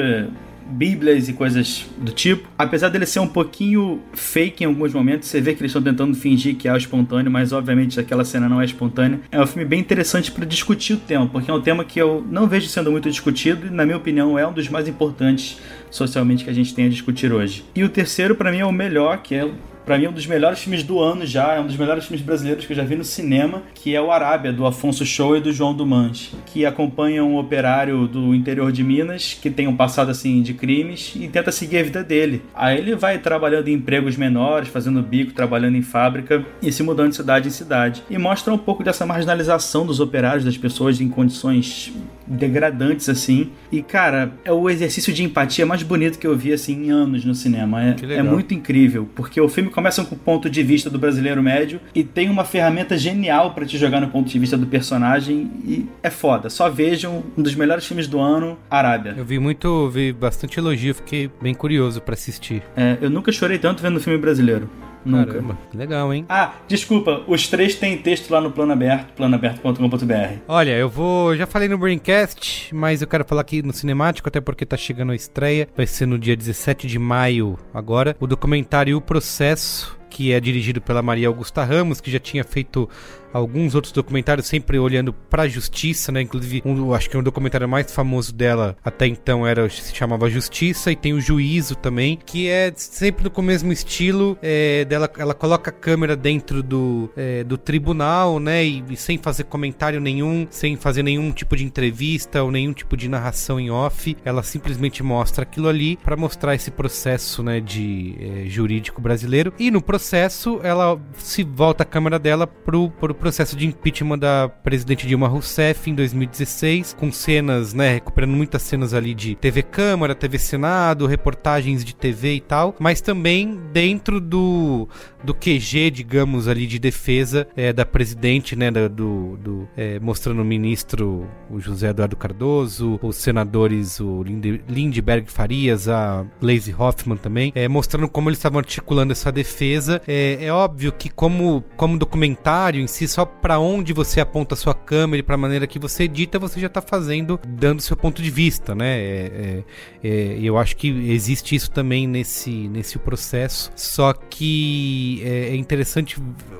[0.66, 2.48] bíblias e coisas do tipo.
[2.58, 6.14] Apesar dele ser um pouquinho fake em alguns momentos, você vê que eles estão tentando
[6.16, 9.20] fingir que é espontâneo, mas obviamente aquela cena não é espontânea.
[9.30, 12.24] É um filme bem interessante para discutir o tema, porque é um tema que eu
[12.30, 15.58] não vejo sendo muito discutido e, na minha opinião, é um dos mais importantes
[15.90, 17.64] socialmente que a gente tem a discutir hoje.
[17.74, 19.48] E o terceiro, para mim, é o melhor, que é
[19.84, 22.24] Pra mim, é um dos melhores filmes do ano já, é um dos melhores filmes
[22.24, 25.40] brasileiros que eu já vi no cinema, que é o Arábia, do Afonso Show e
[25.40, 30.10] do João Dumange, que acompanha um operário do interior de Minas, que tem um passado
[30.10, 32.42] assim de crimes, e tenta seguir a vida dele.
[32.54, 37.10] Aí ele vai trabalhando em empregos menores, fazendo bico, trabalhando em fábrica, e se mudando
[37.10, 38.04] de cidade em cidade.
[38.08, 41.92] E mostra um pouco dessa marginalização dos operários, das pessoas em condições
[42.26, 43.50] degradantes assim.
[43.70, 47.24] E cara, é o exercício de empatia mais bonito que eu vi assim em anos
[47.24, 47.82] no cinema.
[47.82, 51.42] É, é muito incrível, porque o filme começa com o ponto de vista do brasileiro
[51.42, 55.50] médio e tem uma ferramenta genial pra te jogar no ponto de vista do personagem
[55.64, 56.50] e é foda.
[56.50, 59.14] Só vejam um dos melhores filmes do ano, Arábia.
[59.16, 62.62] Eu vi muito, vi bastante elogio, fiquei bem curioso pra assistir.
[62.76, 64.68] É, eu nunca chorei tanto vendo filme brasileiro.
[65.04, 65.32] Nunca.
[65.32, 66.24] Caramba, que legal, hein?
[66.28, 70.38] Ah, desculpa, os três têm texto lá no plano aberto, planoaberto.com.br.
[70.48, 71.36] Olha, eu vou.
[71.36, 75.12] Já falei no Braincast, mas eu quero falar aqui no cinemático, até porque tá chegando
[75.12, 75.68] a estreia.
[75.76, 78.16] Vai ser no dia 17 de maio agora.
[78.20, 82.88] O documentário O Processo, que é dirigido pela Maria Augusta Ramos, que já tinha feito
[83.32, 86.22] alguns outros documentários sempre olhando pra justiça, né?
[86.22, 90.90] Inclusive, um, acho que o documentário mais famoso dela até então era se chamava Justiça
[90.90, 95.10] e tem o Juízo também, que é sempre com o mesmo estilo é, dela.
[95.18, 98.64] Ela coloca a câmera dentro do, é, do tribunal, né?
[98.64, 102.96] E, e sem fazer comentário nenhum, sem fazer nenhum tipo de entrevista ou nenhum tipo
[102.96, 107.60] de narração em off, ela simplesmente mostra aquilo ali pra mostrar esse processo, né?
[107.60, 109.52] De é, jurídico brasileiro.
[109.58, 114.48] E no processo, ela se volta a câmera dela pro, pro processo de impeachment da
[114.48, 120.12] presidente Dilma Rousseff em 2016, com cenas, né, recuperando muitas cenas ali de TV Câmara,
[120.12, 124.88] TV Senado, reportagens de TV e tal, mas também dentro do,
[125.22, 130.44] do QG, digamos, ali de defesa é, da presidente, né, do, do é, mostrando o
[130.44, 137.52] ministro, o José Eduardo Cardoso, os senadores, o Linde, Lindbergh Farias, a Lazy Hoffman também,
[137.54, 140.02] é, mostrando como eles estavam articulando essa defesa.
[140.08, 144.56] É, é, óbvio que como, como documentário em si, só para onde você aponta a
[144.56, 147.96] sua câmera e para a maneira que você edita, você já está fazendo, dando seu
[147.96, 148.98] ponto de vista, né?
[148.98, 149.64] É,
[150.02, 155.56] é, é, eu acho que existe isso também nesse, nesse processo, só que é, é
[155.56, 156.16] interessante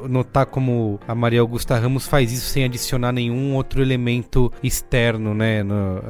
[0.08, 5.62] notar como a Maria Augusta Ramos faz isso sem adicionar nenhum outro elemento externo, né,
[5.62, 6.02] no,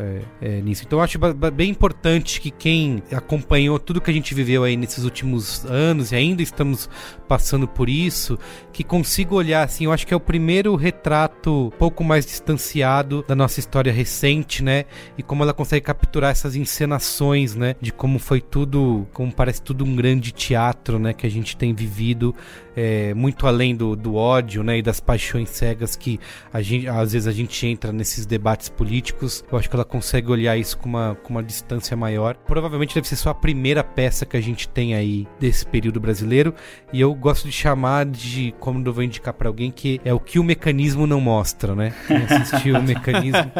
[0.64, 0.82] nisso.
[0.84, 1.18] Então eu acho
[1.52, 6.16] bem importante que quem acompanhou tudo que a gente viveu aí nesses últimos anos e
[6.16, 6.88] ainda estamos
[7.28, 8.38] passando por isso,
[8.72, 13.34] que consiga olhar assim, eu acho que é o primeiro retrato pouco mais distanciado da
[13.34, 14.86] nossa história recente, né?
[15.18, 19.84] E como ela consegue capturar essas encenações, né, de como foi tudo, como parece tudo
[19.84, 22.34] um grande teatro, né, que a gente tem vivido
[22.74, 26.18] é, muito além do, do ódio, né, e das paixões cegas que
[26.60, 29.44] gente, às vezes a gente entra nesses debates políticos.
[29.52, 32.36] Eu acho que ela consegue olhar isso com uma, com uma distância maior.
[32.36, 36.54] Provavelmente deve ser só a primeira peça que a gente tem aí desse período brasileiro,
[36.90, 40.21] e eu gosto de chamar de, como eu vou indicar para alguém, que é o
[40.22, 41.92] que o mecanismo não mostra, né?
[42.06, 43.50] Quem assistiu o mecanismo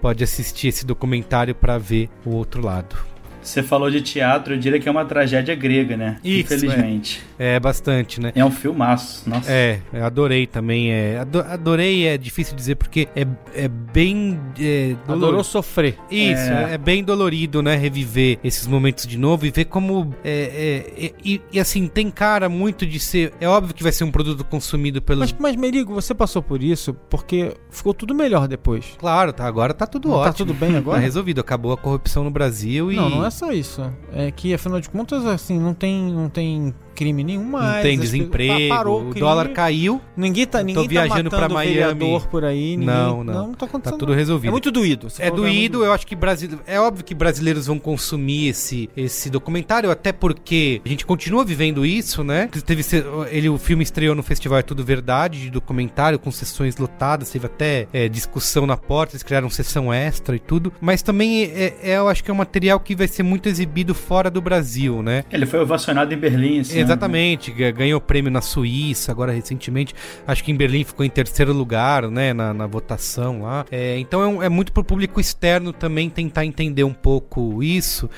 [0.00, 2.96] pode assistir esse documentário para ver o outro lado.
[3.42, 6.18] Você falou de teatro, eu diria que é uma tragédia grega, né?
[6.22, 7.22] Isso, Infelizmente.
[7.26, 7.29] É.
[7.40, 8.32] é, bastante, né?
[8.34, 9.50] É um filmaço, nossa.
[9.50, 10.92] É, adorei também.
[10.92, 14.38] É, adorei é difícil dizer porque é, é bem.
[14.60, 15.96] É, Adorou sofrer.
[16.10, 16.74] Isso, é.
[16.74, 16.78] é.
[16.78, 17.76] bem dolorido, né?
[17.76, 20.14] Reviver esses momentos de novo e ver como.
[20.22, 23.32] É, é e, e, assim, tem cara muito de ser.
[23.40, 25.32] É óbvio que vai ser um produto consumido pelos.
[25.32, 28.84] Mas, mas Merigo, você passou por isso porque ficou tudo melhor depois.
[28.98, 30.32] Claro, tá, agora tá tudo não ótimo.
[30.32, 30.98] Tá tudo bem agora?
[30.98, 31.40] Tá resolvido.
[31.40, 32.96] Acabou a corrupção no Brasil e.
[32.96, 33.90] Não, não é só isso.
[34.12, 37.76] É que, afinal de contas, assim, não tem, não tem crime nenhum mais.
[37.76, 40.02] Não tem desemprego, parou o, o dólar caiu.
[40.14, 42.76] Ninguém tá, ninguém tô viajando tá para Miami por aí.
[42.76, 43.34] Ninguém, não, não.
[43.34, 43.94] Não, tá acontecendo.
[43.94, 44.50] Tá tudo resolvido.
[44.50, 45.08] É muito doído.
[45.18, 49.90] É doído, eu acho que Brasil, é óbvio que brasileiros vão consumir esse, esse documentário,
[49.90, 52.50] até porque a gente continua vivendo isso, né?
[52.66, 52.84] Teve
[53.30, 57.46] ele, o filme estreou no festival É Tudo Verdade de documentário com sessões lotadas, teve
[57.46, 60.70] até é, discussão na porta, eles criaram sessão extra e tudo.
[60.80, 63.94] Mas também é, é, eu acho que é um material que vai ser muito exibido
[63.94, 65.24] fora do Brasil, né?
[65.32, 67.50] Ele foi ovacionado em Berlim, assim, Exatamente.
[67.72, 69.94] Ganhou prêmio na Suíça, agora recentemente.
[70.26, 73.64] Acho que em Berlim ficou em terceiro lugar, né, na, na votação lá.
[73.70, 78.08] É, então é, um, é muito pro público externo também tentar entender um pouco isso.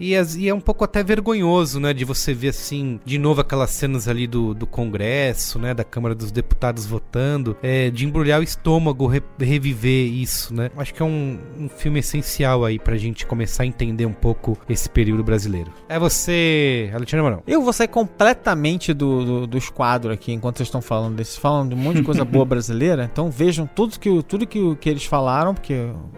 [0.00, 3.70] E, e, é um pouco até vergonhoso, né, de você ver assim, de novo aquelas
[3.70, 8.42] cenas ali do, do Congresso, né, da Câmara dos Deputados votando, é, de embrulhar o
[8.42, 10.70] estômago, re, reviver isso, né.
[10.76, 14.56] Acho que é um, um filme essencial aí pra gente começar a entender um pouco
[14.68, 15.70] esse período brasileiro.
[15.88, 17.42] É você, Alexandre Marão.
[17.46, 21.70] Eu vou sair completamente do, do, dos quadros aqui enquanto vocês estão falando desses, falando
[21.70, 25.04] de um monte de coisa boa brasileira, então vejam tudo que, tudo que, que eles
[25.04, 25.74] falaram, porque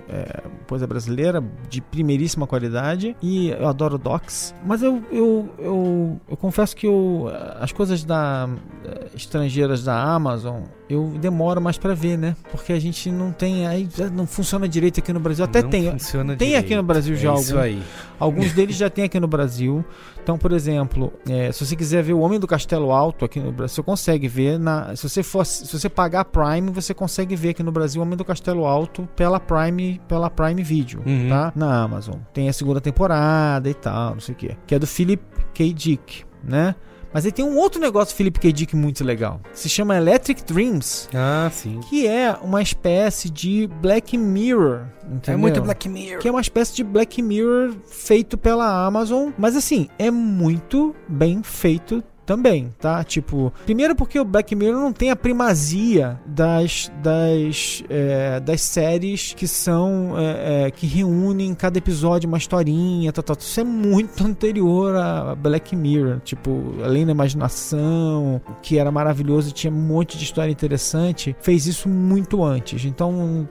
[0.09, 6.37] é coisa brasileira de primeiríssima qualidade e eu adoro docs, mas eu, eu, eu, eu
[6.37, 7.31] confesso que eu,
[7.61, 8.49] as coisas da
[8.85, 10.63] eh, estrangeiras da Amazon
[10.93, 12.37] eu demoro mais para ver, né?
[12.51, 15.45] Porque a gente não tem aí não funciona direito aqui no Brasil.
[15.45, 16.65] Até não tem, funciona tem direito.
[16.67, 17.79] aqui no Brasil já é.
[18.19, 19.85] Alguns deles já tem aqui no Brasil.
[20.23, 23.51] Então, por exemplo, é, se você quiser ver o Homem do Castelo Alto aqui no
[23.51, 27.51] Brasil, você consegue ver na, se você for, se você pagar Prime, você consegue ver
[27.51, 31.29] aqui no Brasil o Homem do Castelo Alto pela Prime, pela Prime Video, uhum.
[31.29, 31.53] tá?
[31.57, 32.17] Na Amazon.
[32.33, 34.57] Tem a segunda temporada e tal, não sei o quê.
[34.67, 35.23] Que é do Philip
[35.53, 35.73] K.
[35.73, 36.77] Dick, né?
[37.13, 38.53] Mas aí tem um outro negócio Philip K.
[38.53, 39.41] Dick muito legal.
[39.53, 41.09] Que se chama Electric Dreams.
[41.15, 41.81] Ah, sim.
[41.89, 44.87] Que é uma espécie de Black Mirror.
[45.05, 45.35] Entendeu?
[45.35, 46.21] É muito Black Mirror.
[46.21, 49.31] Que é uma espécie de Black Mirror feito pela Amazon.
[49.37, 53.03] Mas assim, é muito bem feito também, tá?
[53.05, 59.35] Tipo, primeiro porque o Black Mirror não tem a primazia das das, é, das séries
[59.35, 63.37] que são é, é, que reúnem cada episódio uma historinha, tal, tal.
[63.39, 69.53] Isso é muito anterior a Black Mirror, tipo, além da imaginação, que era maravilhoso e
[69.53, 72.85] tinha um monte de história interessante, fez isso muito antes.
[72.85, 73.49] Então,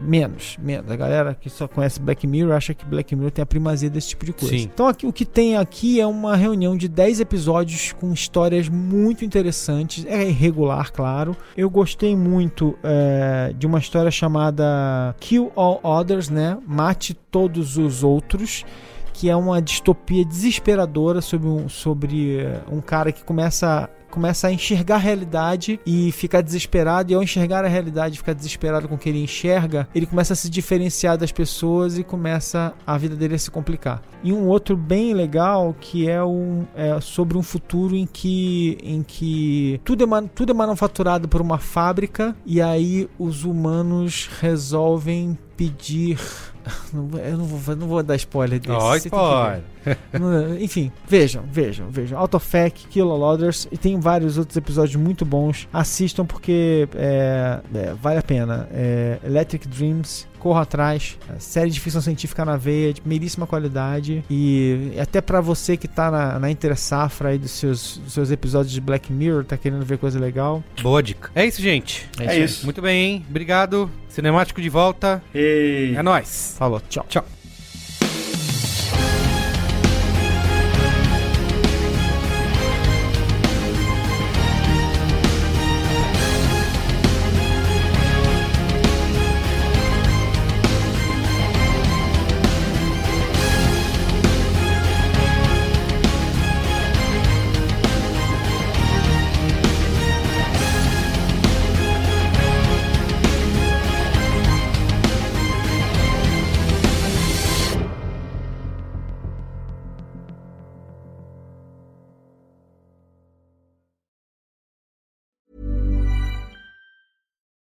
[0.00, 0.90] menos, menos.
[0.90, 4.08] A galera que só conhece Black Mirror acha que Black Mirror tem a primazia desse
[4.08, 4.56] tipo de coisa.
[4.56, 4.70] Sim.
[4.72, 9.24] Então, aqui, o que tem aqui é uma reunião de 10 episódios com histórias muito
[9.24, 10.06] interessantes.
[10.06, 11.36] É irregular, claro.
[11.56, 16.56] Eu gostei muito é, de uma história chamada Kill All Others, né?
[16.66, 18.64] Mate todos os outros
[19.12, 24.94] que é uma distopia desesperadora sobre um, sobre um cara que começa começa a enxergar
[24.94, 27.10] a realidade e ficar desesperado.
[27.10, 30.36] E ao enxergar a realidade ficar desesperado com o que ele enxerga, ele começa a
[30.36, 34.00] se diferenciar das pessoas e começa a vida dele a se complicar.
[34.22, 39.02] E um outro bem legal que é, um, é sobre um futuro em que, em
[39.02, 46.18] que tudo, é, tudo é manufaturado por uma fábrica e aí os humanos resolvem pedir
[46.92, 48.72] eu não vou, não vou dar spoiler desse.
[48.72, 49.62] Oh, spoiler.
[50.60, 52.18] Enfim, vejam, vejam, vejam.
[52.18, 55.68] Autofac, Kiloloaders e tem vários outros episódios muito bons.
[55.72, 58.68] Assistam porque é, é, vale a pena.
[58.72, 61.16] É, Electric Dreams, corra atrás.
[61.38, 64.22] Série de ficção científica na veia, de primeiríssima qualidade.
[64.30, 68.30] E até para você que tá na, na entre safra aí dos seus, dos seus
[68.30, 70.62] episódios de Black Mirror, tá querendo ver coisa legal.
[70.82, 71.30] Boa dica.
[71.34, 72.06] É isso, gente.
[72.20, 72.66] É, é isso.
[72.66, 73.26] Muito bem, hein?
[73.30, 73.90] Obrigado.
[74.06, 75.22] Cinemático de volta.
[75.34, 75.94] E...
[75.96, 76.56] É nóis.
[76.58, 76.82] Falou.
[76.90, 77.06] Tchau.
[77.08, 77.24] Tchau.